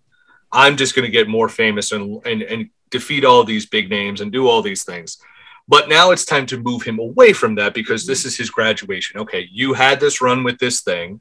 I'm 0.52 0.76
just 0.76 0.96
to 1.06 1.12
get 1.12 1.30
more 1.30 1.48
famous 1.48 1.92
and, 1.92 2.26
and 2.26 2.42
and 2.42 2.70
defeat 2.90 3.24
all 3.24 3.44
these 3.44 3.68
big 3.68 3.90
names 3.90 4.20
and 4.20 4.32
do 4.32 4.48
all 4.48 4.62
these 4.62 4.84
things 4.84 5.18
but 5.68 5.90
now 5.90 6.12
it's 6.12 6.26
time 6.26 6.46
to 6.46 6.60
move 6.60 6.84
him 6.84 7.00
away 7.00 7.34
from 7.34 7.56
that 7.56 7.74
because 7.74 8.06
this 8.06 8.26
is 8.26 8.38
his 8.38 8.50
graduation 8.50 9.20
okay 9.20 9.48
you 9.52 9.74
had 9.74 10.00
this 10.00 10.22
run 10.22 10.44
with 10.44 10.58
this 10.60 10.82
thing 10.82 11.20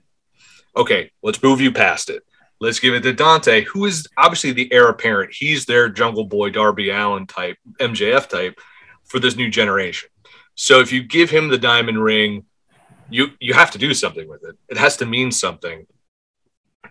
okay 0.77 1.11
let's 1.23 1.43
move 1.43 1.61
you 1.61 1.73
past 1.73 2.11
it 2.11 2.23
Let's 2.63 2.79
give 2.79 2.93
it 2.93 3.03
to 3.05 3.15
Dante, 3.15 3.63
who 3.63 3.87
is 3.87 4.07
obviously 4.19 4.53
the 4.53 4.71
heir 4.71 4.89
apparent. 4.89 5.33
He's 5.33 5.65
their 5.65 5.89
Jungle 5.89 6.27
Boy, 6.27 6.51
Darby 6.51 6.91
Allin 6.91 7.27
type, 7.27 7.57
MJF 7.81 8.29
type 8.29 8.61
for 9.05 9.19
this 9.19 9.35
new 9.35 9.49
generation. 9.49 10.11
So 10.57 10.81
if 10.81 10.93
you 10.93 11.03
give 11.03 11.31
him 11.31 11.49
the 11.49 11.57
diamond 11.57 12.03
ring, 12.03 12.45
you 13.09 13.29
you 13.41 13.55
have 13.55 13.71
to 13.71 13.79
do 13.79 13.95
something 13.95 14.29
with 14.29 14.45
it. 14.45 14.57
It 14.69 14.77
has 14.77 14.99
to 14.99 15.07
mean 15.07 15.33
something. 15.33 15.87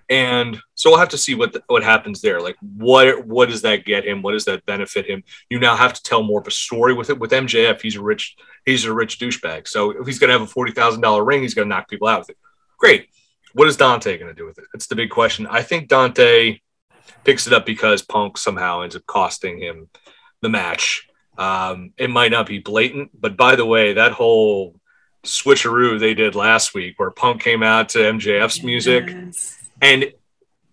And 0.09 0.59
so 0.73 0.89
we'll 0.89 0.99
have 0.99 1.09
to 1.09 1.17
see 1.17 1.35
what 1.35 1.53
the, 1.53 1.61
what 1.67 1.83
happens 1.83 2.21
there. 2.21 2.41
Like 2.41 2.55
what 2.61 3.25
what 3.27 3.49
does 3.49 3.61
that 3.61 3.85
get 3.85 4.07
him? 4.07 4.21
What 4.21 4.31
does 4.31 4.45
that 4.45 4.65
benefit 4.65 5.05
him? 5.05 5.23
You 5.49 5.59
now 5.59 5.75
have 5.75 5.93
to 5.93 6.01
tell 6.01 6.23
more 6.23 6.41
of 6.41 6.47
a 6.47 6.51
story 6.51 6.93
with 6.93 7.09
it. 7.09 7.19
With 7.19 7.31
MJF, 7.31 7.81
he's 7.81 7.95
a 7.95 8.01
rich 8.01 8.35
he's 8.65 8.85
a 8.85 8.93
rich 8.93 9.19
douchebag. 9.19 9.67
So 9.67 9.91
if 9.91 10.07
he's 10.07 10.17
gonna 10.17 10.33
have 10.33 10.41
a 10.41 10.47
forty 10.47 10.71
thousand 10.71 11.01
dollar 11.01 11.23
ring, 11.23 11.41
he's 11.41 11.53
gonna 11.53 11.67
knock 11.67 11.89
people 11.89 12.07
out 12.07 12.21
with 12.21 12.31
it. 12.31 12.37
Great. 12.79 13.09
What 13.53 13.67
is 13.67 13.77
Dante 13.77 14.17
going 14.17 14.33
to 14.33 14.39
do 14.39 14.45
with 14.45 14.57
it? 14.59 14.65
That's 14.73 14.87
the 14.87 14.95
big 14.95 15.09
question. 15.09 15.47
I 15.47 15.63
think 15.63 15.89
Dante 15.89 16.59
picks 17.23 17.47
it 17.47 17.53
up 17.53 17.65
because 17.65 18.01
Punk 18.01 18.37
somehow 18.37 18.81
ends 18.81 18.95
up 18.95 19.05
costing 19.05 19.59
him 19.59 19.89
the 20.41 20.49
match. 20.49 21.07
Um, 21.37 21.93
it 21.97 22.09
might 22.09 22.31
not 22.31 22.47
be 22.47 22.59
blatant, 22.59 23.11
but 23.19 23.37
by 23.37 23.55
the 23.55 23.65
way, 23.65 23.93
that 23.93 24.11
whole 24.11 24.79
switcheroo 25.23 25.99
they 25.99 26.13
did 26.13 26.35
last 26.35 26.73
week 26.73 26.97
where 26.97 27.11
Punk 27.11 27.41
came 27.41 27.63
out 27.63 27.89
to 27.89 27.99
MJF's 27.99 28.63
music 28.63 29.09
Yes. 29.09 29.58
And 29.81 30.13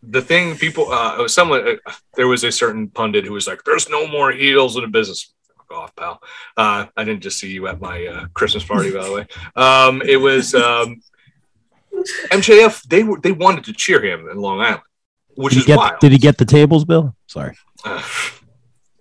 the 0.03 0.23
thing 0.23 0.57
people 0.57 0.91
uh 0.93 1.17
it 1.19 1.23
was 1.23 1.35
someone 1.35 1.67
uh, 1.67 1.93
there 2.15 2.29
was 2.29 2.45
a 2.45 2.53
certain 2.53 2.89
pundit 2.89 3.25
who 3.25 3.33
was 3.33 3.47
like 3.47 3.63
there's 3.65 3.89
no 3.89 4.07
more 4.07 4.31
heels 4.33 4.77
in 4.77 4.83
the 4.83 4.89
business 4.89 5.33
Fuck 5.57 5.73
off 5.73 5.97
pal 5.97 6.23
uh 6.57 6.87
i 6.97 7.05
didn't 7.05 7.23
just 7.23 7.39
see 7.39 7.51
you 7.51 7.67
at 7.67 7.81
my 7.81 8.07
uh, 8.07 8.27
christmas 8.35 8.63
party 8.63 8.93
by 8.93 9.05
the 9.05 9.13
way 9.13 9.27
um 9.57 10.03
it 10.03 10.17
was 10.17 10.55
um 10.55 11.01
mjf 12.31 12.83
they 12.85 13.03
were 13.03 13.19
they 13.21 13.33
wanted 13.33 13.65
to 13.65 13.73
cheer 13.73 14.05
him 14.05 14.29
in 14.29 14.37
long 14.37 14.61
island 14.61 14.83
which 15.37 15.53
Did 15.53 15.57
he, 15.57 15.61
is 15.61 15.67
get, 15.67 15.79
wild 15.79 16.01
did 16.01 16.13
he 16.13 16.19
get 16.19 16.39
the 16.39 16.45
tables, 16.45 16.85
Bill? 16.85 17.15
Sorry. 17.27 17.57
uh, 17.85 18.03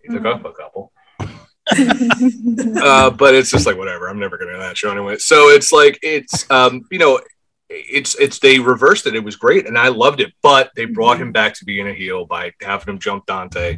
he 0.03 0.13
took 0.13 0.25
off 0.25 0.43
a 0.43 0.51
couple 0.51 0.91
uh, 1.71 3.09
but 3.09 3.33
it's 3.33 3.49
just 3.49 3.65
like 3.65 3.75
whatever. 3.75 4.07
I'm 4.07 4.19
never 4.19 4.37
going 4.37 4.53
to 4.53 4.59
that 4.59 4.77
show 4.77 4.91
anyway. 4.91 5.17
So 5.17 5.49
it's 5.49 5.71
like 5.71 5.97
it's 6.03 6.49
um, 6.51 6.85
you 6.91 6.99
know, 6.99 7.19
it's 7.69 8.15
it's 8.15 8.39
they 8.39 8.59
reversed 8.59 9.07
it. 9.07 9.15
It 9.15 9.23
was 9.23 9.35
great, 9.35 9.67
and 9.67 9.77
I 9.77 9.87
loved 9.87 10.19
it. 10.19 10.33
But 10.41 10.71
they 10.75 10.85
brought 10.85 11.19
him 11.19 11.31
back 11.31 11.53
to 11.55 11.65
being 11.65 11.87
a 11.87 11.93
heel 11.93 12.25
by 12.25 12.53
having 12.61 12.93
him 12.95 12.99
jump 12.99 13.25
Dante. 13.25 13.77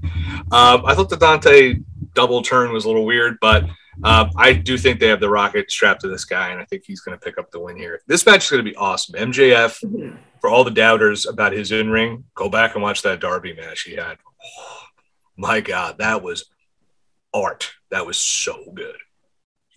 Um, 0.52 0.86
I 0.86 0.94
thought 0.94 1.10
the 1.10 1.18
Dante 1.18 1.76
double 2.14 2.42
turn 2.42 2.72
was 2.72 2.86
a 2.86 2.88
little 2.88 3.06
weird, 3.06 3.38
but 3.40 3.64
um, 4.04 4.32
I 4.36 4.54
do 4.54 4.78
think 4.78 5.00
they 5.00 5.08
have 5.08 5.20
the 5.20 5.30
rocket 5.30 5.72
strapped 5.72 6.02
to 6.02 6.08
this 6.08 6.26
guy, 6.26 6.50
and 6.50 6.60
I 6.60 6.66
think 6.66 6.84
he's 6.86 7.02
going 7.02 7.18
to 7.18 7.24
pick 7.24 7.38
up 7.38 7.50
the 7.52 7.60
win 7.60 7.78
here. 7.78 8.02
This 8.08 8.26
match 8.26 8.46
is 8.46 8.52
going 8.52 8.64
to 8.64 8.70
be 8.70 8.76
awesome. 8.76 9.16
MJF, 9.16 10.18
for 10.40 10.50
all 10.50 10.64
the 10.64 10.72
doubters 10.72 11.26
about 11.26 11.54
his 11.54 11.72
in 11.72 11.90
ring, 11.90 12.26
go 12.36 12.50
back 12.50 12.76
and 12.76 12.84
watch 12.84 13.02
that 13.04 13.22
Darby 13.22 13.54
match 13.54 13.82
he 13.82 13.96
had. 13.96 14.18
my 15.38 15.62
God, 15.62 15.98
that 15.98 16.22
was 16.22 16.46
art. 17.34 17.72
That 17.90 18.06
was 18.06 18.18
so 18.18 18.72
good. 18.74 18.98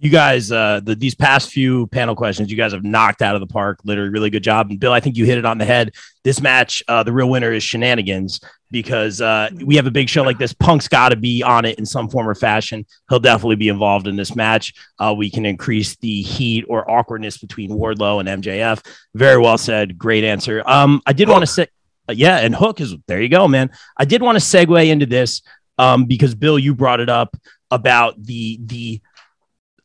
You 0.03 0.09
guys, 0.09 0.51
uh, 0.51 0.81
the, 0.83 0.95
these 0.95 1.15
past 1.15 1.51
few 1.51 1.87
panel 1.89 2.17
questions, 2.17 2.51
you 2.51 2.57
guys 2.57 2.73
have 2.73 2.83
knocked 2.83 3.21
out 3.21 3.35
of 3.35 3.41
the 3.41 3.47
park. 3.47 3.81
Literally, 3.85 4.09
really 4.09 4.31
good 4.31 4.43
job. 4.43 4.71
And 4.71 4.81
Bill, 4.81 4.93
I 4.95 5.01
think 5.01 5.17
you 5.19 5.27
hit 5.27 5.37
it 5.37 5.45
on 5.45 5.59
the 5.59 5.67
head. 5.67 5.93
This 6.25 6.41
match, 6.41 6.83
uh, 6.89 7.03
the 7.03 7.13
real 7.13 7.29
winner 7.29 7.53
is 7.53 7.63
shenanigans 7.63 8.41
because 8.71 9.21
uh, 9.21 9.51
we 9.63 9.77
have 9.77 9.87
a 9.87 9.91
big 9.91 10.09
show 10.09 10.23
like 10.23 10.39
this. 10.39 10.55
Punk's 10.55 10.89
got 10.89 11.11
to 11.11 11.17
be 11.17 11.43
on 11.43 11.67
it 11.67 11.79
in 11.79 11.85
some 11.85 12.09
form 12.09 12.27
or 12.27 12.35
fashion. 12.35 12.87
He'll 13.11 13.21
definitely 13.21 13.57
be 13.57 13.69
involved 13.69 14.07
in 14.07 14.17
this 14.17 14.35
match. 14.35 14.73
Uh, 14.99 15.15
we 15.15 15.29
can 15.31 15.45
increase 15.45 15.97
the 15.97 16.23
heat 16.23 16.65
or 16.69 16.91
awkwardness 16.91 17.37
between 17.37 17.71
Wardlow 17.71 18.21
and 18.21 18.43
MJF. 18.43 18.83
Very 19.15 19.37
well 19.39 19.59
said. 19.59 19.99
Great 19.99 20.25
answer. 20.25 20.63
Um, 20.65 21.03
I 21.05 21.13
did 21.13 21.29
want 21.29 21.43
to 21.43 21.47
say, 21.47 21.67
uh, 22.09 22.13
yeah, 22.13 22.39
and 22.39 22.55
Hook 22.55 22.81
is 22.81 22.95
there. 23.07 23.21
You 23.21 23.29
go, 23.29 23.47
man. 23.49 23.71
I 23.99 24.07
did 24.07 24.23
want 24.23 24.39
to 24.39 24.43
segue 24.45 24.89
into 24.89 25.05
this. 25.05 25.43
um, 25.81 26.05
because 26.05 26.35
Bill, 26.35 26.59
you 26.59 26.75
brought 26.75 27.01
it 27.01 27.09
up 27.09 27.37
about 27.71 28.23
the 28.23 28.59
the 28.65 29.01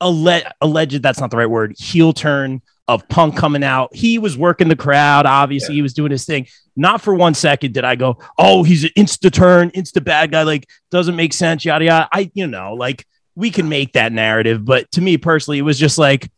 alle- 0.06 0.52
alleged 0.62 1.02
that's 1.02 1.20
not 1.20 1.32
the 1.32 1.38
right 1.38 1.50
word 1.50 1.76
heel 1.78 2.14
turn 2.14 2.62
of 2.88 3.08
Punk 3.10 3.36
coming 3.36 3.64
out. 3.64 3.96
He 3.96 4.20
was 4.20 4.38
working 4.38 4.68
the 4.68 4.76
crowd. 4.76 5.26
Obviously, 5.26 5.74
he 5.74 5.82
was 5.82 5.94
doing 5.94 6.12
his 6.12 6.26
thing. 6.26 6.48
Not 6.76 7.02
for 7.02 7.16
one 7.16 7.34
second 7.34 7.74
did 7.74 7.84
I 7.84 7.96
go, 7.96 8.20
"Oh, 8.38 8.64
he's 8.64 8.84
an 8.84 8.92
insta 8.98 9.32
turn, 9.32 9.72
insta 9.72 10.04
bad 10.04 10.32
guy." 10.32 10.44
Like 10.44 10.70
doesn't 10.92 11.16
make 11.16 11.34
sense. 11.34 11.66
Yada 11.66 11.86
yada. 11.86 12.10
I 12.12 12.32
you 12.34 12.48
know 12.48 12.74
like 12.74 13.06
we 13.36 13.50
can 13.50 13.68
make 13.68 13.94
that 13.94 14.12
narrative, 14.12 14.64
but 14.64 14.90
to 14.92 15.02
me 15.02 15.18
personally, 15.18 15.58
it 15.58 15.64
was 15.64 15.80
just 15.80 15.98
like 15.98 16.30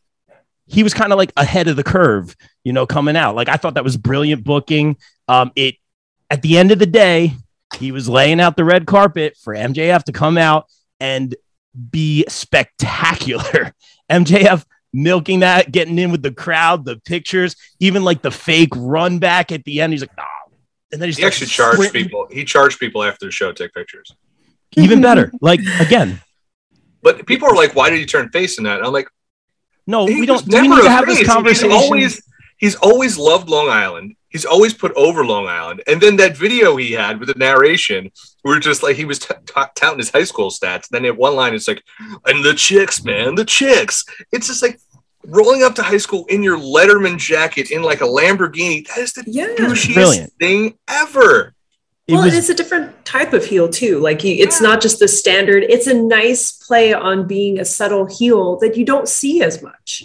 he 0.67 0.83
was 0.83 0.93
kind 0.93 1.11
of 1.11 1.17
like 1.17 1.31
ahead 1.37 1.67
of 1.67 1.75
the 1.75 1.83
curve, 1.83 2.35
you 2.63 2.73
know, 2.73 2.85
coming 2.85 3.15
out. 3.15 3.35
Like 3.35 3.49
I 3.49 3.57
thought 3.57 3.75
that 3.75 3.83
was 3.83 3.97
brilliant 3.97 4.43
booking. 4.43 4.97
Um, 5.27 5.51
it 5.55 5.75
at 6.29 6.41
the 6.41 6.57
end 6.57 6.71
of 6.71 6.79
the 6.79 6.85
day, 6.85 7.33
he 7.77 7.91
was 7.91 8.07
laying 8.07 8.39
out 8.39 8.55
the 8.55 8.65
red 8.65 8.85
carpet 8.85 9.37
for 9.41 9.53
MJF 9.53 10.03
to 10.03 10.11
come 10.11 10.37
out 10.37 10.67
and 10.99 11.35
be 11.91 12.25
spectacular. 12.27 13.73
MJF 14.11 14.65
milking 14.93 15.41
that, 15.41 15.71
getting 15.71 15.99
in 15.99 16.11
with 16.11 16.23
the 16.23 16.31
crowd, 16.31 16.85
the 16.85 16.97
pictures, 16.97 17.55
even 17.79 18.03
like 18.03 18.21
the 18.21 18.31
fake 18.31 18.69
run 18.75 19.19
back 19.19 19.51
at 19.51 19.63
the 19.65 19.81
end. 19.81 19.93
He's 19.93 20.01
like, 20.01 20.15
nah. 20.17 20.23
And 20.91 21.01
then 21.01 21.11
he, 21.11 21.23
actually 21.23 21.47
charged 21.47 21.75
sprinting. 21.75 22.05
people. 22.05 22.27
He 22.31 22.45
charged 22.45 22.79
people 22.79 23.03
after 23.03 23.25
the 23.25 23.31
show 23.31 23.51
to 23.51 23.63
take 23.63 23.73
pictures. 23.73 24.09
Even 24.77 25.01
better. 25.01 25.33
Like 25.41 25.59
again, 25.81 26.21
But 27.07 27.25
people 27.25 27.47
are 27.47 27.55
like, 27.55 27.73
"Why 27.73 27.89
did 27.89 27.99
he 27.99 28.05
turn 28.05 28.27
face 28.31 28.57
in 28.57 28.65
that?" 28.65 28.79
And 28.79 28.85
I'm 28.85 28.91
like, 28.91 29.07
no, 29.85 30.03
we 30.03 30.25
don't. 30.25 30.45
we 30.45 30.67
need 30.67 30.81
to 30.81 30.89
have 30.89 31.05
this 31.05 31.25
conversation? 31.25 31.71
He's 31.71 31.81
always 31.81 32.21
he's 32.57 32.75
always 32.75 33.17
loved 33.17 33.47
Long 33.47 33.69
Island. 33.69 34.16
He's 34.29 34.45
always 34.45 34.73
put 34.73 34.91
over 34.95 35.25
Long 35.25 35.47
Island. 35.47 35.81
And 35.87 36.01
then 36.01 36.17
that 36.17 36.35
video 36.37 36.75
he 36.75 36.91
had 36.91 37.19
with 37.19 37.29
the 37.29 37.39
narration, 37.39 38.11
where 38.41 38.59
just 38.59 38.83
like 38.83 38.95
he 38.97 39.05
was 39.05 39.19
t- 39.19 39.33
t- 39.45 39.61
touting 39.75 39.99
his 39.99 40.09
high 40.11 40.25
school 40.25 40.49
stats. 40.49 40.89
Then 40.89 41.05
at 41.05 41.15
one 41.17 41.35
line, 41.35 41.53
it's 41.53 41.67
like, 41.67 41.81
"And 42.25 42.43
the 42.43 42.53
chicks, 42.53 43.03
man, 43.03 43.35
the 43.35 43.45
chicks." 43.45 44.03
It's 44.31 44.47
just 44.47 44.61
like 44.61 44.79
rolling 45.25 45.63
up 45.63 45.75
to 45.75 45.83
high 45.83 45.97
school 45.97 46.25
in 46.29 46.43
your 46.43 46.57
Letterman 46.57 47.17
jacket 47.17 47.71
in 47.71 47.81
like 47.83 48.01
a 48.01 48.05
Lamborghini. 48.05 48.85
That 48.87 48.97
is 48.99 49.13
the 49.13 49.23
Yeah. 49.27 49.47
douchiest 49.57 49.93
Brilliant. 49.93 50.33
thing 50.39 50.77
ever. 50.87 51.53
it 52.07 52.13
well, 52.13 52.23
was 52.23 52.33
it's 52.37 52.47
a 52.47 52.53
different 52.53 53.03
type 53.05 53.33
of 53.33 53.43
heel 53.45 53.67
too. 53.67 53.99
Like 53.99 54.23
you, 54.23 54.35
it's 54.35 54.61
not 54.61 54.79
just 54.81 54.99
the 54.99 55.07
standard. 55.09 55.63
It's 55.63 55.87
a 55.87 55.93
nice 55.93 56.51
play 56.53 56.93
on 56.93 57.27
being 57.27 57.59
a 57.59 57.65
subtle 57.65 58.05
heel 58.05 58.57
that 58.59 58.77
you 58.77 58.85
don't 58.85 59.09
see 59.09 59.41
as 59.41 59.61
much, 59.61 60.03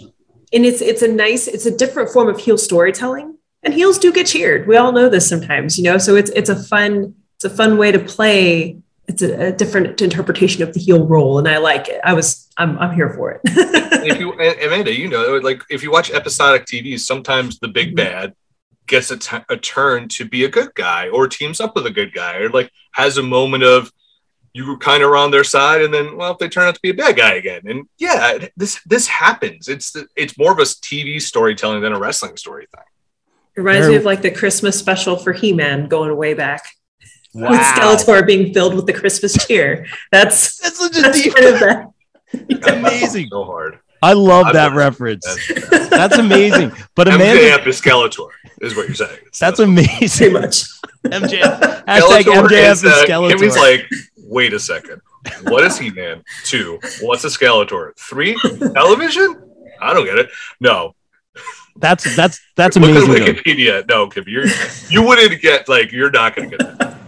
and 0.53 0.67
it's 0.67 0.81
it's 0.81 1.03
a 1.03 1.09
nice, 1.09 1.47
it's 1.47 1.67
a 1.67 1.77
different 1.77 2.11
form 2.11 2.29
of 2.29 2.41
heel 2.41 2.59
storytelling. 2.59 3.39
And 3.63 3.73
heels 3.73 3.99
do 3.99 4.13
get 4.13 4.27
cheered. 4.27 4.67
We 4.67 4.77
all 4.77 4.93
know 4.93 5.09
this 5.09 5.29
sometimes, 5.29 5.79
you 5.79 5.85
know. 5.85 5.99
So 5.99 6.17
it's 6.17 6.31
it's 6.31 6.49
a 6.49 6.57
fun 6.57 7.15
it's 7.37 7.45
a 7.45 7.57
fun 7.57 7.77
way 7.77 7.93
to 7.93 7.99
play. 7.99 8.79
It's 9.09 9.23
a, 9.23 9.49
a 9.49 9.53
different 9.53 10.01
interpretation 10.01 10.63
of 10.63 10.75
the 10.75 10.81
heel 10.81 11.07
role, 11.07 11.39
and 11.39 11.49
I 11.49 11.59
like 11.59 11.89
it. 11.89 12.01
I 12.05 12.15
was 12.15 12.49
I'm 12.57 12.79
I'm 12.79 12.95
here 12.95 13.11
for 13.11 13.33
it. 13.33 13.41
if 13.45 14.21
you 14.21 14.33
Amanda, 14.67 14.97
you 14.97 15.09
know, 15.09 15.39
like 15.39 15.63
if 15.71 15.83
you 15.83 15.91
watch 15.91 16.11
episodic 16.11 16.67
TV, 16.67 16.99
sometimes 16.99 17.59
the 17.59 17.69
big 17.69 17.89
mm-hmm. 17.89 17.97
bad 17.97 18.35
gets 18.87 19.11
a, 19.11 19.17
t- 19.17 19.45
a 19.49 19.57
turn 19.57 20.09
to 20.09 20.25
be 20.25 20.45
a 20.45 20.49
good 20.49 20.75
guy, 20.75 21.09
or 21.09 21.29
teams 21.29 21.61
up 21.61 21.75
with 21.75 21.87
a 21.87 21.91
good 21.91 22.13
guy, 22.13 22.39
or 22.39 22.49
like 22.51 22.71
has 22.93 23.17
a 23.17 23.23
moment 23.23 23.65
of 23.65 23.93
you 24.55 24.67
were 24.67 24.77
kind 24.77 25.03
of 25.03 25.13
on 25.13 25.31
their 25.31 25.45
side, 25.45 25.83
and 25.83 25.93
then 25.93 26.17
well, 26.17 26.33
if 26.33 26.39
they 26.39 26.49
turn 26.49 26.69
out 26.69 26.75
to 26.75 26.81
be 26.83 26.91
a 26.91 26.95
bad 26.95 27.17
guy 27.17 27.35
again, 27.35 27.63
and 27.65 27.89
yeah, 27.99 28.47
this 28.57 28.81
this 28.87 29.07
happens. 29.09 29.69
It's 29.69 29.93
the, 29.93 30.07
it's 30.17 30.39
more 30.39 30.53
of 30.53 30.59
a 30.59 30.63
TV 30.63 31.21
storytelling 31.21 31.81
than 31.81 31.93
a 31.93 31.99
wrestling 31.99 32.37
story 32.37 32.67
thing. 32.75 32.85
It 33.57 33.61
reminds 33.61 33.81
Very- 33.87 33.93
me 33.93 33.97
of 33.99 34.05
like 34.05 34.23
the 34.23 34.31
Christmas 34.31 34.79
special 34.79 35.17
for 35.17 35.33
He-Man 35.33 35.87
going 35.89 36.15
way 36.17 36.35
back. 36.35 36.65
With. 37.35 37.59
Skeletor 37.61 38.27
being 38.27 38.53
filled 38.53 38.75
with 38.75 38.87
the 38.87 38.93
Christmas 38.93 39.47
cheer. 39.47 39.87
That's 40.11 40.59
That's 40.61 40.79
such 40.79 40.99
a 40.99 41.01
that's 41.03 41.23
deep. 41.23 41.35
kind 41.35 41.47
of 41.55 41.61
that. 41.61 42.73
amazing. 42.79 43.29
So 43.31 43.45
hard. 43.45 43.79
I 44.03 44.13
love 44.15 44.47
I 44.47 44.53
that 44.53 44.67
love- 44.69 44.77
reference. 44.77 45.25
That's, 45.49 45.89
That's 45.89 46.19
amazing. 46.19 46.73
But 46.95 47.09
Amanda, 47.09 47.41
MJF 47.41 47.67
is 47.69 47.81
Skeletor, 47.81 48.29
is 48.61 48.75
what 48.77 48.87
you're 48.87 48.95
saying. 48.97 49.19
It's 49.27 49.39
that's 49.39 49.59
not- 49.61 49.67
Pretty 49.75 49.95
amazing. 49.97 50.33
much. 50.35 50.65
MJF. 51.05 51.85
Hashtag 51.87 52.23
Skeletor 52.23 52.49
MJF 52.49 52.71
is, 52.73 52.85
is 52.85 52.93
uh, 52.93 53.05
Skeletor. 53.07 53.31
Kimmy's 53.39 53.57
like, 53.57 53.87
wait 54.19 54.53
a 54.53 54.59
second. 54.59 55.01
What 55.45 55.65
is 55.65 55.79
He 55.79 55.91
Man? 55.91 56.23
Two. 56.45 56.81
What's 57.01 57.25
a 57.25 57.29
Skeletor? 57.29 57.97
Three? 57.99 58.37
Television? 58.75 59.43
I 59.81 59.95
don't 59.95 60.05
get 60.05 60.19
it. 60.19 60.31
No. 60.61 60.95
That's 61.77 62.15
that's 62.17 62.41
that's 62.57 62.77
Look 62.77 62.91
amazing. 62.91 63.11
at 63.11 63.19
though. 63.19 63.33
Wikipedia. 63.33 63.89
No, 63.89 64.09
Kimmy, 64.09 64.29
you're 64.29 64.47
you 64.89 65.07
wouldn't 65.07 65.41
get 65.41 65.69
like 65.69 65.93
you're 65.93 66.11
not 66.11 66.37
gonna 66.37 66.49
get 66.51 66.79
that. 66.79 66.99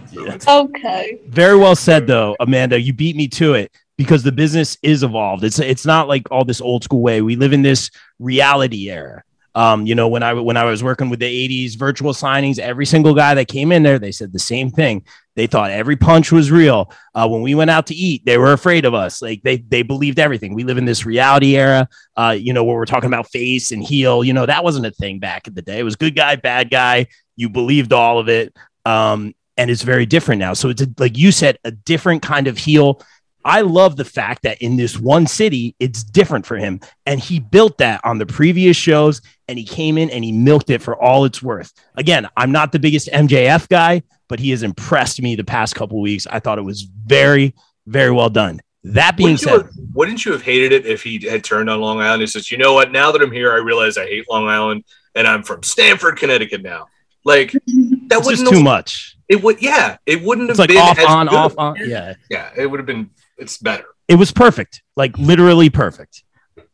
Okay. 0.47 1.19
Very 1.27 1.57
well 1.57 1.75
said, 1.75 2.07
though, 2.07 2.35
Amanda. 2.39 2.79
You 2.79 2.93
beat 2.93 3.15
me 3.15 3.27
to 3.29 3.53
it 3.53 3.71
because 3.97 4.23
the 4.23 4.31
business 4.31 4.77
is 4.81 5.03
evolved. 5.03 5.43
It's 5.43 5.59
it's 5.59 5.85
not 5.85 6.07
like 6.07 6.31
all 6.31 6.45
this 6.45 6.61
old 6.61 6.83
school 6.83 7.01
way. 7.01 7.21
We 7.21 7.35
live 7.35 7.53
in 7.53 7.61
this 7.61 7.91
reality 8.19 8.89
era. 8.89 9.23
Um, 9.55 9.85
you 9.85 9.95
know, 9.95 10.07
when 10.07 10.23
I 10.23 10.33
when 10.33 10.57
I 10.57 10.63
was 10.65 10.83
working 10.83 11.09
with 11.09 11.19
the 11.19 11.25
'80s 11.49 11.77
virtual 11.77 12.13
signings, 12.13 12.59
every 12.59 12.85
single 12.85 13.13
guy 13.13 13.33
that 13.35 13.47
came 13.47 13.71
in 13.71 13.83
there, 13.83 13.99
they 13.99 14.11
said 14.11 14.33
the 14.33 14.39
same 14.39 14.69
thing. 14.71 15.05
They 15.35 15.47
thought 15.47 15.71
every 15.71 15.97
punch 15.97 16.31
was 16.31 16.49
real. 16.49 16.91
Uh, 17.13 17.27
when 17.27 17.41
we 17.41 17.55
went 17.55 17.69
out 17.69 17.87
to 17.87 17.95
eat, 17.95 18.25
they 18.25 18.37
were 18.37 18.53
afraid 18.53 18.85
of 18.85 18.93
us. 18.93 19.21
Like 19.21 19.43
they 19.43 19.57
they 19.57 19.83
believed 19.83 20.19
everything. 20.19 20.53
We 20.53 20.63
live 20.63 20.77
in 20.77 20.85
this 20.85 21.05
reality 21.05 21.57
era. 21.57 21.89
Uh, 22.15 22.35
you 22.39 22.53
know, 22.53 22.63
where 22.63 22.75
we're 22.75 22.85
talking 22.85 23.07
about 23.07 23.29
face 23.29 23.71
and 23.71 23.83
heel. 23.83 24.23
You 24.23 24.33
know, 24.33 24.45
that 24.45 24.63
wasn't 24.63 24.85
a 24.85 24.91
thing 24.91 25.19
back 25.19 25.47
in 25.47 25.53
the 25.53 25.61
day. 25.61 25.79
It 25.79 25.83
was 25.83 25.95
good 25.95 26.15
guy, 26.15 26.35
bad 26.37 26.69
guy. 26.69 27.07
You 27.35 27.49
believed 27.49 27.91
all 27.91 28.19
of 28.19 28.29
it. 28.29 28.55
Um, 28.85 29.35
and 29.57 29.69
it's 29.69 29.81
very 29.81 30.05
different 30.05 30.39
now. 30.39 30.53
So 30.53 30.69
it's 30.69 30.81
a, 30.81 30.87
like 30.97 31.17
you 31.17 31.31
said, 31.31 31.59
a 31.63 31.71
different 31.71 32.21
kind 32.21 32.47
of 32.47 32.57
heel. 32.57 33.01
I 33.43 33.61
love 33.61 33.95
the 33.95 34.05
fact 34.05 34.43
that 34.43 34.61
in 34.61 34.75
this 34.75 34.99
one 34.99 35.27
city, 35.27 35.75
it's 35.79 36.03
different 36.03 36.45
for 36.45 36.57
him. 36.57 36.79
And 37.05 37.19
he 37.19 37.39
built 37.39 37.77
that 37.77 38.01
on 38.03 38.17
the 38.17 38.25
previous 38.25 38.75
shows 38.75 39.21
and 39.47 39.57
he 39.59 39.65
came 39.65 39.97
in 39.97 40.09
and 40.09 40.23
he 40.23 40.31
milked 40.31 40.69
it 40.69 40.81
for 40.81 40.95
all 40.95 41.25
it's 41.25 41.41
worth. 41.41 41.71
Again, 41.95 42.27
I'm 42.35 42.51
not 42.51 42.71
the 42.71 42.79
biggest 42.79 43.09
MJF 43.09 43.67
guy, 43.69 44.03
but 44.27 44.39
he 44.39 44.49
has 44.51 44.63
impressed 44.63 45.21
me 45.21 45.35
the 45.35 45.43
past 45.43 45.75
couple 45.75 46.01
weeks. 46.01 46.25
I 46.27 46.39
thought 46.39 46.57
it 46.57 46.63
was 46.63 46.81
very, 46.81 47.53
very 47.85 48.11
well 48.11 48.29
done. 48.29 48.61
That 48.83 49.17
being 49.17 49.31
Wouldn't 49.31 49.41
you, 49.41 49.47
said, 49.47 49.61
have, 49.61 49.71
wouldn't 49.93 50.25
you 50.25 50.31
have 50.31 50.43
hated 50.43 50.71
it 50.71 50.85
if 50.85 51.01
he 51.01 51.19
had 51.27 51.43
turned 51.43 51.69
on 51.69 51.79
Long 51.81 51.99
Island? 51.99 52.21
He 52.21 52.27
says, 52.27 52.51
you 52.51 52.57
know 52.57 52.73
what? 52.73 52.91
Now 52.91 53.11
that 53.11 53.21
I'm 53.21 53.31
here, 53.31 53.51
I 53.51 53.57
realize 53.57 53.97
I 53.97 54.05
hate 54.05 54.25
Long 54.29 54.47
Island 54.47 54.83
and 55.15 55.27
I'm 55.27 55.41
from 55.43 55.63
Stamford, 55.63 56.17
Connecticut 56.17 56.61
now. 56.61 56.87
Like 57.23 57.51
that 58.07 58.21
wouldn't 58.23 58.47
too 58.47 58.61
much. 58.61 59.17
It 59.27 59.41
would, 59.41 59.59
yeah, 59.61 59.97
it 60.05 60.21
wouldn't 60.21 60.51
It's 60.51 60.59
have 60.59 60.69
like 60.69 60.69
been 60.69 61.07
off, 61.07 61.09
on, 61.09 61.29
off, 61.29 61.55
on. 61.57 61.75
Yeah. 61.79 62.13
Yeah, 62.29 62.51
it 62.55 62.67
would 62.67 62.79
have 62.79 62.85
been. 62.85 63.09
It's 63.39 63.57
better. 63.57 63.85
It 64.07 64.15
was 64.15 64.31
perfect. 64.31 64.83
Like 64.95 65.17
literally 65.17 65.71
perfect. 65.71 66.23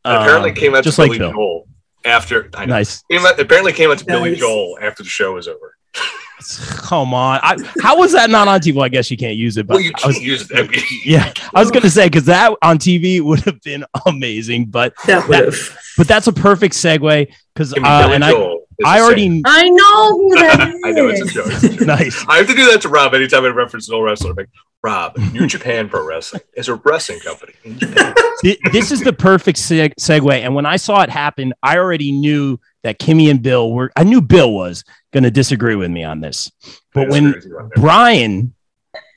apparently, 0.04 0.50
Um, 0.50 0.56
came 0.56 0.76
out 0.76 0.84
just 0.84 0.98
to 0.98 1.04
like 1.04 1.12
Billy 1.12 1.20
Bill. 1.20 1.32
Joel 1.32 1.68
after. 2.06 2.50
I 2.54 2.66
know. 2.66 2.76
Nice. 2.76 3.04
Came 3.04 3.26
out, 3.26 3.40
apparently, 3.40 3.74
came 3.74 3.92
out 3.92 3.98
to 4.00 4.06
Billy 4.06 4.36
Joel 4.36 4.78
after 4.82 5.04
the 5.04 5.10
show 5.10 5.34
was 5.34 5.48
over. 5.48 5.78
Come 6.78 7.14
on. 7.14 7.40
I, 7.44 7.56
how 7.82 7.98
was 7.98 8.14
that 8.14 8.30
not 8.30 8.48
on 8.48 8.60
TV? 8.60 8.74
Well, 8.74 8.86
I 8.86 8.90
guess 8.90 9.12
you 9.12 9.18
can't 9.18 9.36
use 9.38 9.58
it, 9.58 9.68
but 9.68 9.76
Well, 9.76 9.84
you 9.84 9.92
can't 9.94 10.08
was, 10.08 10.24
use 10.24 10.50
it. 10.50 10.58
I 10.58 10.68
mean, 10.68 10.82
yeah, 11.06 11.32
I 11.54 11.60
was 11.60 11.70
going 11.70 11.84
to 11.84 11.90
say 11.90 12.08
because 12.08 12.26
that 12.26 12.54
on 12.64 12.80
TV 12.80 13.22
would 13.22 13.42
have 13.42 13.62
been 13.62 13.86
amazing, 14.08 14.66
but 14.66 14.94
That 15.06 15.28
would 15.28 15.46
have. 15.46 15.78
but 15.98 16.08
that's 16.08 16.28
a 16.28 16.34
perfect 16.34 16.74
segue 16.74 17.32
because 17.54 17.74
uh, 17.74 17.76
Billy 17.76 18.16
and 18.16 18.24
I 18.26 18.32
Joel 18.32 18.56
is 18.58 18.62
I 18.86 19.00
a 19.00 19.04
already 19.04 19.28
saint. 19.28 19.46
I 19.48 19.70
know 19.70 20.18
who 20.18 20.36
that 20.36 20.70
is. 20.70 20.82
I 20.84 20.92
know 20.92 21.08
it's 21.08 21.22
a 21.22 21.26
joke. 21.26 21.48
It's 21.48 21.64
a 21.64 21.70
joke. 21.70 21.88
nice. 21.88 22.26
I 22.28 22.38
have 22.38 22.48
to 22.48 22.54
do 22.56 22.70
that 22.72 22.82
to 22.82 22.90
Rob 22.90 23.14
anytime 23.14 23.44
I 23.46 23.50
reference 23.50 23.88
an 23.90 23.96
old 23.96 24.06
wrestler. 24.06 24.32
I'm 24.32 24.36
like, 24.36 24.50
Rob, 24.84 25.16
New 25.32 25.46
Japan 25.48 25.90
Pro 25.90 26.06
Wrestling 26.06 26.42
is 26.56 26.68
a 26.68 26.76
wrestling 26.76 27.20
company 27.20 27.54
in 27.64 27.78
Japan. 27.78 28.16
Th- 28.42 28.60
this 28.72 28.92
is 28.92 29.02
the 29.02 29.14
perfect 29.14 29.60
seg- 29.60 29.94
segue, 30.00 30.34
and 30.34 30.56
when 30.56 30.66
I 30.66 30.78
saw 30.78 31.02
it 31.04 31.10
happen, 31.10 31.54
I 31.62 31.78
already 31.78 32.12
knew 32.12 32.60
that 32.84 32.98
Kimmy 33.00 33.30
and 33.30 33.44
Bill 33.44 33.72
were. 33.72 33.92
I 33.96 34.04
knew 34.04 34.22
Bill 34.22 34.52
was 34.52 34.84
going 35.14 35.24
to 35.24 35.30
disagree 35.32 35.76
with 35.76 35.92
me 35.92 36.04
on 36.04 36.22
this, 36.22 36.52
but 36.94 37.10
when 37.10 37.34
disagree 37.34 37.34
with 37.34 37.46
you 37.46 37.60
on 37.60 37.70
that. 37.70 37.82
Brian 37.82 38.54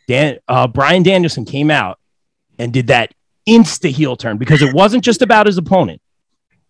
Dan 0.07 0.39
uh, 0.49 0.67
Brian 0.67 1.03
Danielson 1.03 1.45
came 1.45 1.71
out 1.71 1.99
and 2.59 2.73
did 2.73 2.89
that 2.89 3.15
insta 3.49 3.91
heel 3.91 4.17
turn 4.17 4.37
because 4.39 4.63
it 4.63 4.75
wasn't 4.75 5.03
just 5.05 5.23
about 5.23 5.47
his 5.47 5.57
opponent. 5.57 6.01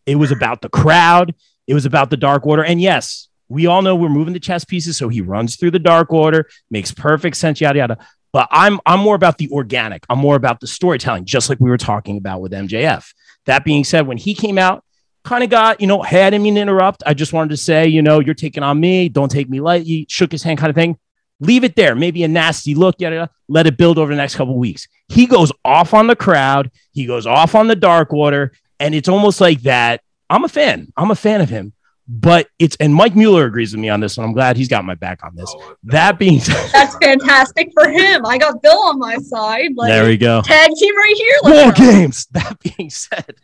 It 0.07 0.17
was 0.17 0.31
about 0.31 0.61
the 0.61 0.69
crowd. 0.69 1.35
It 1.67 1.75
was 1.75 1.87
about 1.87 2.11
the 2.11 2.17
Dark 2.17 2.47
Order. 2.47 2.65
And 2.65 2.81
yes, 2.81 3.29
we 3.49 3.67
all 3.67 3.83
know 3.83 3.95
we're 3.95 4.09
moving 4.09 4.35
the 4.35 4.41
chess 4.41 4.65
pieces, 4.65 4.97
so 4.97 5.09
he 5.09 5.21
runs 5.21 5.57
through 5.57 5.73
the 5.73 5.79
Dark 5.79 6.13
Order, 6.13 6.49
makes 6.71 6.93
perfect 6.93 7.37
sense, 7.37 7.61
yada 7.61 7.79
yada. 7.79 7.99
But 8.33 8.49
I'm 8.51 8.81
I'm 8.85 9.01
more 9.01 9.15
about 9.15 9.39
the 9.39 9.49
organic. 9.51 10.05
I'm 10.11 10.19
more 10.19 10.37
about 10.37 10.61
the 10.61 10.67
storytelling, 10.67 11.25
just 11.25 11.49
like 11.49 11.61
we 11.61 11.71
were 11.71 11.79
talking 11.79 12.17
about 12.17 12.41
with 12.41 12.53
MJF. 12.53 13.13
That 13.47 13.65
being 13.65 13.85
said, 13.85 14.07
when 14.07 14.17
he 14.17 14.35
came 14.35 14.59
out, 14.59 14.85
kind 15.25 15.45
of 15.45 15.51
got, 15.51 15.81
you 15.81 15.87
know, 15.87 16.03
hey, 16.03 16.25
I 16.25 16.31
didn't 16.31 16.43
mean 16.43 16.55
to 16.57 16.61
interrupt. 16.61 17.03
I 17.07 17.15
just 17.15 17.33
wanted 17.33 17.51
to 17.51 17.57
say, 17.57 17.87
you 17.87 18.03
know, 18.03 18.21
you're 18.21 18.35
taking 18.35 18.63
on 18.63 18.81
me. 18.81 19.09
Don't 19.09 19.31
take 19.31 19.49
me 19.49 19.61
lightly. 19.61 20.07
Shook 20.09 20.33
his 20.33 20.43
hand, 20.43 20.59
kind 20.59 20.71
of 20.71 20.75
thing. 20.75 20.99
Leave 21.41 21.65
it 21.65 21.77
there. 21.77 21.95
Maybe 21.95 22.23
a 22.25 22.29
nasty 22.29 22.75
look. 22.75 22.97
Yada, 22.99 23.17
yada. 23.17 23.31
Let 23.49 23.67
it 23.67 23.77
build 23.77 23.99
over 23.99 24.11
the 24.11 24.17
next 24.17 24.35
couple 24.35 24.59
weeks. 24.59 24.89
He 25.09 25.27
goes 25.27 25.53
off 25.65 25.95
on 25.95 26.07
the 26.07 26.17
crowd. 26.17 26.71
He 26.93 27.07
goes 27.07 27.27
off 27.27 27.55
on 27.55 27.69
the 27.69 27.77
Dark 27.77 28.13
Order, 28.13 28.53
and 28.81 28.95
it's 28.95 29.09
almost 29.09 29.41
like 29.41 29.63
that. 29.63 30.01
I'm 30.35 30.45
a 30.45 30.49
fan. 30.49 30.93
I'm 30.97 31.11
a 31.11 31.15
fan 31.15 31.41
of 31.41 31.49
him. 31.49 31.73
but 32.09 32.49
it's 32.59 32.77
and 32.81 32.93
Mike 32.95 33.15
Mueller 33.17 33.47
agrees 33.47 33.73
with 33.73 33.81
me 33.81 33.89
on 33.89 34.01
this, 34.01 34.19
and 34.19 34.27
I'm 34.27 34.33
glad 34.33 34.57
he's 34.57 34.69
got 34.69 34.85
my 34.85 34.95
back 34.95 35.25
on 35.25 35.35
this. 35.37 35.51
Oh, 35.57 35.77
That 35.85 36.19
being 36.19 36.41
said, 36.41 36.71
That's 36.73 36.97
fantastic 36.97 37.71
for 37.73 37.89
him. 37.89 38.27
I 38.27 38.37
got 38.39 38.61
Bill 38.63 38.79
on 38.91 38.99
my 38.99 39.17
side. 39.19 39.71
Like, 39.77 39.89
there 39.89 40.05
we 40.07 40.17
go. 40.17 40.43
Tag 40.43 40.71
team 40.79 40.97
right 40.97 41.15
here. 41.17 41.37
War 41.45 41.73
go. 41.73 41.73
games. 41.73 42.27
That 42.33 42.59
being 42.61 42.91
said, 42.91 43.37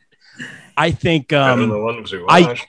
I 0.76 0.90
think 0.90 1.32
I 1.32 1.50
um, 1.50 1.60
know 1.60 1.74
the 1.74 1.80
ones 1.80 2.12
we 2.12 2.24
I- 2.28 2.60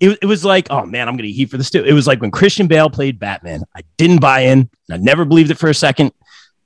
it, 0.00 0.16
it 0.22 0.26
was 0.26 0.44
like, 0.44 0.68
oh 0.70 0.86
man, 0.86 1.08
I'm 1.08 1.16
gonna 1.16 1.28
heat 1.28 1.50
for 1.50 1.58
this 1.58 1.70
too. 1.70 1.84
It 1.84 1.92
was 1.92 2.06
like 2.06 2.20
when 2.20 2.30
Christian 2.30 2.68
Bale 2.68 2.88
played 2.88 3.18
Batman. 3.18 3.64
I 3.76 3.80
didn't 3.96 4.20
buy 4.20 4.40
in. 4.42 4.70
I 4.90 4.96
never 4.96 5.24
believed 5.24 5.50
it 5.50 5.58
for 5.58 5.68
a 5.68 5.74
second. 5.74 6.12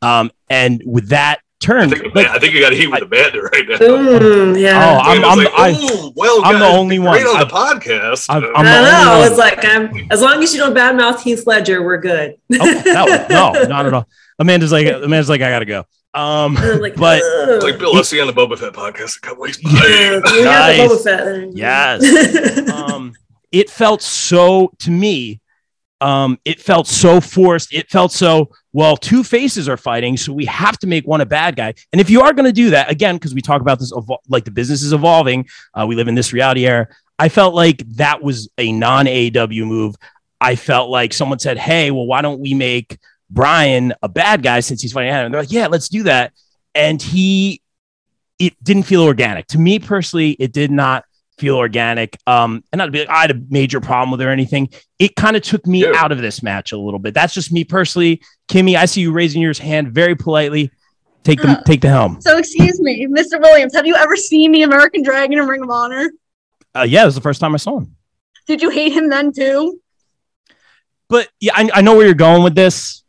Um, 0.02 0.30
and 0.50 0.82
with 0.84 1.08
that 1.08 1.40
I 1.62 1.66
turn, 1.66 1.90
think, 1.90 2.14
like, 2.14 2.26
I 2.28 2.38
think 2.38 2.54
you 2.54 2.60
got 2.60 2.70
to 2.70 2.76
heat 2.76 2.86
with 2.88 3.02
Amanda 3.02 3.32
Banda 3.32 3.42
right 3.52 3.68
now. 3.68 3.76
Mm, 3.78 4.60
yeah. 4.60 4.98
Oh, 5.00 5.10
I'm- 5.10 5.24
I'm- 5.24 5.38
like, 5.38 5.48
I- 5.54 6.10
well, 6.16 6.40
I'm 6.44 6.58
the 6.58 6.66
only 6.66 6.96
great 6.98 7.24
one. 7.24 7.36
on 7.36 7.40
the 7.40 7.46
podcast. 7.46 8.26
I've- 8.28 8.46
Uh, 8.46 8.50
I'm 8.56 8.66
I 8.66 8.74
don't 8.74 8.84
know. 9.20 9.24
It's 9.28 9.38
like 9.38 9.64
I'm 9.64 10.06
as 10.10 10.20
long 10.20 10.42
as 10.42 10.52
you 10.54 10.60
don't 10.60 10.74
badmouth 10.74 11.20
Heath 11.20 11.46
Ledger, 11.46 11.82
we're 11.82 11.98
good. 12.00 12.36
oh, 12.52 12.56
that 12.82 13.04
was, 13.06 13.28
no, 13.30 13.52
not 13.68 13.86
at 13.86 13.94
all. 13.94 14.08
Amanda's 14.38 14.72
like, 14.72 14.86
Amanda's 14.86 15.28
like, 15.28 15.40
I 15.42 15.50
gotta 15.50 15.64
go. 15.66 15.84
Um, 16.14 16.54
like, 16.54 16.96
But- 16.96 17.22
"Ugh." 17.22 17.62
like 17.62 17.78
Bill, 17.78 17.94
let's 17.94 18.08
see 18.08 18.16
you 18.16 18.22
on 18.22 18.28
the 18.28 18.34
Boba 18.34 18.58
Fett 18.58 18.72
podcast 18.72 19.16
a 19.16 19.20
couple 19.20 19.42
weeks. 19.44 19.58
Yeah, 19.62 20.20
we 20.24 20.42
Nice. 20.42 20.78
have 20.78 20.90
Boba 20.90 21.02
Fett. 21.02 21.56
Yes. 21.56 22.70
um, 22.72 23.12
it 23.50 23.70
felt 23.70 24.02
so 24.02 24.72
to 24.80 24.90
me. 24.90 25.40
Um, 26.02 26.40
it 26.44 26.60
felt 26.60 26.88
so 26.88 27.20
forced. 27.20 27.72
It 27.72 27.88
felt 27.88 28.10
so 28.10 28.50
well. 28.72 28.96
Two 28.96 29.22
faces 29.22 29.68
are 29.68 29.76
fighting, 29.76 30.16
so 30.16 30.32
we 30.32 30.44
have 30.46 30.76
to 30.80 30.88
make 30.88 31.06
one 31.06 31.20
a 31.20 31.26
bad 31.26 31.54
guy. 31.54 31.74
And 31.92 32.00
if 32.00 32.10
you 32.10 32.22
are 32.22 32.32
going 32.32 32.44
to 32.46 32.52
do 32.52 32.70
that 32.70 32.90
again, 32.90 33.14
because 33.14 33.34
we 33.34 33.40
talk 33.40 33.60
about 33.60 33.78
this, 33.78 33.92
evol- 33.92 34.18
like 34.28 34.44
the 34.44 34.50
business 34.50 34.82
is 34.82 34.92
evolving, 34.92 35.48
uh, 35.74 35.86
we 35.88 35.94
live 35.94 36.08
in 36.08 36.16
this 36.16 36.32
reality 36.32 36.66
era. 36.66 36.88
I 37.20 37.28
felt 37.28 37.54
like 37.54 37.86
that 37.94 38.20
was 38.20 38.50
a 38.58 38.72
non 38.72 39.06
AW 39.06 39.46
move. 39.64 39.94
I 40.40 40.56
felt 40.56 40.90
like 40.90 41.12
someone 41.12 41.38
said, 41.38 41.56
"Hey, 41.56 41.92
well, 41.92 42.06
why 42.06 42.20
don't 42.20 42.40
we 42.40 42.52
make 42.52 42.98
Brian 43.30 43.94
a 44.02 44.08
bad 44.08 44.42
guy 44.42 44.58
since 44.58 44.82
he's 44.82 44.92
fighting 44.92 45.12
Adam?" 45.12 45.26
And 45.26 45.34
they're 45.34 45.42
like, 45.42 45.52
"Yeah, 45.52 45.68
let's 45.68 45.88
do 45.88 46.02
that." 46.02 46.32
And 46.74 47.00
he, 47.00 47.62
it 48.40 48.54
didn't 48.60 48.84
feel 48.84 49.02
organic 49.02 49.46
to 49.48 49.58
me 49.58 49.78
personally. 49.78 50.32
It 50.32 50.52
did 50.52 50.72
not 50.72 51.04
feel 51.38 51.56
organic. 51.56 52.16
Um, 52.26 52.62
and 52.72 52.78
not 52.78 52.86
to 52.86 52.92
be 52.92 52.98
like 53.00 53.08
I 53.08 53.22
had 53.22 53.30
a 53.30 53.40
major 53.48 53.80
problem 53.80 54.10
with 54.10 54.20
it 54.20 54.24
or 54.26 54.30
anything. 54.30 54.68
It 54.98 55.16
kind 55.16 55.36
of 55.36 55.42
took 55.42 55.66
me 55.66 55.82
Yeah. 55.82 55.92
out 55.96 56.12
of 56.12 56.18
this 56.18 56.42
match 56.42 56.72
a 56.72 56.78
little 56.78 57.00
bit. 57.00 57.14
That's 57.14 57.34
just 57.34 57.52
me 57.52 57.64
personally. 57.64 58.22
Kimmy, 58.48 58.76
I 58.76 58.84
see 58.84 59.00
you 59.00 59.12
raising 59.12 59.42
your 59.42 59.54
hand 59.54 59.92
very 59.92 60.14
politely. 60.14 60.70
Take 61.24 61.40
the 61.40 61.50
Uh. 61.50 61.62
take 61.66 61.80
the 61.80 61.88
helm. 61.88 62.20
So 62.20 62.36
excuse 62.38 62.80
me, 62.80 63.06
Mr. 63.06 63.40
Williams, 63.40 63.74
have 63.74 63.86
you 63.86 63.96
ever 63.96 64.16
seen 64.16 64.52
the 64.52 64.62
American 64.62 65.02
Dragon 65.02 65.38
in 65.38 65.46
Ring 65.46 65.62
of 65.62 65.70
Honor? 65.70 66.10
Uh, 66.74 66.82
yeah, 66.88 67.02
it 67.02 67.06
was 67.06 67.14
the 67.14 67.20
first 67.20 67.40
time 67.40 67.54
I 67.54 67.58
saw 67.58 67.78
him. 67.78 67.96
Did 68.46 68.62
you 68.62 68.70
hate 68.70 68.92
him 68.92 69.08
then 69.08 69.32
too? 69.32 69.80
But 71.08 71.28
yeah, 71.40 71.52
I, 71.54 71.70
I 71.74 71.80
know 71.82 71.94
where 71.96 72.06
you're 72.06 72.14
going 72.14 72.42
with 72.42 72.54
this, 72.54 73.02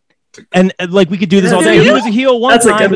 and 0.52 0.74
uh, 0.80 0.88
like 0.90 1.10
we 1.10 1.18
could 1.18 1.30
do 1.30 1.40
this 1.42 1.52
all 1.54 1.64
day. 1.64 1.82
He 1.84 1.92
was 1.92 2.06
a 2.06 2.10
heel 2.10 2.40
one 2.40 2.52
That's 2.52 2.66
time. 2.66 2.92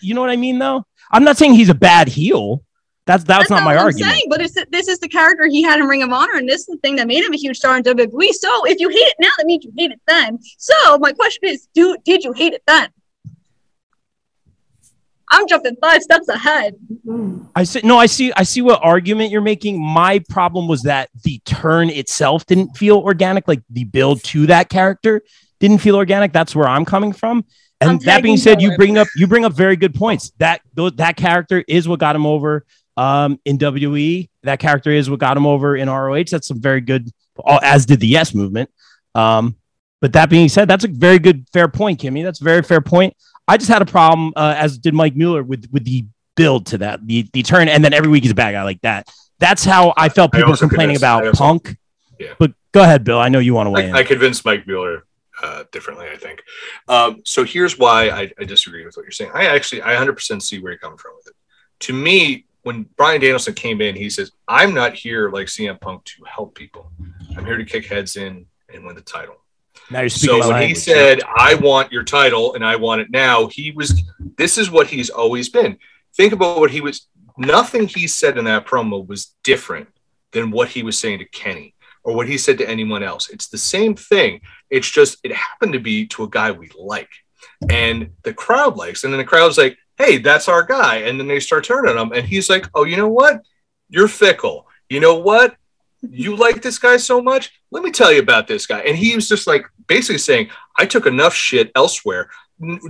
You 0.00 0.14
know 0.14 0.20
what 0.20 0.30
I 0.30 0.36
mean, 0.36 0.58
though. 0.58 0.84
I'm 1.10 1.24
not 1.24 1.36
saying 1.36 1.54
he's 1.54 1.68
a 1.68 1.74
bad 1.74 2.08
heel. 2.08 2.62
That's 3.04 3.24
that's, 3.24 3.50
not 3.50 3.64
my 3.64 3.74
what 3.74 3.84
argument. 3.84 4.06
I'm 4.06 4.14
saying, 4.14 4.26
but 4.30 4.40
it's, 4.40 4.54
this 4.70 4.86
is 4.86 5.00
the 5.00 5.08
character 5.08 5.46
he 5.46 5.62
had 5.62 5.80
in 5.80 5.86
Ring 5.86 6.04
of 6.04 6.12
Honor, 6.12 6.34
and 6.34 6.48
this 6.48 6.60
is 6.60 6.66
the 6.66 6.76
thing 6.78 6.96
that 6.96 7.08
made 7.08 7.24
him 7.24 7.32
a 7.32 7.36
huge 7.36 7.56
star 7.56 7.76
in 7.76 7.82
WWE. 7.82 8.28
So 8.32 8.64
if 8.66 8.78
you 8.78 8.88
hate 8.88 8.98
it 8.98 9.16
now, 9.18 9.30
that 9.38 9.46
means 9.46 9.64
you 9.64 9.72
hate 9.76 9.90
it 9.90 10.00
then. 10.06 10.38
So 10.58 10.98
my 10.98 11.12
question 11.12 11.48
is, 11.48 11.66
do 11.74 11.96
did 12.04 12.22
you 12.22 12.32
hate 12.32 12.52
it 12.52 12.62
then? 12.66 12.90
I'm 15.32 15.48
jumping 15.48 15.76
five 15.80 16.02
steps 16.02 16.28
ahead. 16.28 16.76
Mm. 17.06 17.48
I 17.56 17.64
see. 17.64 17.80
No, 17.82 17.98
I 17.98 18.06
see. 18.06 18.32
I 18.36 18.44
see 18.44 18.60
what 18.60 18.80
argument 18.84 19.30
you're 19.30 19.40
making. 19.40 19.82
My 19.82 20.20
problem 20.28 20.68
was 20.68 20.82
that 20.82 21.08
the 21.24 21.40
turn 21.44 21.90
itself 21.90 22.46
didn't 22.46 22.76
feel 22.76 22.98
organic. 22.98 23.48
Like 23.48 23.62
the 23.70 23.84
build 23.84 24.22
to 24.24 24.46
that 24.46 24.68
character 24.68 25.22
didn't 25.58 25.78
feel 25.78 25.96
organic. 25.96 26.32
That's 26.32 26.54
where 26.54 26.68
I'm 26.68 26.84
coming 26.84 27.12
from. 27.12 27.46
And 27.80 27.90
I'm 27.90 27.98
that 28.00 28.22
being 28.22 28.36
tagging 28.36 28.60
said, 28.60 28.62
you 28.62 28.76
bring 28.76 28.96
up 28.96 29.08
you 29.16 29.26
bring 29.26 29.44
up 29.44 29.54
very 29.54 29.74
good 29.74 29.94
points. 29.94 30.32
That 30.38 30.60
tho- 30.74 30.90
that 30.90 31.16
character 31.16 31.64
is 31.66 31.88
what 31.88 31.98
got 31.98 32.14
him 32.14 32.26
over 32.26 32.64
um, 32.96 33.38
in 33.44 33.58
WE. 33.58 34.28
That 34.42 34.58
character 34.58 34.90
is 34.90 35.08
what 35.08 35.18
got 35.18 35.36
him 35.36 35.46
over 35.46 35.76
in 35.76 35.88
ROH. 35.88 36.24
That's 36.30 36.48
some 36.48 36.60
very 36.60 36.80
good, 36.80 37.10
as 37.62 37.86
did 37.86 38.00
the 38.00 38.06
Yes 38.06 38.34
movement. 38.34 38.70
Um, 39.14 39.56
but 40.00 40.14
that 40.14 40.30
being 40.30 40.48
said, 40.48 40.68
that's 40.68 40.84
a 40.84 40.88
very 40.88 41.18
good, 41.18 41.46
fair 41.52 41.68
point, 41.68 42.00
Kimmy. 42.00 42.24
That's 42.24 42.40
a 42.40 42.44
very 42.44 42.62
fair 42.62 42.80
point. 42.80 43.14
I 43.46 43.56
just 43.56 43.70
had 43.70 43.82
a 43.82 43.86
problem, 43.86 44.32
uh, 44.36 44.54
as 44.56 44.78
did 44.78 44.94
Mike 44.94 45.14
Mueller, 45.14 45.42
with 45.42 45.68
with 45.70 45.84
the 45.84 46.04
build 46.36 46.66
to 46.66 46.78
that, 46.78 47.06
the 47.06 47.28
the 47.32 47.42
turn, 47.42 47.68
and 47.68 47.84
then 47.84 47.92
every 47.92 48.10
week 48.10 48.24
he's 48.24 48.32
a 48.32 48.36
bad 48.36 48.52
guy 48.52 48.62
like 48.62 48.80
that. 48.82 49.08
That's 49.38 49.64
how 49.64 49.92
I 49.96 50.08
felt 50.08 50.32
people 50.32 50.50
also 50.50 50.68
complaining 50.68 50.96
about 50.96 51.26
also- 51.26 51.38
Punk. 51.38 51.76
Yeah. 52.18 52.34
But 52.38 52.52
go 52.72 52.82
ahead, 52.82 53.04
Bill. 53.04 53.18
I 53.18 53.28
know 53.28 53.40
you 53.40 53.54
want 53.54 53.66
to 53.66 53.70
weigh 53.70 53.88
in. 53.88 53.96
I, 53.96 54.00
I 54.00 54.04
convinced 54.04 54.44
Mike 54.44 54.66
Mueller 54.66 55.04
uh, 55.42 55.64
differently, 55.72 56.06
I 56.08 56.16
think. 56.16 56.42
Um, 56.88 57.22
so 57.24 57.44
here's 57.44 57.78
why 57.78 58.10
I, 58.10 58.30
I 58.38 58.44
disagree 58.44 58.84
with 58.84 58.96
what 58.96 59.02
you're 59.02 59.10
saying. 59.12 59.32
I 59.34 59.46
actually, 59.46 59.82
I 59.82 59.94
100% 59.94 60.40
see 60.40 60.60
where 60.60 60.72
you're 60.72 60.78
coming 60.78 60.98
from 60.98 61.12
with 61.16 61.26
it. 61.28 61.34
To 61.80 61.92
me, 61.92 62.46
when 62.62 62.86
Brian 62.96 63.20
Danielson 63.20 63.54
came 63.54 63.80
in, 63.80 63.96
he 63.96 64.08
says, 64.08 64.32
I'm 64.46 64.74
not 64.74 64.94
here 64.94 65.30
like 65.30 65.48
CM 65.48 65.80
Punk 65.80 66.04
to 66.04 66.24
help 66.24 66.54
people. 66.54 66.90
I'm 67.36 67.44
here 67.44 67.56
to 67.56 67.64
kick 67.64 67.86
heads 67.86 68.16
in 68.16 68.46
and 68.72 68.84
win 68.84 68.94
the 68.94 69.02
title. 69.02 69.36
now 69.90 70.00
you're 70.00 70.08
speaking 70.08 70.42
So 70.42 70.48
when 70.48 70.56
he 70.58 70.66
language. 70.66 70.78
said, 70.78 71.20
I 71.36 71.54
want 71.54 71.92
your 71.92 72.04
title 72.04 72.54
and 72.54 72.64
I 72.64 72.76
want 72.76 73.00
it 73.00 73.10
now, 73.10 73.48
he 73.48 73.72
was, 73.72 74.00
this 74.36 74.58
is 74.58 74.70
what 74.70 74.86
he's 74.86 75.10
always 75.10 75.48
been. 75.48 75.78
Think 76.14 76.32
about 76.32 76.60
what 76.60 76.70
he 76.70 76.80
was, 76.80 77.08
nothing 77.36 77.88
he 77.88 78.06
said 78.06 78.38
in 78.38 78.44
that 78.44 78.66
promo 78.66 79.06
was 79.06 79.34
different 79.42 79.88
than 80.32 80.50
what 80.50 80.68
he 80.68 80.82
was 80.82 80.98
saying 80.98 81.18
to 81.18 81.24
Kenny 81.26 81.74
or 82.04 82.14
what 82.14 82.28
he 82.28 82.38
said 82.38 82.58
to 82.58 82.68
anyone 82.68 83.02
else. 83.02 83.28
It's 83.28 83.48
the 83.48 83.58
same 83.58 83.94
thing. 83.94 84.40
It's 84.70 84.90
just, 84.90 85.18
it 85.24 85.32
happened 85.32 85.72
to 85.72 85.80
be 85.80 86.06
to 86.08 86.24
a 86.24 86.28
guy 86.28 86.52
we 86.52 86.70
like 86.78 87.10
and 87.70 88.10
the 88.22 88.34
crowd 88.34 88.76
likes. 88.76 89.04
And 89.04 89.12
then 89.12 89.18
the 89.18 89.24
crowd's 89.24 89.58
like, 89.58 89.78
hey, 90.02 90.18
that's 90.18 90.48
our 90.48 90.62
guy. 90.62 90.96
And 90.98 91.18
then 91.18 91.28
they 91.28 91.40
start 91.40 91.64
turning 91.64 91.96
on 91.96 92.06
him. 92.06 92.12
And 92.12 92.26
he's 92.26 92.50
like, 92.50 92.66
oh, 92.74 92.84
you 92.84 92.96
know 92.96 93.08
what? 93.08 93.42
You're 93.88 94.08
fickle. 94.08 94.66
You 94.88 95.00
know 95.00 95.16
what? 95.16 95.56
You 96.00 96.34
like 96.34 96.62
this 96.62 96.78
guy 96.78 96.96
so 96.96 97.22
much? 97.22 97.52
Let 97.70 97.84
me 97.84 97.92
tell 97.92 98.12
you 98.12 98.20
about 98.20 98.48
this 98.48 98.66
guy. 98.66 98.80
And 98.80 98.96
he 98.96 99.14
was 99.14 99.28
just 99.28 99.46
like 99.46 99.64
basically 99.86 100.18
saying, 100.18 100.48
I 100.76 100.86
took 100.86 101.06
enough 101.06 101.34
shit 101.34 101.70
elsewhere. 101.76 102.30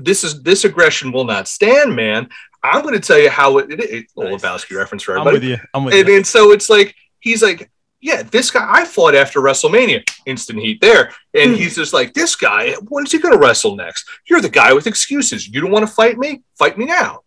This 0.00 0.24
is 0.24 0.42
this 0.42 0.64
aggression 0.64 1.12
will 1.12 1.24
not 1.24 1.48
stand, 1.48 1.94
man. 1.94 2.28
I'm 2.62 2.82
going 2.82 2.94
to 2.94 3.00
tell 3.00 3.18
you 3.18 3.28
how 3.30 3.58
it, 3.58 3.70
it, 3.72 3.80
it 3.80 4.06
little 4.16 4.38
Lebowski 4.38 4.76
reference 4.76 5.02
for 5.02 5.12
everybody. 5.12 5.36
I'm 5.36 5.40
with 5.42 5.50
you. 5.50 5.58
I'm 5.74 5.84
with 5.84 5.94
And, 5.94 6.08
you. 6.08 6.16
and 6.16 6.26
so 6.26 6.52
it's 6.52 6.70
like 6.70 6.94
he's 7.20 7.42
like, 7.42 7.70
yeah, 8.03 8.22
this 8.24 8.50
guy 8.50 8.66
I 8.68 8.84
fought 8.84 9.14
after 9.14 9.40
WrestleMania, 9.40 10.03
instant 10.26 10.59
heat 10.59 10.80
there, 10.80 11.12
and 11.34 11.53
Hmm. 11.53 11.57
he's 11.57 11.76
just 11.76 11.92
like, 11.94 12.12
this 12.12 12.34
guy, 12.36 12.72
when's 12.88 13.12
he 13.12 13.18
going 13.18 13.32
to 13.32 13.38
wrestle 13.40 13.76
next? 13.76 14.05
You're 14.28 14.40
the 14.40 14.48
guy 14.50 14.72
with 14.72 14.86
excuses. 14.86 15.48
You 15.48 15.61
don't 15.61 15.70
want 15.70 15.86
to 15.86 15.92
fight 15.94 16.18
me? 16.18 16.42
Fight 16.59 16.76
me 16.76 16.84
now. 16.84 17.20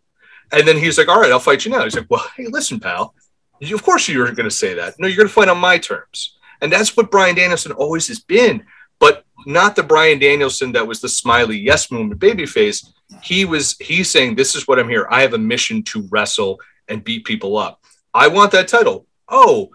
And 0.52 0.68
then 0.68 0.76
he's 0.76 0.98
like, 0.98 1.08
all 1.08 1.20
right, 1.20 1.32
I'll 1.32 1.40
fight 1.40 1.64
you 1.64 1.70
now. 1.72 1.82
He's 1.82 1.96
like, 1.96 2.06
well, 2.10 2.24
hey, 2.36 2.46
listen, 2.48 2.78
pal. 2.78 3.14
You, 3.58 3.74
of 3.74 3.82
course 3.82 4.06
you're 4.06 4.30
going 4.32 4.48
to 4.48 4.54
say 4.54 4.74
that. 4.74 4.94
No, 4.98 5.08
you're 5.08 5.16
going 5.16 5.26
to 5.28 5.32
fight 5.34 5.48
on 5.48 5.58
my 5.58 5.78
terms. 5.78 6.36
And 6.60 6.70
that's 6.70 6.96
what 6.96 7.10
Brian 7.10 7.34
Danielson 7.34 7.72
always 7.72 8.06
has 8.08 8.20
been, 8.20 8.62
but 9.00 9.24
not 9.46 9.76
the 9.76 9.82
Brian 9.82 10.18
Danielson 10.18 10.72
that 10.72 10.86
was 10.86 11.00
the 11.00 11.08
smiley 11.08 11.56
yes 11.58 11.90
movement 11.90 12.20
babyface. 12.20 12.86
He 13.22 13.44
was 13.44 13.76
he's 13.80 14.10
saying, 14.10 14.34
This 14.36 14.54
is 14.54 14.68
what 14.68 14.78
I'm 14.78 14.88
here. 14.88 15.06
I 15.10 15.22
have 15.22 15.32
a 15.34 15.38
mission 15.38 15.82
to 15.84 16.06
wrestle 16.10 16.60
and 16.88 17.02
beat 17.04 17.24
people 17.24 17.56
up. 17.56 17.80
I 18.12 18.28
want 18.28 18.52
that 18.52 18.68
title. 18.68 19.06
Oh, 19.28 19.70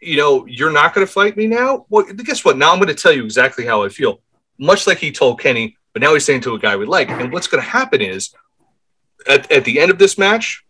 you 0.00 0.16
know, 0.16 0.46
you're 0.46 0.72
not 0.72 0.94
going 0.94 1.06
to 1.06 1.12
fight 1.12 1.36
me 1.36 1.46
now? 1.46 1.86
Well, 1.88 2.04
guess 2.04 2.44
what? 2.44 2.58
Now 2.58 2.72
I'm 2.72 2.78
going 2.78 2.88
to 2.88 2.94
tell 2.94 3.12
you 3.12 3.24
exactly 3.24 3.64
how 3.64 3.82
I 3.82 3.88
feel. 3.88 4.20
Much 4.58 4.86
like 4.86 4.98
he 4.98 5.12
told 5.12 5.40
Kenny, 5.40 5.76
but 5.92 6.02
now 6.02 6.14
he's 6.14 6.24
saying 6.24 6.42
to 6.42 6.54
a 6.54 6.58
guy 6.58 6.76
we 6.76 6.86
like. 6.86 7.10
And 7.10 7.32
what's 7.32 7.46
going 7.46 7.62
to 7.62 7.68
happen 7.68 8.00
is 8.00 8.34
at, 9.26 9.50
at 9.50 9.64
the 9.64 9.80
end 9.80 9.90
of 9.90 9.98
this 9.98 10.18
match, 10.18 10.64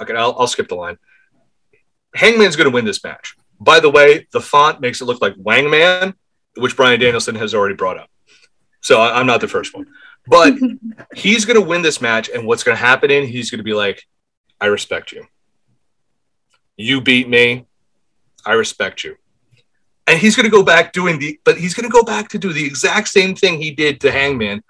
okay, 0.00 0.14
I'll, 0.14 0.36
I'll 0.38 0.46
skip 0.46 0.68
the 0.68 0.74
line. 0.74 0.98
Hangman's 2.14 2.56
going 2.56 2.68
to 2.68 2.74
win 2.74 2.84
this 2.84 3.02
match. 3.04 3.36
By 3.60 3.80
the 3.80 3.90
way, 3.90 4.26
the 4.32 4.40
font 4.40 4.80
makes 4.80 5.00
it 5.00 5.04
look 5.04 5.20
like 5.20 5.34
Wangman, 5.36 6.14
which 6.56 6.76
Brian 6.76 6.98
Danielson 6.98 7.34
has 7.36 7.54
already 7.54 7.74
brought 7.74 7.98
up. 7.98 8.10
So 8.80 9.00
I, 9.00 9.18
I'm 9.18 9.26
not 9.26 9.40
the 9.40 9.48
first 9.48 9.74
one. 9.74 9.86
But 10.26 10.54
he's 11.14 11.44
going 11.44 11.60
to 11.60 11.66
win 11.66 11.82
this 11.82 12.00
match. 12.00 12.28
And 12.28 12.46
what's 12.46 12.64
going 12.64 12.76
to 12.76 12.82
happen 12.82 13.10
in, 13.10 13.26
he's 13.26 13.50
going 13.50 13.58
to 13.58 13.64
be 13.64 13.74
like, 13.74 14.02
I 14.60 14.66
respect 14.66 15.12
you. 15.12 15.26
You 16.76 17.00
beat 17.00 17.28
me. 17.28 17.66
I 18.44 18.52
respect 18.52 19.04
you. 19.04 19.16
And 20.06 20.18
he's 20.18 20.34
going 20.34 20.44
to 20.44 20.50
go 20.50 20.62
back 20.62 20.92
doing 20.92 21.18
the, 21.18 21.38
but 21.44 21.56
he's 21.58 21.74
going 21.74 21.88
to 21.88 21.92
go 21.92 22.02
back 22.02 22.28
to 22.30 22.38
do 22.38 22.52
the 22.52 22.64
exact 22.64 23.08
same 23.08 23.34
thing 23.34 23.60
he 23.60 23.70
did 23.70 24.00
to 24.00 24.10
Hangman, 24.10 24.62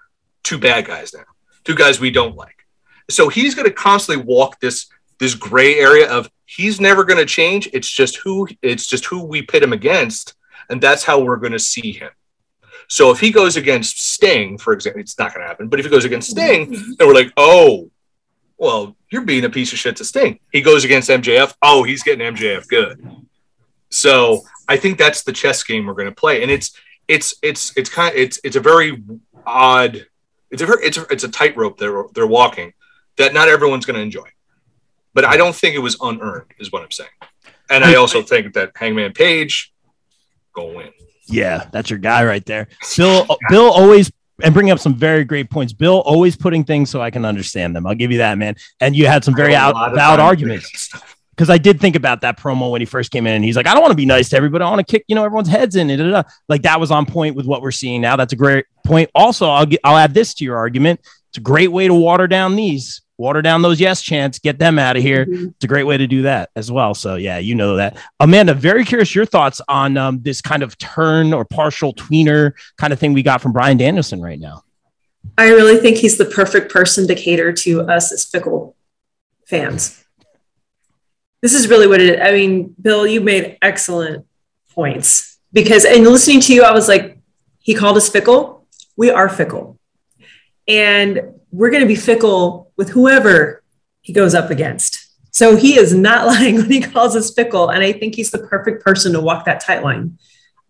two 0.42 0.58
bad 0.58 0.86
guys 0.86 1.14
now, 1.14 1.24
two 1.64 1.74
guys 1.74 1.98
we 2.00 2.10
don't 2.10 2.36
like. 2.36 2.66
So 3.08 3.28
he's 3.28 3.54
going 3.54 3.68
to 3.68 3.74
constantly 3.74 4.24
walk 4.24 4.60
this 4.60 4.86
this 5.18 5.34
gray 5.34 5.78
area 5.78 6.10
of 6.10 6.30
he's 6.46 6.80
never 6.80 7.04
going 7.04 7.18
to 7.18 7.26
change. 7.26 7.68
It's 7.72 7.88
just 7.88 8.16
who 8.16 8.48
it's 8.62 8.86
just 8.86 9.04
who 9.06 9.24
we 9.24 9.42
pit 9.42 9.62
him 9.62 9.72
against, 9.72 10.34
and 10.68 10.80
that's 10.80 11.04
how 11.04 11.20
we're 11.20 11.36
going 11.36 11.52
to 11.52 11.58
see 11.58 11.92
him. 11.92 12.10
So 12.88 13.10
if 13.12 13.20
he 13.20 13.30
goes 13.30 13.56
against 13.56 14.00
Sting, 14.00 14.58
for 14.58 14.72
example, 14.72 15.00
it's 15.00 15.18
not 15.18 15.32
going 15.32 15.44
to 15.44 15.48
happen. 15.48 15.68
But 15.68 15.78
if 15.78 15.86
he 15.86 15.90
goes 15.90 16.04
against 16.04 16.30
Sting, 16.30 16.72
mm-hmm. 16.72 16.92
then 16.98 17.06
we're 17.06 17.14
like, 17.14 17.32
oh, 17.36 17.88
well, 18.58 18.96
you're 19.10 19.24
being 19.24 19.44
a 19.44 19.50
piece 19.50 19.72
of 19.72 19.78
shit 19.78 19.96
to 19.96 20.04
Sting. 20.04 20.40
He 20.52 20.60
goes 20.60 20.84
against 20.84 21.08
MJF. 21.08 21.54
Oh, 21.62 21.84
he's 21.84 22.02
getting 22.02 22.34
MJF 22.34 22.66
good. 22.66 23.00
So 23.90 24.42
I 24.68 24.76
think 24.76 24.98
that's 24.98 25.22
the 25.22 25.32
chess 25.32 25.62
game 25.62 25.86
we're 25.86 25.94
going 25.94 26.08
to 26.08 26.14
play, 26.14 26.42
and 26.42 26.50
it's 26.50 26.72
it's 27.08 27.34
it's 27.42 27.76
it's 27.76 27.90
kind 27.90 28.14
of 28.14 28.20
it's 28.20 28.40
it's 28.44 28.56
a 28.56 28.60
very 28.60 29.02
odd. 29.46 30.06
It's 30.50 30.62
a 30.62 30.66
very, 30.66 30.84
it's 30.84 30.96
a, 30.96 31.02
it's 31.10 31.24
a 31.24 31.28
tightrope 31.28 31.78
they're 31.78 32.04
they're 32.14 32.26
walking 32.26 32.72
that 33.16 33.34
not 33.34 33.48
everyone's 33.48 33.84
going 33.84 33.96
to 33.96 34.02
enjoy. 34.02 34.28
But 35.12 35.24
I 35.24 35.36
don't 35.36 35.54
think 35.54 35.74
it 35.74 35.80
was 35.80 35.96
unearned, 36.00 36.52
is 36.58 36.70
what 36.70 36.82
I'm 36.82 36.90
saying. 36.90 37.10
And 37.68 37.84
I 37.84 37.96
also 37.96 38.22
think 38.22 38.54
that 38.54 38.72
Hangman 38.76 39.12
Page 39.12 39.72
go 40.52 40.76
win. 40.76 40.90
Yeah, 41.26 41.68
that's 41.72 41.90
your 41.90 41.98
guy 41.98 42.24
right 42.24 42.44
there. 42.46 42.68
Bill 42.96 43.26
Bill 43.48 43.70
always 43.70 44.10
and 44.42 44.54
bringing 44.54 44.72
up 44.72 44.78
some 44.78 44.94
very 44.94 45.24
great 45.24 45.50
points. 45.50 45.72
Bill 45.72 46.00
always 46.00 46.36
putting 46.36 46.64
things 46.64 46.90
so 46.90 47.00
I 47.00 47.10
can 47.10 47.24
understand 47.24 47.76
them. 47.76 47.86
I'll 47.86 47.94
give 47.94 48.10
you 48.10 48.18
that, 48.18 48.38
man. 48.38 48.56
And 48.80 48.96
you 48.96 49.06
had 49.06 49.24
some 49.24 49.36
very 49.36 49.54
out, 49.54 49.74
loud 49.74 50.18
arguments 50.18 50.90
because 51.40 51.48
I 51.48 51.56
did 51.56 51.80
think 51.80 51.96
about 51.96 52.20
that 52.20 52.38
promo 52.38 52.70
when 52.70 52.82
he 52.82 52.84
first 52.84 53.10
came 53.10 53.26
in, 53.26 53.32
and 53.32 53.42
he's 53.42 53.56
like, 53.56 53.66
"I 53.66 53.72
don't 53.72 53.80
want 53.80 53.92
to 53.92 53.96
be 53.96 54.04
nice 54.04 54.28
to 54.28 54.36
everybody. 54.36 54.62
I 54.62 54.68
want 54.68 54.86
to 54.86 54.92
kick, 54.92 55.06
you 55.08 55.14
know, 55.14 55.24
everyone's 55.24 55.48
heads 55.48 55.74
in." 55.74 55.88
da." 55.88 56.22
Like 56.50 56.60
that 56.62 56.78
was 56.78 56.90
on 56.90 57.06
point 57.06 57.34
with 57.34 57.46
what 57.46 57.62
we're 57.62 57.70
seeing 57.70 58.02
now. 58.02 58.16
That's 58.16 58.34
a 58.34 58.36
great 58.36 58.66
point. 58.84 59.08
Also, 59.14 59.48
I'll 59.48 59.64
get, 59.64 59.80
I'll 59.82 59.96
add 59.96 60.12
this 60.12 60.34
to 60.34 60.44
your 60.44 60.58
argument. 60.58 61.00
It's 61.30 61.38
a 61.38 61.40
great 61.40 61.72
way 61.72 61.88
to 61.88 61.94
water 61.94 62.26
down 62.26 62.56
these, 62.56 63.00
water 63.16 63.40
down 63.40 63.62
those 63.62 63.80
yes 63.80 64.02
chants, 64.02 64.38
get 64.38 64.58
them 64.58 64.78
out 64.78 64.98
of 64.98 65.02
here. 65.02 65.24
Mhm. 65.24 65.54
It's 65.54 65.64
a 65.64 65.66
great 65.66 65.84
way 65.84 65.96
to 65.96 66.06
do 66.06 66.20
that 66.22 66.50
as 66.56 66.70
well. 66.70 66.92
So 66.92 67.14
yeah, 67.14 67.38
you 67.38 67.54
know 67.54 67.76
that. 67.76 67.96
Amanda, 68.20 68.52
very 68.52 68.84
curious 68.84 69.14
your 69.14 69.24
thoughts 69.24 69.62
on 69.66 69.96
um, 69.96 70.20
this 70.20 70.42
kind 70.42 70.62
of 70.62 70.76
turn 70.76 71.32
or 71.32 71.46
partial 71.46 71.94
tweener 71.94 72.52
kind 72.76 72.92
of 72.92 72.98
thing 72.98 73.14
we 73.14 73.22
got 73.22 73.40
from 73.40 73.52
Brian 73.52 73.78
Danielson 73.78 74.20
right 74.20 74.38
now. 74.38 74.62
I 75.38 75.48
really 75.48 75.78
think 75.78 75.96
he's 75.96 76.18
the 76.18 76.26
perfect 76.26 76.70
person 76.70 77.08
to 77.08 77.14
cater 77.14 77.50
to 77.50 77.80
us 77.88 78.12
as 78.12 78.26
fickle 78.26 78.76
fans. 79.46 79.99
This 81.42 81.54
is 81.54 81.68
really 81.68 81.86
what 81.86 82.00
it 82.00 82.18
is. 82.18 82.20
I 82.22 82.32
mean, 82.32 82.74
Bill, 82.80 83.06
you 83.06 83.20
made 83.20 83.58
excellent 83.62 84.26
points 84.72 85.38
because, 85.52 85.84
in 85.84 86.04
listening 86.04 86.40
to 86.40 86.54
you, 86.54 86.62
I 86.62 86.72
was 86.72 86.88
like, 86.88 87.18
he 87.58 87.74
called 87.74 87.96
us 87.96 88.08
fickle. 88.08 88.66
We 88.96 89.10
are 89.10 89.28
fickle. 89.28 89.78
And 90.68 91.34
we're 91.50 91.70
going 91.70 91.82
to 91.82 91.88
be 91.88 91.96
fickle 91.96 92.72
with 92.76 92.90
whoever 92.90 93.62
he 94.02 94.12
goes 94.12 94.34
up 94.34 94.50
against. 94.50 95.08
So 95.30 95.56
he 95.56 95.78
is 95.78 95.94
not 95.94 96.26
lying 96.28 96.56
when 96.56 96.70
he 96.70 96.80
calls 96.80 97.16
us 97.16 97.32
fickle. 97.32 97.70
And 97.70 97.82
I 97.82 97.92
think 97.92 98.14
he's 98.14 98.30
the 98.30 98.46
perfect 98.46 98.84
person 98.84 99.12
to 99.12 99.20
walk 99.20 99.44
that 99.46 99.60
tight 99.60 99.82
line. 99.82 100.18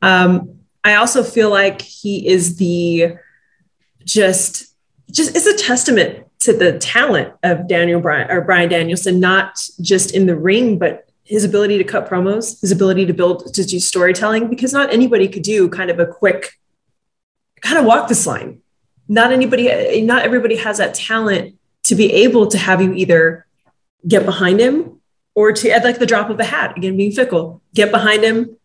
Um, 0.03 0.61
I 0.83 0.95
also 0.95 1.23
feel 1.23 1.51
like 1.51 1.83
he 1.83 2.29
is 2.29 2.57
the 2.57 3.17
just 4.05 4.70
just 5.11 5.37
it's 5.37 5.47
a 5.47 5.57
testament 5.57 6.27
to 6.41 6.53
the 6.53 6.79
talent 6.79 7.33
of 7.43 7.69
Daniel 7.69 8.01
Bryan 8.01 8.31
or 8.31 8.41
Brian 8.41 8.69
Danielson, 8.69 9.21
not 9.21 9.59
just 9.81 10.15
in 10.15 10.27
the 10.27 10.37
ring, 10.37 10.79
but 10.79 11.09
his 11.25 11.45
ability 11.45 11.79
to 11.79 11.85
cut 11.85 12.09
promos, 12.09 12.61
his 12.61 12.73
ability 12.73 13.07
to 13.07 13.13
build 13.13 13.55
to 13.55 13.65
do 13.65 13.79
storytelling, 13.79 14.49
because 14.49 14.73
not 14.73 14.93
anybody 14.93 15.29
could 15.29 15.43
do 15.43 15.69
kind 15.69 15.91
of 15.91 15.99
a 16.01 16.07
quick 16.07 16.59
kind 17.61 17.79
of 17.79 17.85
walk 17.85 18.09
this 18.09 18.27
line. 18.27 18.61
Not 19.07 19.33
anybody, 19.33 20.03
not 20.03 20.23
everybody 20.23 20.57
has 20.57 20.79
that 20.79 20.95
talent 20.95 21.57
to 21.85 21.95
be 21.95 22.13
able 22.13 22.47
to 22.49 22.59
have 22.59 22.81
you 22.81 22.95
either 22.95 23.47
get 24.07 24.25
behind 24.25 24.61
him 24.61 25.01
or 25.35 25.53
to 25.53 25.71
at 25.71 25.85
like 25.85 25.99
the 25.99 26.07
drop 26.07 26.31
of 26.31 26.41
a 26.41 26.45
hat, 26.45 26.77
again 26.77 26.97
being 26.97 27.13
fickle, 27.13 27.63
get 27.75 27.91
behind 27.91 28.25
him, 28.25 28.57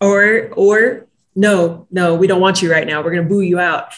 or 0.00 0.50
or 0.54 1.06
no, 1.34 1.86
no, 1.90 2.14
we 2.14 2.26
don't 2.26 2.40
want 2.40 2.62
you 2.62 2.70
right 2.70 2.86
now. 2.86 3.02
We're 3.02 3.14
gonna 3.14 3.28
boo 3.28 3.40
you 3.40 3.58
out 3.58 3.92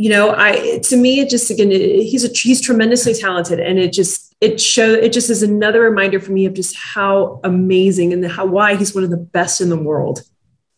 you 0.00 0.08
know 0.08 0.34
i 0.36 0.78
to 0.82 0.96
me 0.96 1.20
it 1.20 1.28
just 1.28 1.50
again 1.50 1.70
he's 1.70 2.24
a 2.24 2.28
he's 2.28 2.60
tremendously 2.60 3.12
talented 3.12 3.60
and 3.60 3.78
it 3.78 3.92
just 3.92 4.30
it 4.40 4.60
show 4.60 4.92
it 4.94 5.12
just 5.12 5.28
is 5.28 5.42
another 5.42 5.82
reminder 5.82 6.18
for 6.18 6.32
me 6.32 6.46
of 6.46 6.54
just 6.54 6.74
how 6.76 7.40
amazing 7.44 8.12
and 8.12 8.26
how 8.26 8.46
why 8.46 8.74
he's 8.74 8.94
one 8.94 9.04
of 9.04 9.10
the 9.10 9.16
best 9.16 9.60
in 9.60 9.68
the 9.68 9.76
world 9.76 10.22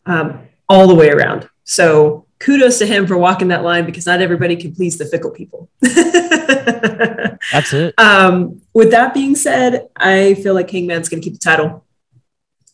um, 0.07 0.41
all 0.68 0.89
the 0.89 0.95
way 0.95 1.11
around. 1.11 1.49
So 1.64 2.27
kudos 2.41 2.79
to 2.81 2.87
him 2.87 3.07
for 3.07 3.16
walking 3.16 3.49
that 3.49 3.62
line 3.62 3.87
because 3.87 4.07
not 4.07 4.20
everybody 4.20 4.57
can 4.57 4.75
please 4.75 4.99
the 4.99 5.05
fickle 5.05 5.31
people. 5.31 5.70
That's 5.81 7.73
it. 7.73 7.95
um, 7.99 8.61
with 8.73 8.91
that 8.91 9.14
being 9.14 9.37
said 9.37 9.89
i 9.97 10.35
feel 10.35 10.55
like 10.55 10.70
hangman's 10.70 11.09
going 11.09 11.23
to 11.23 11.25
keep 11.25 11.35
the 11.35 11.45
title. 11.45 11.85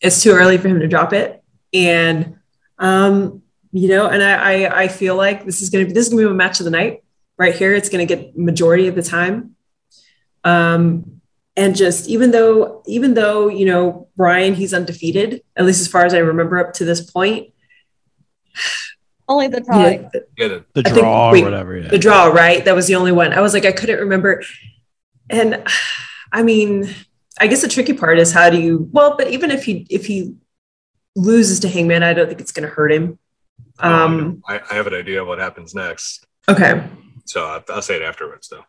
It's 0.00 0.22
too 0.22 0.30
early 0.30 0.56
for 0.56 0.68
him 0.68 0.80
to 0.80 0.88
drop 0.88 1.12
it. 1.12 1.42
And 1.74 2.38
um, 2.78 3.42
you 3.72 3.88
know, 3.88 4.06
and 4.08 4.22
I, 4.22 4.64
I, 4.64 4.82
I 4.84 4.88
feel 4.88 5.16
like 5.16 5.44
this 5.44 5.60
is 5.62 5.70
going 5.70 5.84
to 5.84 5.88
be, 5.88 5.92
this 5.94 6.06
is 6.06 6.12
going 6.12 6.22
to 6.24 6.28
be 6.28 6.32
a 6.32 6.36
match 6.36 6.60
of 6.60 6.64
the 6.64 6.70
night 6.70 7.02
right 7.36 7.54
here. 7.54 7.74
It's 7.74 7.88
going 7.88 8.06
to 8.06 8.14
get 8.14 8.36
majority 8.36 8.88
of 8.88 8.94
the 8.94 9.02
time. 9.02 9.54
Um, 10.44 11.20
and 11.56 11.74
just, 11.76 12.08
even 12.08 12.30
though, 12.30 12.82
even 12.86 13.14
though, 13.14 13.48
you 13.48 13.66
know, 13.66 14.08
Brian, 14.16 14.54
he's 14.54 14.72
undefeated, 14.72 15.42
at 15.56 15.66
least 15.66 15.80
as 15.80 15.88
far 15.88 16.04
as 16.06 16.14
I 16.14 16.18
remember 16.18 16.58
up 16.58 16.72
to 16.74 16.84
this 16.84 17.00
point, 17.10 17.48
Only 19.30 19.48
the 19.48 19.58
you 19.58 19.64
tie. 19.64 20.08
the, 20.12 20.26
Yeah, 20.38 20.48
the- 20.48 20.64
The 20.72 20.80
I 20.80 20.90
think- 20.90 20.96
draw 20.96 21.32
wait, 21.32 21.42
or 21.42 21.44
whatever. 21.44 21.76
Yeah. 21.76 21.88
the 21.88 21.98
draw, 21.98 22.26
right? 22.28 22.64
That 22.64 22.74
was 22.74 22.86
the 22.86 22.94
only 22.94 23.12
one. 23.12 23.32
I 23.34 23.42
was 23.42 23.52
like, 23.52 23.66
I 23.66 23.72
couldn't 23.72 23.98
remember. 24.00 24.42
And 25.28 25.62
I 26.32 26.42
mean, 26.42 26.88
I 27.40 27.46
guess 27.46 27.60
the 27.60 27.68
tricky 27.68 27.92
part 27.92 28.18
is 28.18 28.32
how 28.32 28.48
do 28.50 28.58
you, 28.60 28.88
well, 28.92 29.16
but 29.18 29.28
even 29.28 29.50
if 29.50 29.64
he, 29.64 29.86
if 29.90 30.06
he 30.06 30.34
loses 31.14 31.60
to 31.60 31.68
Hangman, 31.68 32.02
I 32.02 32.14
don't 32.14 32.26
think 32.28 32.40
it's 32.40 32.52
going 32.52 32.66
to 32.68 32.74
hurt 32.74 32.90
him. 32.92 33.18
Um, 33.80 34.42
I, 34.48 34.60
I 34.70 34.74
have 34.74 34.86
an 34.88 34.94
idea 34.94 35.22
of 35.22 35.28
what 35.28 35.38
happens 35.38 35.74
next, 35.74 36.26
okay. 36.48 36.82
so 37.24 37.44
I'll, 37.46 37.64
I'll 37.70 37.82
say 37.82 37.96
it 37.96 38.02
afterwards, 38.02 38.48
though. 38.48 38.64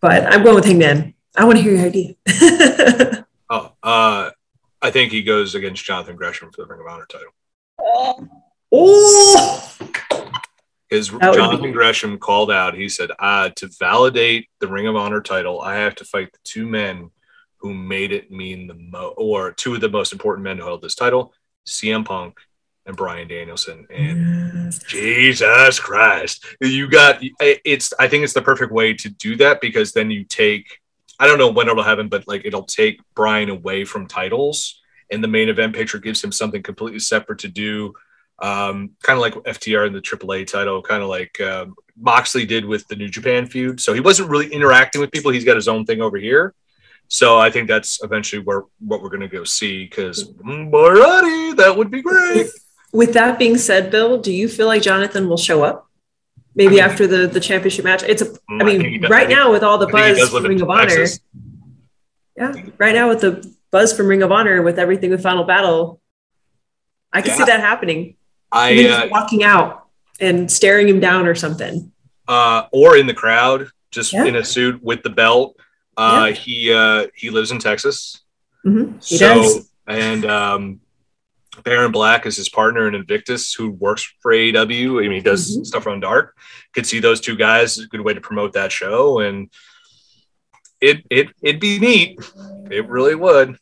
but 0.00 0.32
I'm 0.32 0.42
going 0.42 0.54
with 0.56 0.64
Hangman. 0.64 1.14
I 1.36 1.44
want 1.44 1.58
to 1.58 1.62
hear 1.62 1.74
your 1.76 1.86
idea. 1.86 2.14
Oh, 3.52 3.72
uh, 3.82 4.30
I 4.80 4.90
think 4.92 5.10
he 5.10 5.24
goes 5.24 5.56
against 5.56 5.84
Jonathan 5.84 6.14
Gresham 6.14 6.52
for 6.52 6.62
the 6.62 6.68
Ring 6.68 6.78
of 6.80 6.86
Honor 6.86 7.06
title. 7.06 7.32
oh, 8.72 9.72
Because 10.88 11.08
Jonathan 11.08 11.62
be- 11.62 11.72
Gresham 11.72 12.16
called 12.18 12.52
out, 12.52 12.74
he 12.74 12.88
said, 12.88 13.10
uh, 13.18 13.50
to 13.56 13.68
validate 13.80 14.48
the 14.60 14.68
Ring 14.68 14.86
of 14.86 14.94
Honor 14.94 15.20
title, 15.20 15.60
I 15.60 15.74
have 15.76 15.96
to 15.96 16.04
fight 16.04 16.32
the 16.32 16.38
two 16.44 16.66
men 16.66 17.10
who 17.58 17.74
made 17.74 18.12
it 18.12 18.30
mean 18.30 18.68
the 18.68 18.74
most, 18.74 19.14
or 19.18 19.50
two 19.52 19.74
of 19.74 19.80
the 19.80 19.88
most 19.88 20.12
important 20.12 20.44
men 20.44 20.58
who 20.58 20.64
held 20.64 20.82
this 20.82 20.94
title, 20.94 21.34
CM 21.66 22.04
Punk 22.04 22.38
and 22.90 22.96
Brian 22.96 23.28
Danielson. 23.28 23.86
And 23.88 24.78
Jesus 24.86 25.80
Christ, 25.80 26.44
you 26.60 26.88
got 26.88 27.20
it's. 27.40 27.94
I 27.98 28.08
think 28.08 28.24
it's 28.24 28.34
the 28.34 28.42
perfect 28.42 28.72
way 28.72 28.92
to 28.94 29.08
do 29.08 29.36
that 29.36 29.60
because 29.60 29.92
then 29.92 30.10
you 30.10 30.24
take. 30.24 30.80
I 31.18 31.26
don't 31.26 31.38
know 31.38 31.50
when 31.50 31.68
it'll 31.68 31.82
happen, 31.82 32.08
but 32.08 32.28
like 32.28 32.44
it'll 32.44 32.64
take 32.64 33.00
Brian 33.14 33.48
away 33.48 33.84
from 33.84 34.06
titles, 34.06 34.80
and 35.10 35.24
the 35.24 35.28
main 35.28 35.48
event 35.48 35.74
picture 35.74 35.98
gives 35.98 36.22
him 36.22 36.32
something 36.32 36.62
completely 36.62 37.00
separate 37.00 37.38
to 37.40 37.48
do. 37.48 37.94
Um, 38.38 38.92
kind 39.02 39.18
of 39.18 39.20
like 39.20 39.34
FTR 39.34 39.86
in 39.86 39.92
the 39.92 40.00
AAA 40.00 40.46
title, 40.46 40.82
kind 40.82 41.02
of 41.02 41.10
like 41.10 41.40
um, 41.40 41.74
Moxley 41.98 42.46
did 42.46 42.64
with 42.64 42.88
the 42.88 42.96
New 42.96 43.08
Japan 43.08 43.46
feud. 43.46 43.80
So 43.80 43.92
he 43.92 44.00
wasn't 44.00 44.30
really 44.30 44.48
interacting 44.48 45.00
with 45.00 45.10
people. 45.10 45.30
He's 45.30 45.44
got 45.44 45.56
his 45.56 45.68
own 45.68 45.84
thing 45.84 46.00
over 46.00 46.16
here. 46.16 46.54
So 47.08 47.38
I 47.38 47.50
think 47.50 47.68
that's 47.68 48.02
eventually 48.04 48.40
where 48.40 48.62
what 48.78 49.02
we're 49.02 49.10
gonna 49.10 49.28
go 49.28 49.44
see 49.44 49.84
because 49.84 50.32
alrighty, 50.32 51.56
that 51.56 51.76
would 51.76 51.90
be 51.90 52.02
great. 52.02 52.46
With 52.92 53.12
that 53.14 53.38
being 53.38 53.56
said, 53.56 53.90
Bill, 53.90 54.18
do 54.20 54.32
you 54.32 54.48
feel 54.48 54.66
like 54.66 54.82
Jonathan 54.82 55.28
will 55.28 55.36
show 55.36 55.62
up? 55.62 55.86
Maybe 56.54 56.80
I 56.80 56.84
mean- 56.86 56.90
after 56.90 57.06
the, 57.06 57.26
the 57.28 57.40
championship 57.40 57.84
match. 57.84 58.02
It's 58.02 58.22
a. 58.22 58.34
I 58.48 58.64
mean, 58.64 59.00
does- 59.02 59.10
right 59.10 59.26
think- 59.28 59.38
now 59.38 59.52
with 59.52 59.62
all 59.62 59.78
the 59.78 59.86
buzz 59.86 60.28
from 60.30 60.44
Ring 60.44 60.60
of 60.60 60.68
Honor, 60.70 61.06
yeah, 62.36 62.52
right 62.78 62.94
now 62.94 63.08
with 63.08 63.20
the 63.20 63.54
buzz 63.70 63.96
from 63.96 64.06
Ring 64.08 64.22
of 64.22 64.32
Honor, 64.32 64.62
with 64.62 64.78
everything 64.78 65.10
with 65.10 65.22
Final 65.22 65.44
Battle, 65.44 66.00
I 67.12 67.22
can 67.22 67.36
see 67.36 67.44
that 67.44 67.60
happening. 67.60 68.16
I 68.52 68.86
uh, 68.88 69.08
walking 69.10 69.44
out 69.44 69.86
and 70.20 70.50
staring 70.50 70.88
him 70.88 71.00
down 71.00 71.26
or 71.26 71.34
something. 71.34 71.92
uh, 72.28 72.66
or 72.72 72.96
in 72.96 73.06
the 73.06 73.14
crowd, 73.14 73.68
just 73.90 74.12
Yeah. 74.12 74.24
in 74.24 74.36
a 74.36 74.44
suit 74.44 74.82
with 74.82 75.02
the 75.02 75.10
belt. 75.10 75.56
Uh, 75.96 76.32
He 76.32 76.72
uh, 76.72 77.06
he 77.14 77.30
lives 77.30 77.50
in 77.52 77.58
Texas, 77.58 78.20
hmm 78.64 78.92
He 79.02 79.18
so 79.18 79.34
does. 79.42 79.70
and 79.86 80.24
um, 80.24 80.80
Baron 81.64 81.90
Black 81.92 82.26
is 82.26 82.36
his 82.36 82.48
partner 82.48 82.86
in 82.86 82.94
Invictus, 82.94 83.52
who 83.54 83.70
works 83.70 84.02
for 84.20 84.32
AEW. 84.32 84.98
I 84.98 85.02
mean, 85.02 85.12
he 85.12 85.20
does 85.20 85.56
Mhm. 85.58 85.66
stuff 85.66 85.86
on 85.86 86.00
Dark. 86.00 86.36
Could 86.72 86.86
see 86.86 87.00
those 87.00 87.20
two 87.20 87.36
guys. 87.36 87.78
A 87.78 87.86
good 87.86 88.00
way 88.02 88.14
to 88.14 88.20
promote 88.20 88.52
that 88.52 88.70
show, 88.72 89.18
and 89.20 89.50
it 90.80 91.04
it 91.10 91.28
it'd 91.42 91.60
be 91.60 91.78
neat. 91.78 92.18
It 92.70 92.88
really 92.88 93.14
would. 93.14 93.58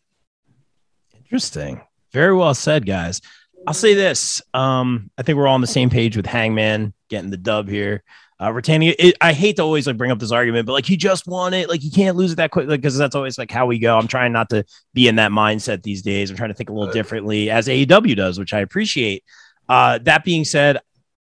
Interesting. 1.25 1.81
Very 2.13 2.35
well 2.35 2.55
said, 2.55 2.87
guys. 2.87 3.21
I'll 3.67 3.75
say 3.75 3.95
this. 3.95 4.41
Um, 4.55 5.11
I 5.19 5.23
think 5.23 5.37
we're 5.37 5.47
all 5.47 5.55
on 5.55 5.61
the 5.61 5.67
same 5.67 5.91
page 5.91 6.17
with 6.17 6.27
Hangman 6.27 6.95
getting 7.11 7.31
the 7.31 7.37
dub 7.37 7.69
here. 7.69 8.03
Uh, 8.41 8.53
retaining 8.53 8.95
it, 8.99 9.17
I 9.21 9.33
hate 9.33 9.57
to 9.57 9.63
always 9.63 9.87
like 9.87 9.97
bring 9.97 10.11
up 10.13 10.19
this 10.21 10.31
argument, 10.31 10.67
but 10.67 10.73
like 10.73 10.87
he 10.87 10.97
just 10.97 11.27
won 11.27 11.55
it, 11.55 11.69
like 11.69 11.83
you 11.83 11.91
can't 11.91 12.17
lose 12.17 12.33
it 12.33 12.37
that 12.37 12.53
quick, 12.53 12.69
because 12.69 12.97
that's 12.97 13.17
always 13.17 13.37
like 13.37 13.51
how 13.51 13.67
we 13.67 13.79
go. 13.79 13.99
I'm 13.99 14.07
trying 14.07 14.33
not 14.33 14.49
to 14.51 14.65
be 14.95 15.09
in 15.09 15.17
that 15.17 15.33
mindset 15.33 15.83
these 15.83 16.03
days. 16.03 16.31
I'm 16.31 16.37
trying 16.37 16.51
to 16.51 16.55
think 16.55 16.71
a 16.71 16.73
little 16.73 16.93
differently, 16.93 17.51
as 17.51 17.67
AEW 17.67 18.15
does, 18.17 18.39
which 18.39 18.55
I 18.55 18.61
appreciate. 18.61 19.25
Uh, 19.69 19.99
that 20.05 20.25
being 20.25 20.45
said, 20.45 20.79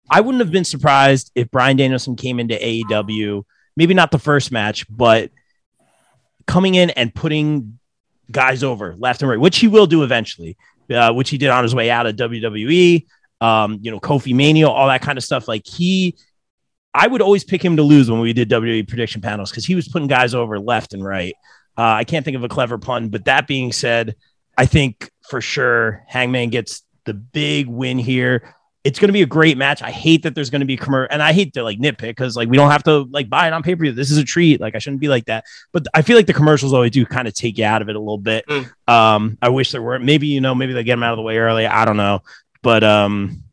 I 0.09 0.21
wouldn't 0.21 0.41
have 0.41 0.53
been 0.53 0.65
surprised 0.65 1.33
if 1.35 1.51
Brian 1.51 1.77
Danielson 1.77 2.15
came 2.17 2.39
into 2.39 2.55
AEW, 2.55 3.45
maybe 3.77 3.95
not 3.95 4.13
the 4.13 4.19
first 4.19 4.53
match, 4.53 4.87
but 4.89 5.31
coming 6.47 6.75
in 6.77 6.91
and 6.91 7.15
putting 7.15 7.79
guys 8.31 8.63
over 8.63 8.95
left 8.99 9.23
and 9.23 9.29
right, 9.31 9.41
which 9.41 9.59
he 9.59 9.67
will 9.69 9.87
do 9.87 10.05
eventually. 10.05 10.57
uh, 10.91 11.13
which 11.13 11.31
he 11.31 11.39
did 11.39 11.51
on 11.51 11.63
his 11.63 11.75
way 11.75 11.91
out 11.91 12.07
of 12.07 12.17
WWE. 12.17 13.07
Um, 13.41 13.79
you 13.81 13.91
know, 13.91 14.01
Kofi 14.01 14.35
Mania, 14.35 14.69
all 14.69 14.89
that 14.89 15.03
kind 15.03 15.17
of 15.17 15.25
stuff. 15.25 15.49
Like 15.49 15.67
he, 15.67 16.17
I 16.93 17.07
would 17.07 17.23
always 17.23 17.45
pick 17.45 17.65
him 17.65 17.77
to 17.77 17.83
lose 17.83 18.11
when 18.11 18.21
we 18.21 18.33
did 18.33 18.51
WWE 18.51 18.89
prediction 18.89 19.21
panels 19.21 19.51
because 19.51 19.65
he 19.65 19.75
was 19.75 19.89
putting 19.89 20.09
guys 20.09 20.35
over 20.35 20.59
left 20.59 20.93
and 20.93 21.05
right. 21.05 21.35
Uh, 21.79 21.83
I 21.83 22.05
can't 22.05 22.25
think 22.25 22.37
of 22.37 22.45
a 22.45 22.49
clever 22.49 22.79
pun, 22.79 23.09
but 23.09 23.25
that 23.27 23.47
being 23.47 23.73
said, 23.73 24.17
I 24.59 24.67
think 24.67 25.11
for 25.29 25.41
sure 25.41 26.05
Hangman 26.09 26.51
gets 26.51 26.83
the 27.05 27.15
big 27.15 27.69
win 27.69 27.99
here. 27.99 28.55
It's 28.83 28.99
going 28.99 29.09
to 29.09 29.13
be 29.13 29.23
a 29.23 29.27
great 29.27 29.59
match. 29.59 29.83
I 29.83 29.91
hate 29.91 30.23
that 30.23 30.35
there's 30.35 30.51
going 30.51 30.61
to 30.61 30.67
be 30.67 30.77
commercial, 30.77 31.13
and 31.13 31.23
I 31.23 31.33
hate 31.33 31.53
to 31.55 31.63
like 31.63 31.79
nitpick 31.79 32.09
because 32.09 32.35
like 32.35 32.49
we 32.49 32.57
don't 32.57 32.71
have 32.71 32.83
to 32.85 33.01
like 33.11 33.29
buy 33.29 33.47
it 33.47 33.53
on 33.53 33.63
pay 33.63 33.75
per 33.77 33.83
view. 33.83 33.93
This 33.93 34.11
is 34.11 34.17
a 34.17 34.25
treat. 34.25 34.61
Like 34.61 34.75
I 34.75 34.79
shouldn't 34.79 35.01
be 35.01 35.09
like 35.09 35.27
that, 35.27 35.45
but 35.73 35.87
I 35.93 36.03
feel 36.03 36.17
like 36.17 36.27
the 36.27 36.33
commercials 36.33 36.73
always 36.73 36.91
do 36.91 37.05
kind 37.05 37.29
of 37.29 37.35
take 37.35 37.59
you 37.59 37.65
out 37.65 37.83
of 37.83 37.91
it 37.91 37.97
a 37.97 37.99
little 37.99 38.19
bit. 38.19 38.47
Mm. 38.47 38.71
Um, 38.89 39.39
I 39.43 39.51
wish 39.51 39.71
there 39.71 39.83
weren't. 39.83 40.05
Maybe 40.05 40.29
you 40.29 40.41
know, 40.41 40.55
maybe 40.55 40.73
they 40.73 40.83
get 40.83 40.95
them 40.95 41.03
out 41.03 41.13
of 41.13 41.19
the 41.19 41.23
way 41.23 41.37
early. 41.37 41.67
I 41.67 41.85
don't 41.85 41.99
know, 41.99 42.23
but 42.63 42.83
um, 42.83 43.45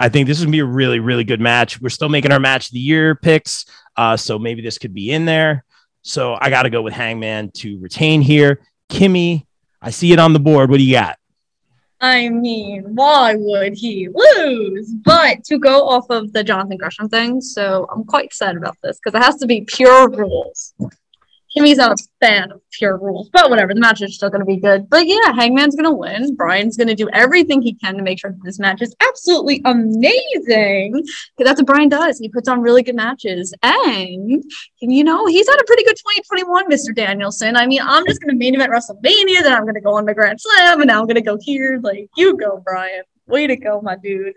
I 0.00 0.08
think 0.08 0.26
this 0.26 0.38
is 0.38 0.44
gonna 0.44 0.52
be 0.52 0.60
a 0.60 0.64
really, 0.64 1.00
really 1.00 1.24
good 1.24 1.40
match. 1.40 1.80
We're 1.80 1.88
still 1.88 2.08
making 2.08 2.32
our 2.32 2.40
match 2.40 2.66
of 2.66 2.72
the 2.72 2.80
year 2.80 3.14
picks, 3.14 3.66
uh, 3.96 4.16
so 4.16 4.38
maybe 4.38 4.62
this 4.62 4.78
could 4.78 4.94
be 4.94 5.10
in 5.10 5.24
there. 5.24 5.64
So 6.02 6.38
I 6.40 6.48
got 6.50 6.62
to 6.62 6.70
go 6.70 6.80
with 6.80 6.94
Hangman 6.94 7.50
to 7.56 7.78
retain 7.80 8.22
here. 8.22 8.60
Kimmy, 8.88 9.44
I 9.82 9.90
see 9.90 10.12
it 10.12 10.18
on 10.18 10.32
the 10.32 10.40
board. 10.40 10.70
What 10.70 10.78
do 10.78 10.84
you 10.84 10.94
got? 10.94 11.18
I 12.00 12.28
mean, 12.28 12.84
why 12.94 13.34
would 13.36 13.74
he 13.74 14.08
lose? 14.08 14.92
But 15.04 15.42
to 15.44 15.58
go 15.58 15.88
off 15.88 16.08
of 16.10 16.32
the 16.32 16.44
Jonathan 16.44 16.76
Gresham 16.76 17.08
thing, 17.08 17.40
so 17.40 17.88
I'm 17.92 18.04
quite 18.04 18.24
excited 18.24 18.56
about 18.56 18.76
this 18.82 19.00
because 19.02 19.20
it 19.20 19.24
has 19.24 19.36
to 19.36 19.46
be 19.46 19.62
pure 19.62 20.08
rules. 20.08 20.74
Kimmy's 21.58 21.78
not 21.78 21.98
a 21.98 22.04
fan 22.20 22.52
of 22.52 22.60
pure 22.70 22.96
rules, 22.96 23.28
but 23.30 23.50
whatever. 23.50 23.74
The 23.74 23.80
match 23.80 24.00
is 24.00 24.14
still 24.14 24.30
going 24.30 24.42
to 24.42 24.46
be 24.46 24.58
good. 24.58 24.88
But 24.88 25.08
yeah, 25.08 25.32
Hangman's 25.34 25.74
going 25.74 25.90
to 25.90 25.92
win. 25.92 26.36
Brian's 26.36 26.76
going 26.76 26.86
to 26.86 26.94
do 26.94 27.08
everything 27.12 27.60
he 27.60 27.74
can 27.74 27.96
to 27.96 28.02
make 28.02 28.20
sure 28.20 28.30
that 28.30 28.44
this 28.44 28.60
match 28.60 28.80
is 28.80 28.94
absolutely 29.00 29.60
amazing. 29.64 30.92
Because 30.92 31.10
that's 31.38 31.60
what 31.60 31.66
Brian 31.66 31.88
does. 31.88 32.18
He 32.18 32.28
puts 32.28 32.48
on 32.48 32.60
really 32.60 32.84
good 32.84 32.94
matches. 32.94 33.52
And, 33.64 34.44
you 34.80 35.02
know, 35.02 35.26
he's 35.26 35.48
had 35.48 35.60
a 35.60 35.64
pretty 35.64 35.82
good 35.82 35.96
2021, 35.96 36.70
Mr. 36.70 36.94
Danielson. 36.94 37.56
I 37.56 37.66
mean, 37.66 37.80
I'm 37.82 38.06
just 38.06 38.20
going 38.20 38.30
to 38.30 38.38
main 38.38 38.54
event 38.54 38.70
WrestleMania, 38.70 39.42
then 39.42 39.52
I'm 39.52 39.62
going 39.62 39.74
to 39.74 39.80
go 39.80 39.96
on 39.96 40.04
the 40.04 40.14
Grand 40.14 40.40
Slam, 40.40 40.80
and 40.80 40.86
now 40.86 41.00
I'm 41.00 41.06
going 41.06 41.16
to 41.16 41.22
go 41.22 41.38
here. 41.40 41.80
Like, 41.82 42.08
you 42.16 42.36
go, 42.36 42.62
Brian. 42.64 43.02
Way 43.26 43.48
to 43.48 43.56
go, 43.56 43.80
my 43.80 43.96
dude. 43.96 44.34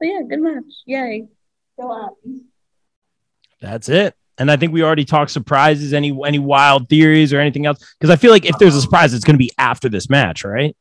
But 0.00 0.08
yeah, 0.08 0.20
good 0.26 0.40
match. 0.40 0.64
Yay. 0.86 1.28
Go 1.78 1.90
on. 1.90 2.14
That's 3.60 3.88
it. 3.88 4.14
And 4.38 4.50
I 4.50 4.56
think 4.56 4.72
we 4.72 4.82
already 4.82 5.04
talked 5.04 5.30
surprises. 5.30 5.92
Any 5.92 6.16
any 6.24 6.38
wild 6.38 6.88
theories 6.88 7.32
or 7.32 7.40
anything 7.40 7.66
else? 7.66 7.78
Because 7.98 8.10
I 8.10 8.16
feel 8.16 8.30
like 8.30 8.44
if 8.44 8.56
there's 8.58 8.76
a 8.76 8.80
surprise, 8.80 9.12
it's 9.12 9.24
going 9.24 9.34
to 9.34 9.38
be 9.38 9.50
after 9.58 9.88
this 9.88 10.08
match, 10.08 10.44
right? 10.44 10.76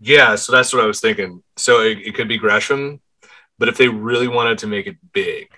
Yeah, 0.00 0.36
so 0.36 0.52
that's 0.52 0.72
what 0.72 0.82
I 0.82 0.86
was 0.86 1.00
thinking. 1.00 1.42
So 1.56 1.80
it, 1.80 1.98
it 1.98 2.14
could 2.14 2.28
be 2.28 2.38
Gresham, 2.38 3.00
but 3.58 3.68
if 3.68 3.76
they 3.76 3.88
really 3.88 4.28
wanted 4.28 4.58
to 4.58 4.66
make 4.66 4.86
it 4.86 4.96
big, 5.12 5.48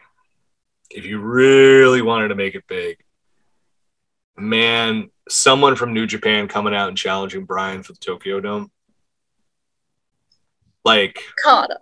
if 0.91 1.05
you 1.05 1.21
really 1.21 2.03
wanted 2.03 2.29
to 2.29 2.35
make 2.35 2.55
it 2.55 2.67
big, 2.67 2.99
man, 4.37 5.11
someone 5.29 5.77
from 5.77 5.93
New 5.93 6.07
Japan 6.07 6.49
coming 6.49 6.75
out 6.75 6.89
and 6.89 6.97
challenging 6.97 7.45
Brian 7.45 7.83
for 7.83 7.93
the 7.93 7.99
Tokyo 7.99 8.41
Dome. 8.41 8.71
Like, 10.85 11.23
Kata. 11.45 11.79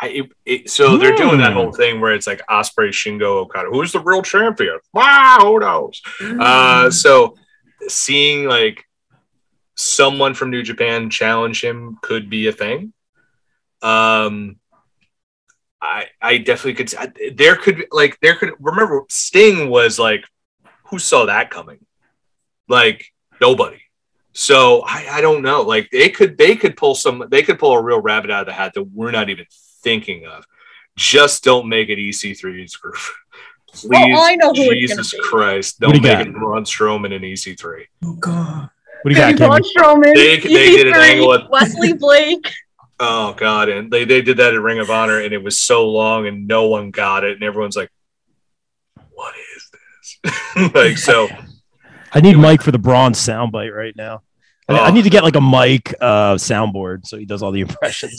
I 0.00 0.08
it, 0.08 0.32
it, 0.46 0.70
so 0.70 0.96
they're 0.96 1.16
doing 1.16 1.38
that 1.38 1.52
Hmm. 1.52 1.58
whole 1.58 1.72
thing 1.72 2.00
where 2.00 2.12
it's 2.14 2.26
like 2.26 2.40
Osprey 2.48 2.90
Shingo 2.90 3.42
Okada, 3.42 3.68
who's 3.70 3.92
the 3.92 4.00
real 4.00 4.22
champion? 4.22 4.78
Wow, 4.94 5.38
who 5.42 5.58
knows? 5.60 6.00
Uh, 6.40 6.90
so 6.90 7.36
seeing 7.88 8.46
like 8.46 8.84
someone 9.74 10.34
from 10.34 10.50
New 10.50 10.62
Japan 10.62 11.10
challenge 11.10 11.62
him 11.62 11.98
could 12.02 12.30
be 12.30 12.46
a 12.46 12.52
thing. 12.52 12.92
Um, 13.82 14.56
I 15.80 16.06
I 16.20 16.38
definitely 16.38 16.74
could. 16.74 16.94
I- 16.96 17.30
There 17.34 17.56
could 17.56 17.76
be 17.78 17.86
like 17.90 18.18
there 18.20 18.34
could 18.36 18.50
remember 18.60 19.02
Sting 19.08 19.68
was 19.70 19.98
like, 19.98 20.24
who 20.86 20.98
saw 20.98 21.26
that 21.26 21.50
coming? 21.50 21.78
Like 22.68 23.04
nobody. 23.40 23.78
So 24.32 24.82
I, 24.86 25.06
I 25.14 25.20
don't 25.20 25.42
know. 25.42 25.62
Like 25.62 25.88
they 25.90 26.08
could 26.08 26.36
they 26.38 26.54
could 26.56 26.76
pull 26.76 26.94
some 26.94 27.24
they 27.30 27.42
could 27.42 27.58
pull 27.58 27.72
a 27.72 27.82
real 27.82 28.00
rabbit 28.00 28.30
out 28.30 28.40
of 28.42 28.46
the 28.46 28.52
hat 28.52 28.74
that 28.74 28.82
we're 28.84 29.10
not 29.10 29.28
even 29.30 29.46
thinking 29.82 30.26
of. 30.26 30.44
Just 30.96 31.44
don't 31.44 31.68
make 31.68 31.88
it 31.88 31.98
EC3's 31.98 32.76
group. 32.76 32.96
Please, 33.72 33.90
Oh, 34.16 34.24
I 34.24 34.34
know 34.36 34.48
who 34.52 34.62
it's 34.70 34.80
Jesus 34.80 35.12
gonna 35.12 35.22
be. 35.22 35.28
Christ, 35.28 35.80
don't 35.80 35.94
do 35.94 36.00
make 36.00 36.10
got? 36.18 36.26
it 36.26 36.32
Braun 36.32 36.64
Strowman 36.64 37.12
in 37.14 37.22
EC3. 37.22 37.84
Oh 38.04 38.14
God. 38.14 38.70
What 39.02 39.10
do 39.14 39.20
you 39.20 39.36
got, 39.36 39.36
Braun 39.36 39.60
Strowman, 39.62 40.14
They- 40.14 40.38
they 40.38 40.70
did 40.76 40.86
an 40.88 40.94
angle 40.94 41.28
with- 41.28 41.48
Wesley 41.50 41.92
Blake. 41.92 42.46
Oh 43.00 43.32
God! 43.34 43.68
And 43.68 43.92
they, 43.92 44.04
they 44.04 44.22
did 44.22 44.38
that 44.38 44.54
at 44.54 44.60
Ring 44.60 44.80
of 44.80 44.90
Honor, 44.90 45.20
and 45.20 45.32
it 45.32 45.40
was 45.40 45.56
so 45.56 45.88
long, 45.88 46.26
and 46.26 46.48
no 46.48 46.66
one 46.66 46.90
got 46.90 47.22
it, 47.22 47.34
and 47.34 47.44
everyone's 47.44 47.76
like, 47.76 47.92
"What 49.12 49.36
is 49.56 49.70
this?" 50.24 50.74
like 50.74 50.98
so. 50.98 51.28
I 52.12 52.20
need 52.20 52.36
Mike 52.38 52.60
for 52.60 52.72
the 52.72 52.78
bronze 52.80 53.16
soundbite 53.18 53.72
right 53.72 53.94
now. 53.94 54.22
I, 54.68 54.74
I 54.78 54.88
Oh. 54.88 54.92
need 54.92 55.04
to 55.04 55.10
get 55.10 55.22
like 55.22 55.36
a 55.36 55.40
Mike 55.40 55.94
uh, 56.00 56.34
soundboard 56.34 57.06
so 57.06 57.16
he 57.16 57.24
does 57.24 57.40
all 57.40 57.52
the 57.52 57.60
impressions. 57.60 58.18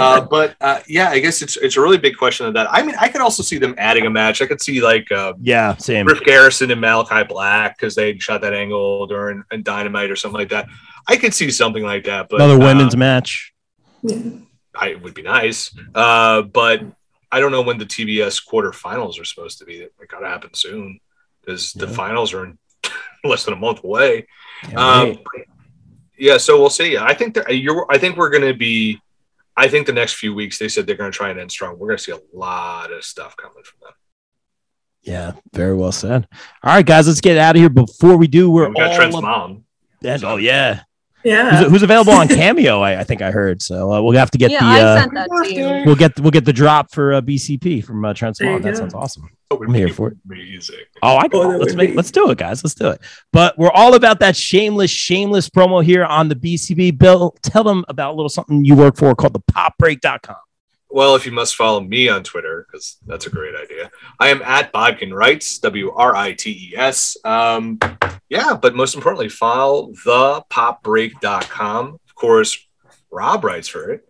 Uh, 0.00 0.20
but 0.22 0.56
uh, 0.60 0.80
yeah, 0.86 1.10
I 1.10 1.18
guess 1.18 1.42
it's 1.42 1.56
it's 1.56 1.76
a 1.76 1.80
really 1.80 1.98
big 1.98 2.16
question 2.16 2.46
of 2.46 2.54
that. 2.54 2.66
I 2.70 2.82
mean, 2.82 2.94
I 3.00 3.08
could 3.08 3.20
also 3.20 3.42
see 3.42 3.58
them 3.58 3.74
adding 3.78 4.06
a 4.06 4.10
match. 4.10 4.40
I 4.42 4.46
could 4.46 4.62
see 4.62 4.80
like 4.80 5.10
uh, 5.12 5.34
yeah, 5.40 5.76
same. 5.76 6.06
Griff 6.06 6.22
Garrison 6.24 6.70
and 6.70 6.82
Malakai 6.82 7.28
Black 7.28 7.76
because 7.76 7.94
they 7.94 8.18
shot 8.18 8.40
that 8.40 8.54
angle 8.54 9.06
during 9.06 9.42
a 9.50 9.58
Dynamite 9.58 10.10
or 10.10 10.16
something 10.16 10.38
like 10.38 10.50
that. 10.50 10.68
I 11.08 11.16
could 11.16 11.34
see 11.34 11.50
something 11.50 11.82
like 11.82 12.04
that. 12.04 12.28
But 12.28 12.36
Another 12.40 12.62
uh, 12.62 12.66
women's 12.66 12.96
match. 12.96 13.52
I, 14.74 14.88
it 14.88 15.02
would 15.02 15.14
be 15.14 15.22
nice. 15.22 15.74
Uh, 15.94 16.42
but 16.42 16.82
I 17.32 17.40
don't 17.40 17.52
know 17.52 17.62
when 17.62 17.78
the 17.78 17.86
TBS 17.86 18.46
quarterfinals 18.46 19.20
are 19.20 19.24
supposed 19.24 19.58
to 19.58 19.64
be. 19.64 19.78
It 19.78 19.92
got 20.08 20.20
to 20.20 20.26
happen 20.28 20.54
soon 20.54 21.00
because 21.40 21.72
the 21.72 21.86
finals 21.88 22.32
are 22.32 22.44
in 22.44 22.58
less 23.24 23.44
than 23.44 23.54
a 23.54 23.56
month 23.56 23.84
away. 23.84 24.26
Yeah, 24.68 25.00
Um, 25.00 25.18
yeah, 26.18 26.36
so 26.36 26.60
we'll 26.60 26.70
see. 26.70 26.98
I 26.98 27.14
think 27.14 27.34
that 27.34 27.56
you're. 27.56 27.86
I 27.90 27.98
think 27.98 28.16
we're 28.16 28.30
going 28.30 28.46
to 28.46 28.54
be. 28.54 29.00
I 29.56 29.68
think 29.68 29.86
the 29.86 29.92
next 29.92 30.14
few 30.14 30.34
weeks 30.34 30.58
they 30.58 30.68
said 30.68 30.86
they're 30.86 30.96
going 30.96 31.10
to 31.12 31.16
try 31.16 31.30
and 31.30 31.38
end 31.38 31.50
strong. 31.52 31.78
We're 31.78 31.88
going 31.88 31.98
to 31.98 32.02
see 32.02 32.12
a 32.12 32.18
lot 32.36 32.92
of 32.92 33.04
stuff 33.04 33.36
coming 33.36 33.62
from 33.62 33.78
them. 33.82 33.92
yeah, 35.02 35.32
very 35.52 35.74
well 35.74 35.92
said. 35.92 36.26
All 36.62 36.74
right, 36.74 36.84
guys, 36.86 37.06
let's 37.08 37.20
get 37.20 37.36
out 37.38 37.56
of 37.56 37.60
here. 37.60 37.68
Before 37.68 38.16
we 38.16 38.26
do, 38.26 38.50
we're 38.50 38.68
we 38.68 38.74
got 38.74 38.90
all 38.92 38.96
Trent's 38.96 39.16
up- 39.16 39.22
mom. 39.22 39.64
Yes, 40.02 40.22
oh 40.22 40.36
yeah, 40.36 40.82
Yeah. 41.24 41.58
who's, 41.62 41.70
who's 41.70 41.82
available 41.82 42.12
on 42.12 42.28
Cameo? 42.38 42.80
I, 42.80 43.00
I 43.00 43.04
think 43.04 43.22
I 43.22 43.30
heard. 43.30 43.60
So 43.62 43.92
uh, 43.92 44.00
we'll 44.02 44.16
have 44.18 44.30
to 44.32 44.38
get 44.38 44.50
yeah, 44.50 44.58
the. 44.60 44.64
I 44.66 44.80
Uh, 44.80 45.00
sent 45.00 45.14
that 45.14 45.84
we'll 45.86 45.96
get 45.96 46.18
we'll 46.20 46.30
get 46.30 46.44
the 46.44 46.52
drop 46.52 46.92
for 46.92 47.14
uh, 47.14 47.20
BCP 47.20 47.84
from 47.84 48.04
uh, 48.04 48.14
Trent 48.14 48.36
There 48.38 48.48
you 48.50 48.54
Swan. 48.54 48.62
That 48.62 48.72
go. 48.72 48.78
sounds 48.78 48.94
awesome. 48.94 49.28
I'm 49.52 49.74
here 49.74 49.88
for 49.88 50.08
it. 50.08 50.16
Amazing. 50.30 50.76
Oh, 51.02 51.16
I 51.16 51.26
Oh, 51.32 51.48
let's 51.58 51.74
make 51.74 51.90
be- 51.90 51.96
let's 51.96 52.12
do 52.12 52.30
it, 52.30 52.38
guys. 52.38 52.62
Let's 52.62 52.74
do 52.74 52.88
it. 52.90 53.00
But 53.32 53.58
we're 53.58 53.72
all 53.72 53.94
about 53.94 54.20
that 54.20 54.36
shameless, 54.36 54.92
shameless 54.92 55.48
promo 55.50 55.82
here 55.84 56.04
on 56.04 56.28
the 56.28 56.36
BCP. 56.36 56.96
Bill, 56.96 57.34
tell 57.42 57.64
them 57.64 57.84
about 57.88 58.12
a 58.12 58.14
little 58.14 58.28
something 58.28 58.64
you 58.64 58.76
work 58.76 58.96
for 58.96 59.12
called 59.16 59.32
the 59.32 59.40
popbreak.com. 59.52 60.36
Well, 60.88 61.14
if 61.16 61.26
you 61.26 61.32
must 61.32 61.54
follow 61.56 61.80
me 61.80 62.08
on 62.08 62.22
Twitter, 62.24 62.66
because 62.66 62.96
that's 63.06 63.26
a 63.26 63.30
great 63.30 63.54
idea. 63.56 63.90
I 64.20 64.28
am 64.28 64.40
at 64.42 64.72
Bodkin 64.72 65.12
Writes, 65.14 65.58
W 65.58 65.92
R 65.92 66.14
I 66.16 66.32
T 66.32 66.70
E 66.72 66.76
S. 66.76 67.16
Um, 67.24 67.78
yeah, 68.30 68.54
but 68.54 68.74
most 68.76 68.94
importantly, 68.94 69.28
follow 69.28 69.90
thepopbreak.com. 69.92 71.86
Of 71.88 72.14
course, 72.14 72.66
Rob 73.10 73.44
writes 73.44 73.66
for 73.66 73.90
it, 73.90 74.08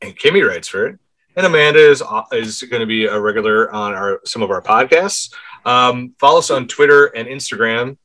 and 0.00 0.16
Kimmy 0.16 0.46
writes 0.46 0.68
for 0.68 0.86
it, 0.86 0.98
and 1.34 1.44
Amanda 1.44 1.80
is 1.80 2.00
is 2.32 2.62
going 2.62 2.80
to 2.80 2.86
be 2.86 3.06
a 3.06 3.20
regular 3.20 3.70
on 3.74 3.94
our 3.94 4.20
some 4.24 4.42
of 4.42 4.52
our 4.52 4.62
podcasts. 4.62 5.34
Um, 5.64 6.14
follow 6.20 6.38
us 6.38 6.52
on 6.52 6.68
Twitter 6.68 7.06
and 7.06 7.26
Instagram 7.26 7.98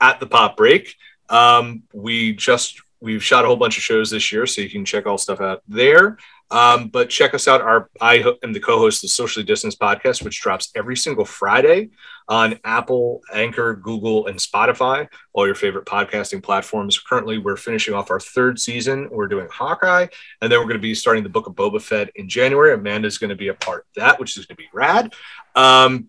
at 0.00 0.20
the 0.20 0.26
Pop 0.26 0.56
Break. 0.56 0.94
Um, 1.28 1.82
we 1.92 2.32
just 2.32 2.80
we've 3.00 3.22
shot 3.22 3.44
a 3.44 3.48
whole 3.48 3.56
bunch 3.56 3.76
of 3.78 3.82
shows 3.82 4.10
this 4.10 4.30
year, 4.30 4.46
so 4.46 4.62
you 4.62 4.70
can 4.70 4.84
check 4.84 5.06
all 5.06 5.18
stuff 5.18 5.40
out 5.40 5.62
there. 5.66 6.18
Um, 6.52 6.88
but 6.88 7.10
check 7.10 7.34
us 7.34 7.48
out. 7.48 7.62
Our 7.62 7.90
I 8.00 8.24
am 8.44 8.52
the 8.52 8.60
co-host 8.60 8.98
of 8.98 9.08
the 9.08 9.12
Socially 9.12 9.44
Distanced 9.44 9.80
podcast, 9.80 10.22
which 10.22 10.40
drops 10.40 10.70
every 10.76 10.96
single 10.96 11.24
Friday 11.24 11.90
on 12.30 12.60
Apple, 12.62 13.22
Anchor, 13.34 13.74
Google, 13.74 14.28
and 14.28 14.38
Spotify, 14.38 15.08
all 15.32 15.46
your 15.46 15.56
favorite 15.56 15.84
podcasting 15.84 16.40
platforms. 16.40 16.96
Currently, 16.96 17.38
we're 17.38 17.56
finishing 17.56 17.92
off 17.92 18.08
our 18.08 18.20
third 18.20 18.60
season. 18.60 19.08
We're 19.10 19.26
doing 19.26 19.48
Hawkeye, 19.52 20.06
and 20.40 20.50
then 20.50 20.60
we're 20.60 20.66
going 20.66 20.76
to 20.76 20.78
be 20.78 20.94
starting 20.94 21.24
the 21.24 21.28
Book 21.28 21.48
of 21.48 21.54
Boba 21.54 21.82
Fett 21.82 22.10
in 22.14 22.28
January. 22.28 22.72
Amanda's 22.72 23.18
going 23.18 23.30
to 23.30 23.36
be 23.36 23.48
a 23.48 23.54
part 23.54 23.80
of 23.80 24.00
that, 24.00 24.20
which 24.20 24.38
is 24.38 24.46
going 24.46 24.56
to 24.56 24.62
be 24.62 24.68
rad. 24.72 25.12
Um, 25.56 26.08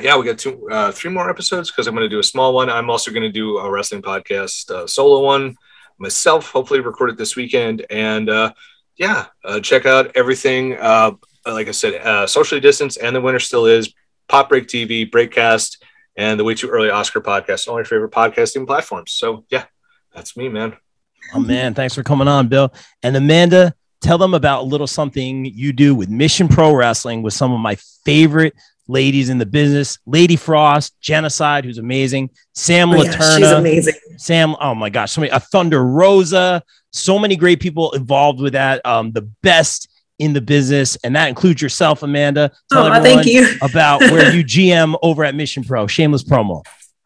yeah, 0.00 0.18
we 0.18 0.24
got 0.24 0.38
two, 0.38 0.68
uh, 0.70 0.90
three 0.90 1.10
more 1.12 1.30
episodes 1.30 1.70
because 1.70 1.86
I'm 1.86 1.94
going 1.94 2.04
to 2.04 2.14
do 2.14 2.18
a 2.18 2.24
small 2.24 2.52
one. 2.52 2.68
I'm 2.68 2.90
also 2.90 3.12
going 3.12 3.22
to 3.22 3.32
do 3.32 3.58
a 3.58 3.70
wrestling 3.70 4.02
podcast, 4.02 4.68
uh, 4.72 4.88
solo 4.88 5.24
one 5.24 5.56
myself. 5.98 6.50
Hopefully, 6.50 6.80
record 6.80 7.10
it 7.10 7.16
this 7.16 7.36
weekend, 7.36 7.86
and 7.90 8.28
uh, 8.28 8.52
yeah, 8.96 9.26
uh, 9.44 9.60
check 9.60 9.86
out 9.86 10.10
everything. 10.16 10.76
Uh, 10.76 11.12
like 11.46 11.68
I 11.68 11.70
said, 11.70 11.94
uh, 11.94 12.26
socially 12.26 12.60
distanced, 12.60 12.98
and 13.00 13.14
the 13.14 13.20
winner 13.20 13.38
still 13.38 13.66
is 13.66 13.94
Pop 14.28 14.48
Break 14.48 14.66
TV, 14.66 15.10
Breakcast, 15.10 15.82
and 16.16 16.38
the 16.38 16.44
Way 16.44 16.54
Too 16.54 16.68
Early 16.68 16.90
Oscar 16.90 17.20
podcast. 17.20 17.68
All 17.68 17.76
your 17.76 17.84
favorite 17.84 18.12
podcasting 18.12 18.66
platforms. 18.66 19.12
So 19.12 19.44
yeah, 19.50 19.64
that's 20.14 20.36
me, 20.36 20.48
man. 20.48 20.76
Oh 21.34 21.40
man, 21.40 21.74
thanks 21.74 21.94
for 21.94 22.02
coming 22.02 22.28
on, 22.28 22.48
Bill. 22.48 22.72
And 23.02 23.16
Amanda, 23.16 23.74
tell 24.00 24.18
them 24.18 24.34
about 24.34 24.62
a 24.62 24.64
little 24.64 24.86
something 24.86 25.44
you 25.44 25.72
do 25.72 25.94
with 25.94 26.08
Mission 26.08 26.48
Pro 26.48 26.74
Wrestling 26.74 27.22
with 27.22 27.34
some 27.34 27.52
of 27.52 27.60
my 27.60 27.76
favorite 28.04 28.54
ladies 28.86 29.28
in 29.28 29.38
the 29.38 29.46
business. 29.46 29.98
Lady 30.06 30.36
Frost, 30.36 30.98
Genocide, 31.00 31.64
who's 31.64 31.78
amazing. 31.78 32.30
Sam 32.54 32.90
Oh, 32.90 33.02
yeah, 33.02 33.36
she's 33.36 33.50
amazing. 33.50 33.94
Sam. 34.16 34.56
Oh 34.60 34.74
my 34.74 34.90
gosh, 34.90 35.12
so 35.12 35.20
many. 35.20 35.30
A 35.30 35.40
Thunder 35.40 35.84
Rosa. 35.84 36.62
So 36.90 37.18
many 37.18 37.36
great 37.36 37.60
people 37.60 37.92
involved 37.92 38.40
with 38.40 38.54
that. 38.54 38.84
Um, 38.86 39.12
the 39.12 39.30
best 39.42 39.88
in 40.18 40.32
the 40.32 40.40
business, 40.40 40.96
and 41.04 41.14
that 41.16 41.28
includes 41.28 41.62
yourself, 41.62 42.02
Amanda. 42.02 42.50
Tell 42.72 42.92
Oh, 42.92 43.02
thank 43.02 43.26
you. 43.26 43.48
about 43.62 44.00
where 44.00 44.34
you 44.34 44.44
GM 44.44 44.98
over 45.02 45.24
at 45.24 45.34
Mission 45.34 45.64
Pro. 45.64 45.86
Shameless 45.86 46.24
promo. 46.24 46.64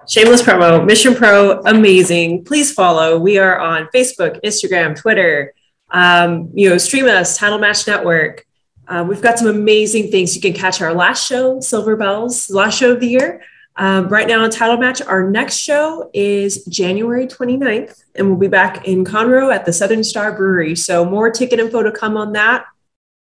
Shameless 0.08 0.42
promo, 0.42 0.84
Mission 0.84 1.14
Pro, 1.14 1.60
amazing. 1.60 2.44
Please 2.44 2.72
follow. 2.72 3.18
We 3.18 3.38
are 3.38 3.60
on 3.60 3.88
Facebook, 3.94 4.42
Instagram, 4.42 4.96
Twitter. 4.98 5.54
Um, 5.90 6.50
you 6.54 6.68
know, 6.68 6.78
stream 6.78 7.06
us, 7.06 7.38
Title 7.38 7.58
Match 7.58 7.86
Network. 7.86 8.44
Uh, 8.88 9.04
we've 9.08 9.22
got 9.22 9.38
some 9.38 9.46
amazing 9.46 10.10
things. 10.10 10.34
You 10.34 10.42
can 10.42 10.54
catch 10.54 10.80
our 10.80 10.92
last 10.92 11.26
show, 11.26 11.60
Silver 11.60 11.96
Bells, 11.96 12.50
last 12.50 12.78
show 12.78 12.92
of 12.92 13.00
the 13.00 13.06
year. 13.06 13.44
Um, 13.76 14.08
right 14.08 14.26
now 14.26 14.42
on 14.42 14.50
Title 14.50 14.76
Match, 14.76 15.00
our 15.02 15.30
next 15.30 15.56
show 15.56 16.10
is 16.12 16.64
January 16.66 17.26
29th, 17.26 18.02
and 18.16 18.28
we'll 18.28 18.38
be 18.38 18.48
back 18.48 18.86
in 18.88 19.04
Conroe 19.04 19.54
at 19.54 19.64
the 19.64 19.72
Southern 19.72 20.02
Star 20.02 20.36
Brewery. 20.36 20.74
So 20.74 21.04
more 21.04 21.30
ticket 21.30 21.60
info 21.60 21.82
to 21.82 21.92
come 21.92 22.16
on 22.16 22.32
that 22.32 22.66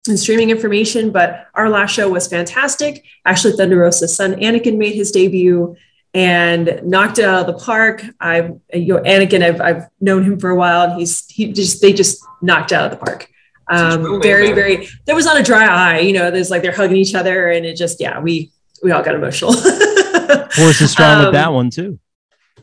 and 0.07 0.19
streaming 0.19 0.49
information. 0.49 1.11
But 1.11 1.47
our 1.53 1.69
last 1.69 1.93
show 1.93 2.09
was 2.09 2.27
fantastic. 2.27 3.03
Actually, 3.25 3.53
Thunder 3.57 3.77
Rosa's 3.77 4.15
son 4.15 4.35
Anakin 4.35 4.77
made 4.77 4.95
his 4.95 5.11
debut 5.11 5.75
and 6.13 6.79
knocked 6.83 7.19
it 7.19 7.25
out 7.25 7.41
of 7.41 7.47
the 7.47 7.63
park. 7.63 8.03
I, 8.19 8.51
you 8.73 8.93
know, 8.95 9.01
Anakin, 9.01 9.43
I've, 9.43 9.61
I've 9.61 9.83
known 10.01 10.23
him 10.23 10.39
for 10.39 10.49
a 10.49 10.55
while, 10.55 10.89
and 10.89 10.99
he's 10.99 11.25
he 11.27 11.51
just 11.53 11.81
they 11.81 11.93
just 11.93 12.23
knocked 12.41 12.71
it 12.71 12.75
out 12.75 12.91
of 12.91 12.99
the 12.99 13.05
park. 13.05 13.27
Such 13.69 13.93
a 13.93 13.97
cool 13.97 14.05
Um, 14.05 14.11
name, 14.13 14.21
very, 14.21 14.45
man. 14.47 14.55
very. 14.55 14.87
There 15.05 15.15
was 15.15 15.25
not 15.25 15.39
a 15.39 15.43
dry 15.43 15.65
eye. 15.67 15.99
You 15.99 16.13
know, 16.13 16.31
there's 16.31 16.49
like 16.49 16.61
they're 16.61 16.71
hugging 16.71 16.97
each 16.97 17.13
other, 17.15 17.49
and 17.51 17.65
it 17.65 17.75
just 17.75 17.99
yeah, 17.99 18.19
we 18.19 18.51
we 18.81 18.91
all 18.91 19.03
got 19.03 19.13
emotional. 19.15 19.53
Force 20.51 20.81
is 20.81 20.91
strong 20.91 21.19
with 21.19 21.27
Um, 21.27 21.33
that 21.33 21.51
one 21.53 21.69
too. 21.69 21.99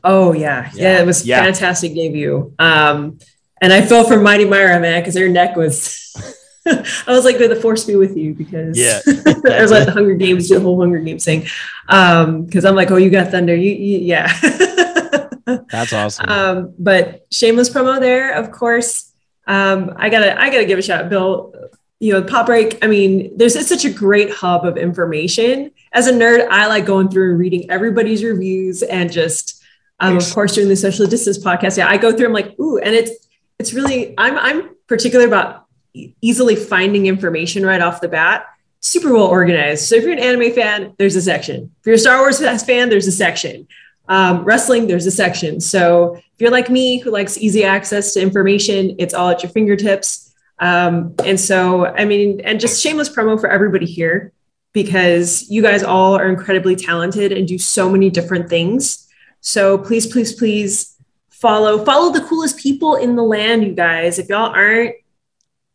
Oh 0.02 0.32
yeah, 0.32 0.70
yeah, 0.74 0.82
Yeah. 0.96 1.00
it 1.02 1.06
was 1.06 1.24
Yeah. 1.26 1.42
fantastic 1.44 1.94
debut. 1.94 2.52
Um, 2.58 3.18
and 3.60 3.72
I 3.72 3.82
fell 3.82 4.04
for 4.04 4.18
Mighty 4.20 4.44
Myra 4.44 4.80
man 4.80 5.00
because 5.00 5.16
her 5.16 5.28
neck 5.28 5.56
was. 5.56 6.00
I 7.06 7.12
was 7.12 7.24
like, 7.24 7.38
"May 7.38 7.46
the 7.46 7.56
force 7.56 7.84
be 7.84 7.96
with 7.96 8.16
you," 8.16 8.34
because 8.34 8.78
Yeah. 8.78 9.00
I 9.06 9.60
was 9.60 9.70
like 9.70 9.84
the 9.84 9.92
Hunger 9.92 10.14
Games, 10.14 10.48
do 10.48 10.54
the 10.54 10.60
whole 10.60 10.80
Hunger 10.80 10.98
Games 10.98 11.24
thing. 11.24 11.46
Um, 11.88 12.44
because 12.44 12.64
I'm 12.64 12.74
like, 12.74 12.90
"Oh, 12.90 12.96
you 12.96 13.10
got 13.10 13.30
thunder, 13.30 13.54
you, 13.54 13.72
you 13.72 13.98
yeah." 13.98 14.32
That's 15.70 15.92
awesome. 15.92 16.28
um, 16.28 16.74
but 16.78 17.26
shameless 17.30 17.68
promo 17.68 18.00
there, 18.00 18.32
of 18.32 18.50
course. 18.50 19.12
Um, 19.46 19.92
I 19.96 20.08
gotta, 20.08 20.40
I 20.40 20.48
gotta 20.48 20.64
give 20.64 20.78
a 20.78 20.82
shout, 20.82 21.04
out, 21.04 21.10
Bill. 21.10 21.54
You 22.00 22.14
know, 22.14 22.22
Pop 22.22 22.46
Break. 22.46 22.82
I 22.82 22.86
mean, 22.86 23.36
there's 23.36 23.56
it's 23.56 23.68
such 23.68 23.84
a 23.84 23.90
great 23.90 24.30
hub 24.30 24.64
of 24.64 24.76
information. 24.78 25.70
As 25.92 26.06
a 26.06 26.12
nerd, 26.12 26.48
I 26.50 26.66
like 26.66 26.86
going 26.86 27.08
through 27.08 27.30
and 27.32 27.38
reading 27.38 27.70
everybody's 27.70 28.24
reviews 28.24 28.82
and 28.82 29.12
just, 29.12 29.62
um, 30.00 30.16
of 30.16 30.34
course, 30.34 30.54
doing 30.54 30.68
the 30.68 30.76
social 30.76 31.06
distance 31.06 31.38
podcast. 31.38 31.76
Yeah, 31.78 31.88
I 31.88 31.98
go 31.98 32.12
through. 32.12 32.26
I'm 32.26 32.32
like, 32.32 32.58
ooh, 32.58 32.78
and 32.78 32.94
it's 32.94 33.12
it's 33.58 33.74
really. 33.74 34.14
I'm 34.18 34.36
I'm 34.38 34.74
particular 34.86 35.26
about 35.26 35.63
easily 35.94 36.56
finding 36.56 37.06
information 37.06 37.64
right 37.64 37.80
off 37.80 38.00
the 38.00 38.08
bat. 38.08 38.46
Super 38.80 39.14
well 39.14 39.26
organized. 39.26 39.84
So 39.84 39.94
if 39.94 40.02
you're 40.02 40.12
an 40.12 40.18
anime 40.18 40.52
fan, 40.52 40.94
there's 40.98 41.16
a 41.16 41.22
section. 41.22 41.72
If 41.80 41.86
you're 41.86 41.94
a 41.94 41.98
Star 41.98 42.18
Wars 42.18 42.38
fan, 42.62 42.90
there's 42.90 43.06
a 43.06 43.12
section. 43.12 43.66
Um, 44.08 44.44
wrestling, 44.44 44.86
there's 44.86 45.06
a 45.06 45.10
section. 45.10 45.60
So 45.60 46.16
if 46.16 46.40
you're 46.40 46.50
like 46.50 46.68
me 46.68 46.98
who 46.98 47.10
likes 47.10 47.38
easy 47.38 47.64
access 47.64 48.12
to 48.14 48.20
information, 48.20 48.96
it's 48.98 49.14
all 49.14 49.30
at 49.30 49.42
your 49.42 49.50
fingertips. 49.50 50.34
Um, 50.58 51.14
and 51.24 51.40
so, 51.40 51.86
I 51.86 52.04
mean, 52.04 52.40
and 52.42 52.60
just 52.60 52.82
shameless 52.82 53.08
promo 53.08 53.40
for 53.40 53.48
everybody 53.48 53.86
here 53.86 54.32
because 54.74 55.48
you 55.48 55.62
guys 55.62 55.82
all 55.82 56.16
are 56.16 56.28
incredibly 56.28 56.76
talented 56.76 57.32
and 57.32 57.48
do 57.48 57.56
so 57.56 57.88
many 57.88 58.10
different 58.10 58.50
things. 58.50 59.08
So 59.40 59.78
please, 59.78 60.06
please, 60.06 60.34
please 60.34 60.96
follow 61.30 61.84
follow 61.84 62.12
the 62.12 62.24
coolest 62.24 62.58
people 62.58 62.96
in 62.96 63.16
the 63.16 63.22
land, 63.22 63.64
you 63.64 63.72
guys. 63.72 64.18
If 64.18 64.28
y'all 64.28 64.52
aren't, 64.54 64.96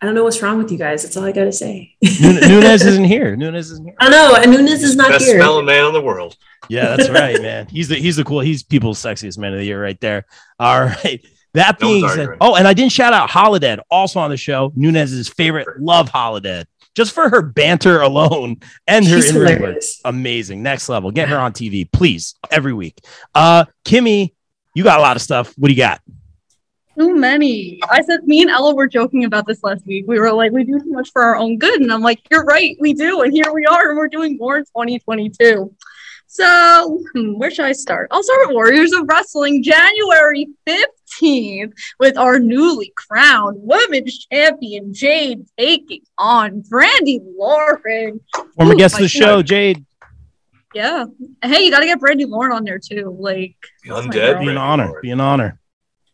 I 0.02 0.06
don't 0.06 0.16
know 0.16 0.24
what's 0.24 0.42
wrong 0.42 0.58
with 0.58 0.72
you 0.72 0.78
guys. 0.78 1.04
That's 1.04 1.18
all 1.18 1.26
I 1.26 1.32
gotta 1.34 1.52
say. 1.52 1.96
Nun- 2.22 2.36
Nunez 2.42 2.86
isn't 2.86 3.04
here. 3.04 3.36
Nunez 3.36 3.70
isn't 3.72 3.86
here. 3.86 3.96
I 4.00 4.10
know, 4.10 4.36
and 4.38 4.50
Nunez 4.52 4.82
is 4.84 4.96
not 4.96 5.08
here. 5.10 5.16
Best 5.20 5.26
here. 5.26 5.40
smelling 5.40 5.66
man 5.66 5.86
in 5.88 5.94
the 5.94 6.02
world. 6.02 6.38
Yeah, 6.70 6.96
that's 6.96 7.10
right, 7.10 7.42
man. 7.42 7.68
He's 7.68 7.90
the 7.90 7.96
he's 7.96 8.16
the 8.16 8.24
cool. 8.24 8.40
He's 8.40 8.64
people's 8.64 9.00
sexiest 9.00 9.38
man 9.38 9.54
of 9.54 9.60
the 9.60 9.66
year 9.66 9.82
right 9.82 10.00
there. 10.00 10.26
All 10.58 10.82
right. 10.86 11.22
That 11.56 11.80
being 11.80 12.04
one's 12.04 12.14
said, 12.14 12.30
oh, 12.42 12.56
and 12.56 12.68
I 12.68 12.74
didn't 12.74 12.92
shout 12.92 13.12
out 13.12 13.30
Holiday 13.30 13.78
also 13.90 14.20
on 14.20 14.30
the 14.30 14.38
show. 14.38 14.72
Nunez's 14.76 15.28
favorite, 15.30 15.68
love 15.82 16.08
Holiday, 16.08 16.64
just 16.96 17.12
for 17.12 17.28
her 17.28 17.42
banter 17.42 18.02
alone 18.02 18.58
and 18.88 19.06
her 19.08 19.16
She's 19.16 19.32
in 19.32 19.36
ring 19.38 19.46
work. 19.46 19.58
hilarious. 19.60 20.00
Amazing, 20.06 20.62
next 20.62 20.90
level. 20.90 21.10
Get 21.10 21.28
her 21.28 21.38
on 21.40 21.52
TV, 21.54 21.92
please, 21.92 22.36
every 22.52 22.72
week. 22.72 23.00
Uh, 23.34 23.66
Kimmy, 23.84 24.34
you 24.76 24.84
got 24.84 25.00
a 25.00 25.02
lot 25.02 25.16
of 25.16 25.24
stuff. 25.24 25.52
What 25.58 25.70
do 25.70 25.74
you 25.74 25.80
got? 25.80 26.02
Too 27.00 27.16
many. 27.16 27.80
I 27.90 28.02
said, 28.02 28.28
me 28.28 28.42
and 28.42 28.50
Ella 28.50 28.76
were 28.76 28.88
joking 28.88 29.24
about 29.24 29.48
this 29.48 29.64
last 29.64 29.86
week. 29.86 30.04
We 30.06 30.20
were 30.20 30.34
like, 30.34 30.52
we 30.52 30.66
do 30.66 30.78
too 30.80 30.92
much 30.92 31.12
for 31.14 31.22
our 31.22 31.38
own 31.38 31.58
good. 31.58 31.80
And 31.80 31.94
I'm 31.94 32.02
like, 32.02 32.20
you're 32.30 32.44
right, 32.44 32.76
we 32.82 32.94
do. 32.94 33.22
And 33.22 33.32
here 33.32 33.54
we 33.54 33.66
are, 33.66 33.90
and 33.90 33.98
we're 33.98 34.10
doing 34.10 34.36
more 34.38 34.58
in 34.58 34.66
2022. 34.66 35.74
So, 36.28 37.02
hmm, 37.16 37.38
where 37.38 37.50
should 37.52 37.66
I 37.66 37.72
start? 37.72 38.10
I'll 38.12 38.22
start 38.22 38.48
with 38.48 38.54
Warriors 38.54 38.92
of 38.92 39.08
Wrestling, 39.08 39.64
January 39.64 40.48
15th, 40.68 41.72
with 42.02 42.18
our 42.18 42.38
newly 42.38 42.92
crowned 42.98 43.58
women's 43.62 44.26
champion, 44.26 44.94
Jade, 44.94 45.46
taking 45.58 46.02
on 46.18 46.64
Brandi 46.64 47.20
Lauren. 47.38 48.20
Former 48.58 48.76
guest 48.76 48.96
of 48.96 49.00
my 49.00 49.06
the 49.06 49.10
show, 49.10 49.42
Jade. 49.42 49.86
Yeah. 50.74 51.06
Hey, 51.42 51.64
you 51.64 51.72
got 51.72 51.80
to 51.80 51.86
get 51.86 52.00
Brandi 52.00 52.28
Lauren 52.28 52.52
on 52.52 52.66
there 52.66 52.78
too. 52.78 53.16
Like, 53.18 53.56
The 53.86 53.92
undead. 53.92 54.42
Be 54.42 54.50
an 54.50 54.58
honor. 54.58 55.00
Be 55.02 55.12
an 55.12 55.22
honor. 55.22 55.60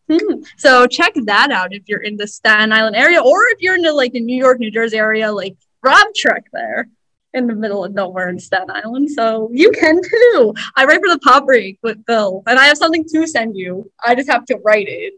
Hmm. 0.09 0.43
So 0.57 0.85
check 0.87 1.13
that 1.25 1.51
out 1.51 1.73
if 1.73 1.83
you're 1.87 2.03
in 2.03 2.15
the 2.15 2.27
Staten 2.27 2.71
Island 2.71 2.95
area, 2.95 3.21
or 3.21 3.47
if 3.49 3.61
you're 3.61 3.75
in 3.75 3.81
the 3.81 3.93
like 3.93 4.13
the 4.13 4.19
New 4.19 4.37
York, 4.37 4.59
New 4.59 4.71
Jersey 4.71 4.97
area, 4.97 5.31
like 5.31 5.55
Rob 5.83 6.07
Trek 6.15 6.45
there 6.53 6.87
in 7.33 7.47
the 7.47 7.55
middle 7.55 7.83
of 7.83 7.93
nowhere 7.93 8.29
in 8.29 8.39
Staten 8.39 8.69
Island. 8.71 9.09
So 9.11 9.49
you 9.51 9.71
can 9.71 9.99
too. 10.01 10.53
I 10.75 10.85
write 10.85 11.01
for 11.01 11.09
the 11.09 11.19
pop 11.19 11.45
break 11.45 11.79
with 11.83 12.05
Bill, 12.05 12.43
and 12.47 12.59
I 12.59 12.65
have 12.65 12.77
something 12.77 13.05
to 13.09 13.27
send 13.27 13.55
you. 13.57 13.91
I 14.03 14.15
just 14.15 14.29
have 14.29 14.45
to 14.45 14.57
write 14.63 14.87
it. 14.87 15.13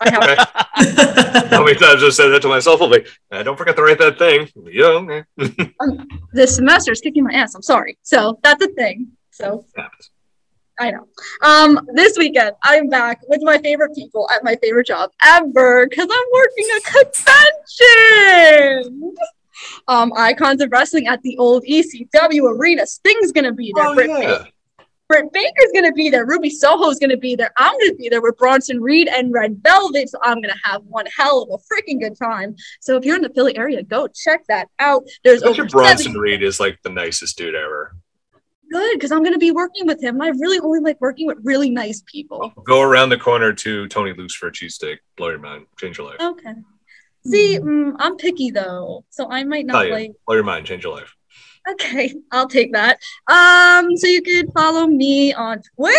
I 0.00 0.10
have 0.10 1.50
How 1.50 1.64
many 1.64 1.78
times 1.78 2.02
I've 2.02 2.14
said 2.14 2.28
that 2.28 2.40
to 2.42 2.48
myself? 2.48 2.80
I'll 2.80 2.90
be, 2.90 3.04
"Uh, 3.30 3.42
don't 3.42 3.56
forget 3.56 3.76
to 3.76 3.82
write 3.82 3.98
that 3.98 4.18
thing. 4.18 4.48
Yeah, 4.64 5.22
okay. 5.40 6.04
this 6.32 6.56
semester 6.56 6.92
is 6.92 7.00
kicking 7.00 7.24
my 7.24 7.32
ass. 7.32 7.54
I'm 7.54 7.62
sorry. 7.62 7.98
So 8.02 8.38
that's 8.42 8.64
a 8.64 8.68
thing. 8.68 9.12
So 9.30 9.66
Happens. 9.76 10.10
I 10.78 10.90
know. 10.90 11.08
Um, 11.42 11.80
this 11.94 12.16
weekend 12.18 12.52
I'm 12.62 12.88
back 12.88 13.20
with 13.28 13.40
my 13.42 13.58
favorite 13.58 13.94
people 13.94 14.28
at 14.34 14.44
my 14.44 14.56
favorite 14.56 14.86
job 14.86 15.10
ever 15.22 15.86
because 15.88 16.08
I'm 16.10 16.26
working 16.32 16.66
a 16.76 16.80
convention. 18.80 19.14
Um, 19.88 20.12
Icons 20.16 20.60
of 20.60 20.70
Wrestling 20.70 21.06
at 21.06 21.22
the 21.22 21.36
old 21.38 21.64
ECW 21.64 22.58
arena. 22.58 22.86
Sting's 22.86 23.32
gonna 23.32 23.52
be 23.52 23.72
there. 23.74 23.86
Oh, 23.86 23.94
Britt, 23.94 24.10
yeah. 24.10 24.18
Baker, 24.18 24.48
Britt 25.08 25.32
Baker's 25.32 25.72
gonna 25.74 25.92
be 25.92 26.10
there. 26.10 26.26
Ruby 26.26 26.50
Soho's 26.50 26.98
gonna 26.98 27.16
be 27.16 27.36
there. 27.36 27.52
I'm 27.56 27.78
gonna 27.78 27.94
be 27.94 28.08
there 28.08 28.20
with 28.20 28.36
Bronson 28.36 28.80
Reed 28.80 29.08
and 29.08 29.32
Red 29.32 29.60
Velvet. 29.62 30.10
So 30.10 30.18
I'm 30.22 30.42
gonna 30.42 30.54
have 30.62 30.82
one 30.84 31.06
hell 31.16 31.42
of 31.42 31.48
a 31.50 31.74
freaking 31.74 32.00
good 32.00 32.18
time. 32.18 32.54
So 32.80 32.96
if 32.96 33.04
you're 33.04 33.16
in 33.16 33.22
the 33.22 33.30
Philly 33.30 33.56
area, 33.56 33.82
go 33.82 34.08
check 34.08 34.44
that 34.48 34.68
out. 34.78 35.04
There's 35.24 35.42
over 35.42 35.64
Bronson 35.64 36.12
70 36.12 36.18
Reed 36.18 36.42
is 36.42 36.60
like 36.60 36.78
the 36.82 36.90
nicest 36.90 37.38
dude 37.38 37.54
ever. 37.54 37.96
Good 38.70 38.94
because 38.94 39.12
I'm 39.12 39.22
gonna 39.22 39.38
be 39.38 39.50
working 39.50 39.86
with 39.86 40.02
him. 40.02 40.16
And 40.16 40.24
I 40.24 40.28
really 40.28 40.58
only 40.60 40.80
like 40.80 41.00
working 41.00 41.26
with 41.26 41.38
really 41.42 41.70
nice 41.70 42.02
people. 42.06 42.52
Go 42.64 42.82
around 42.82 43.10
the 43.10 43.18
corner 43.18 43.52
to 43.52 43.88
Tony 43.88 44.12
Luke's 44.12 44.34
for 44.34 44.48
a 44.48 44.52
cheesesteak. 44.52 44.98
Blow 45.16 45.28
your 45.28 45.38
mind. 45.38 45.66
Change 45.78 45.98
your 45.98 46.08
life. 46.08 46.20
Okay. 46.20 46.54
See, 47.26 47.58
mm, 47.58 47.94
I'm 47.98 48.16
picky 48.16 48.50
though, 48.50 49.04
so 49.10 49.28
I 49.30 49.44
might 49.44 49.66
not 49.66 49.86
you. 49.86 49.92
like. 49.92 50.12
Blow 50.26 50.36
your 50.36 50.44
mind. 50.44 50.66
Change 50.66 50.84
your 50.84 50.94
life. 50.94 51.14
Okay, 51.68 52.14
I'll 52.32 52.48
take 52.48 52.72
that. 52.72 53.00
Um, 53.28 53.96
so 53.96 54.06
you 54.06 54.22
could 54.22 54.52
follow 54.54 54.86
me 54.86 55.32
on 55.32 55.60
Twitter 55.74 55.98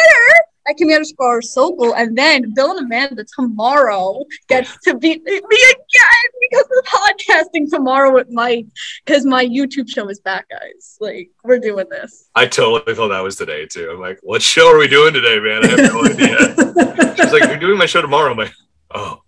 at 0.69 0.77
Kimmy 0.77 0.93
underscore 0.93 1.41
Sokol, 1.41 1.93
and 1.95 2.17
then 2.17 2.53
Bill 2.53 2.77
and 2.77 2.85
Amanda 2.85 3.25
tomorrow 3.35 4.23
gets 4.47 4.77
to 4.83 4.95
beat 4.95 5.23
me 5.23 5.37
again 5.37 6.29
because 6.49 6.65
we're 6.69 6.81
podcasting 6.83 7.69
tomorrow 7.69 8.13
with 8.13 8.29
Mike 8.29 8.65
because 9.05 9.25
my 9.25 9.45
YouTube 9.45 9.89
show 9.89 10.07
is 10.09 10.19
back, 10.19 10.47
guys. 10.49 10.97
Like 10.99 11.29
we're 11.43 11.59
doing 11.59 11.87
this. 11.89 12.29
I 12.35 12.45
totally 12.45 12.95
thought 12.95 13.09
that 13.09 13.23
was 13.23 13.35
today 13.35 13.65
too. 13.65 13.91
I'm 13.91 13.99
like, 13.99 14.19
what 14.23 14.41
show 14.41 14.73
are 14.73 14.77
we 14.77 14.87
doing 14.87 15.13
today, 15.13 15.39
man? 15.39 15.63
I 15.63 15.67
have 15.67 15.93
no 15.93 16.03
idea. 16.05 17.15
She's 17.15 17.31
like, 17.31 17.43
you're 17.43 17.57
doing 17.57 17.77
my 17.77 17.85
show 17.85 18.01
tomorrow. 18.01 18.31
I'm 18.31 18.37
like, 18.37 18.53
oh, 18.91 19.21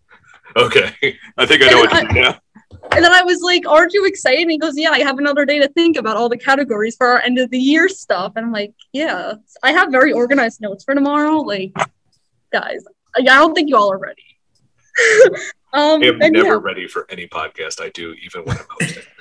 okay. 0.55 1.17
I 1.37 1.45
think 1.45 1.63
I 1.63 1.67
know 1.67 1.79
what 1.79 1.91
to 1.91 2.07
do 2.07 2.21
now. 2.21 2.39
And 2.91 3.03
then 3.03 3.13
I 3.13 3.21
was 3.23 3.41
like, 3.41 3.67
Aren't 3.67 3.93
you 3.93 4.05
excited? 4.05 4.41
And 4.41 4.51
he 4.51 4.57
goes, 4.57 4.77
Yeah, 4.77 4.91
I 4.91 4.99
have 4.99 5.17
another 5.17 5.45
day 5.45 5.59
to 5.59 5.67
think 5.69 5.97
about 5.97 6.17
all 6.17 6.29
the 6.29 6.37
categories 6.37 6.95
for 6.95 7.07
our 7.07 7.21
end 7.21 7.37
of 7.37 7.49
the 7.49 7.57
year 7.57 7.87
stuff. 7.87 8.33
And 8.35 8.45
I'm 8.45 8.51
like, 8.51 8.73
Yeah, 8.93 9.33
I 9.63 9.71
have 9.71 9.91
very 9.91 10.11
organized 10.11 10.61
notes 10.61 10.83
for 10.83 10.95
tomorrow. 10.95 11.37
Like, 11.37 11.71
guys, 12.51 12.83
I 13.15 13.21
I 13.21 13.23
don't 13.23 13.53
think 13.53 13.69
you 13.69 13.77
all 13.77 13.91
are 13.91 13.99
ready. 13.99 14.23
um, 15.73 16.01
I 16.03 16.07
am 16.07 16.17
never 16.31 16.47
yeah. 16.47 16.59
ready 16.61 16.87
for 16.87 17.05
any 17.09 17.27
podcast 17.27 17.81
I 17.81 17.89
do, 17.89 18.13
even 18.23 18.43
when 18.43 18.57
I'm 18.57 18.65
hosting. 18.69 19.03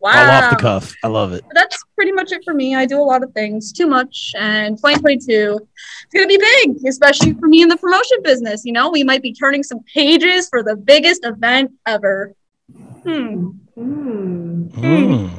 Wow. 0.00 0.12
All 0.12 0.30
off 0.30 0.50
the 0.50 0.62
cuff. 0.62 0.94
I 1.02 1.08
love 1.08 1.32
it. 1.32 1.44
That's 1.54 1.82
pretty 1.96 2.12
much 2.12 2.30
it 2.30 2.42
for 2.44 2.54
me. 2.54 2.76
I 2.76 2.86
do 2.86 3.00
a 3.00 3.02
lot 3.02 3.24
of 3.24 3.32
things, 3.32 3.72
too 3.72 3.88
much, 3.88 4.32
and 4.38 4.76
2022 4.76 5.58
it's 5.58 6.14
gonna 6.14 6.26
be 6.26 6.38
big, 6.38 6.86
especially 6.86 7.34
for 7.34 7.48
me 7.48 7.62
in 7.62 7.68
the 7.68 7.76
promotion 7.76 8.18
business. 8.22 8.64
You 8.64 8.72
know, 8.72 8.90
we 8.90 9.02
might 9.02 9.22
be 9.22 9.34
turning 9.34 9.62
some 9.62 9.80
pages 9.92 10.48
for 10.48 10.62
the 10.62 10.76
biggest 10.76 11.24
event 11.24 11.72
ever. 11.84 12.32
Hmm. 13.02 13.50
Hmm. 13.74 14.68
Mm. 14.68 15.30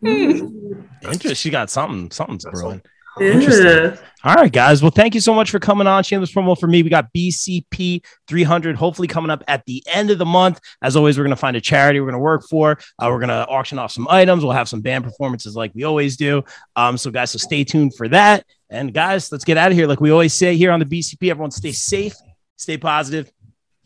Hmm. 0.00 0.54
Interesting. 1.02 1.34
She 1.34 1.50
got 1.50 1.70
something. 1.70 2.10
Something's 2.10 2.44
brewing. 2.44 2.82
Yeah. 3.18 3.26
Interesting. 3.26 3.98
All 4.24 4.34
right, 4.34 4.50
guys. 4.50 4.82
Well, 4.82 4.90
thank 4.90 5.14
you 5.14 5.20
so 5.20 5.34
much 5.34 5.50
for 5.50 5.58
coming 5.58 5.86
on. 5.86 6.02
Shameless 6.02 6.32
promo 6.32 6.58
for 6.58 6.66
me. 6.66 6.82
We 6.82 6.90
got 6.90 7.12
BCP 7.12 8.04
300 8.26 8.74
hopefully 8.74 9.06
coming 9.06 9.30
up 9.30 9.44
at 9.46 9.64
the 9.66 9.84
end 9.86 10.10
of 10.10 10.18
the 10.18 10.24
month. 10.24 10.60
As 10.82 10.96
always, 10.96 11.16
we're 11.16 11.24
going 11.24 11.36
to 11.36 11.40
find 11.40 11.56
a 11.56 11.60
charity 11.60 12.00
we're 12.00 12.06
going 12.06 12.14
to 12.14 12.18
work 12.18 12.44
for. 12.48 12.78
Uh, 12.98 13.08
we're 13.10 13.18
going 13.18 13.28
to 13.28 13.46
auction 13.46 13.78
off 13.78 13.92
some 13.92 14.08
items. 14.08 14.42
We'll 14.42 14.54
have 14.54 14.68
some 14.68 14.80
band 14.80 15.04
performances 15.04 15.54
like 15.54 15.72
we 15.74 15.84
always 15.84 16.16
do. 16.16 16.42
Um, 16.74 16.96
so, 16.96 17.10
guys, 17.10 17.30
so 17.30 17.38
stay 17.38 17.64
tuned 17.64 17.94
for 17.94 18.08
that. 18.08 18.46
And, 18.70 18.92
guys, 18.92 19.30
let's 19.30 19.44
get 19.44 19.58
out 19.58 19.70
of 19.70 19.76
here. 19.76 19.86
Like 19.86 20.00
we 20.00 20.10
always 20.10 20.34
say 20.34 20.56
here 20.56 20.72
on 20.72 20.80
the 20.80 20.86
BCP, 20.86 21.30
everyone 21.30 21.50
stay 21.50 21.72
safe, 21.72 22.14
stay 22.56 22.78
positive, 22.78 23.30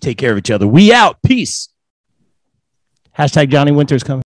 take 0.01 0.17
care 0.19 0.33
of 0.33 0.39
each 0.39 0.51
other. 0.51 0.67
We 0.67 0.93
out. 0.93 1.21
Peace. 1.23 1.69
Hashtag 3.19 3.51
Johnny 3.51 3.73
Winters 3.73 4.05
coming. 4.05 4.28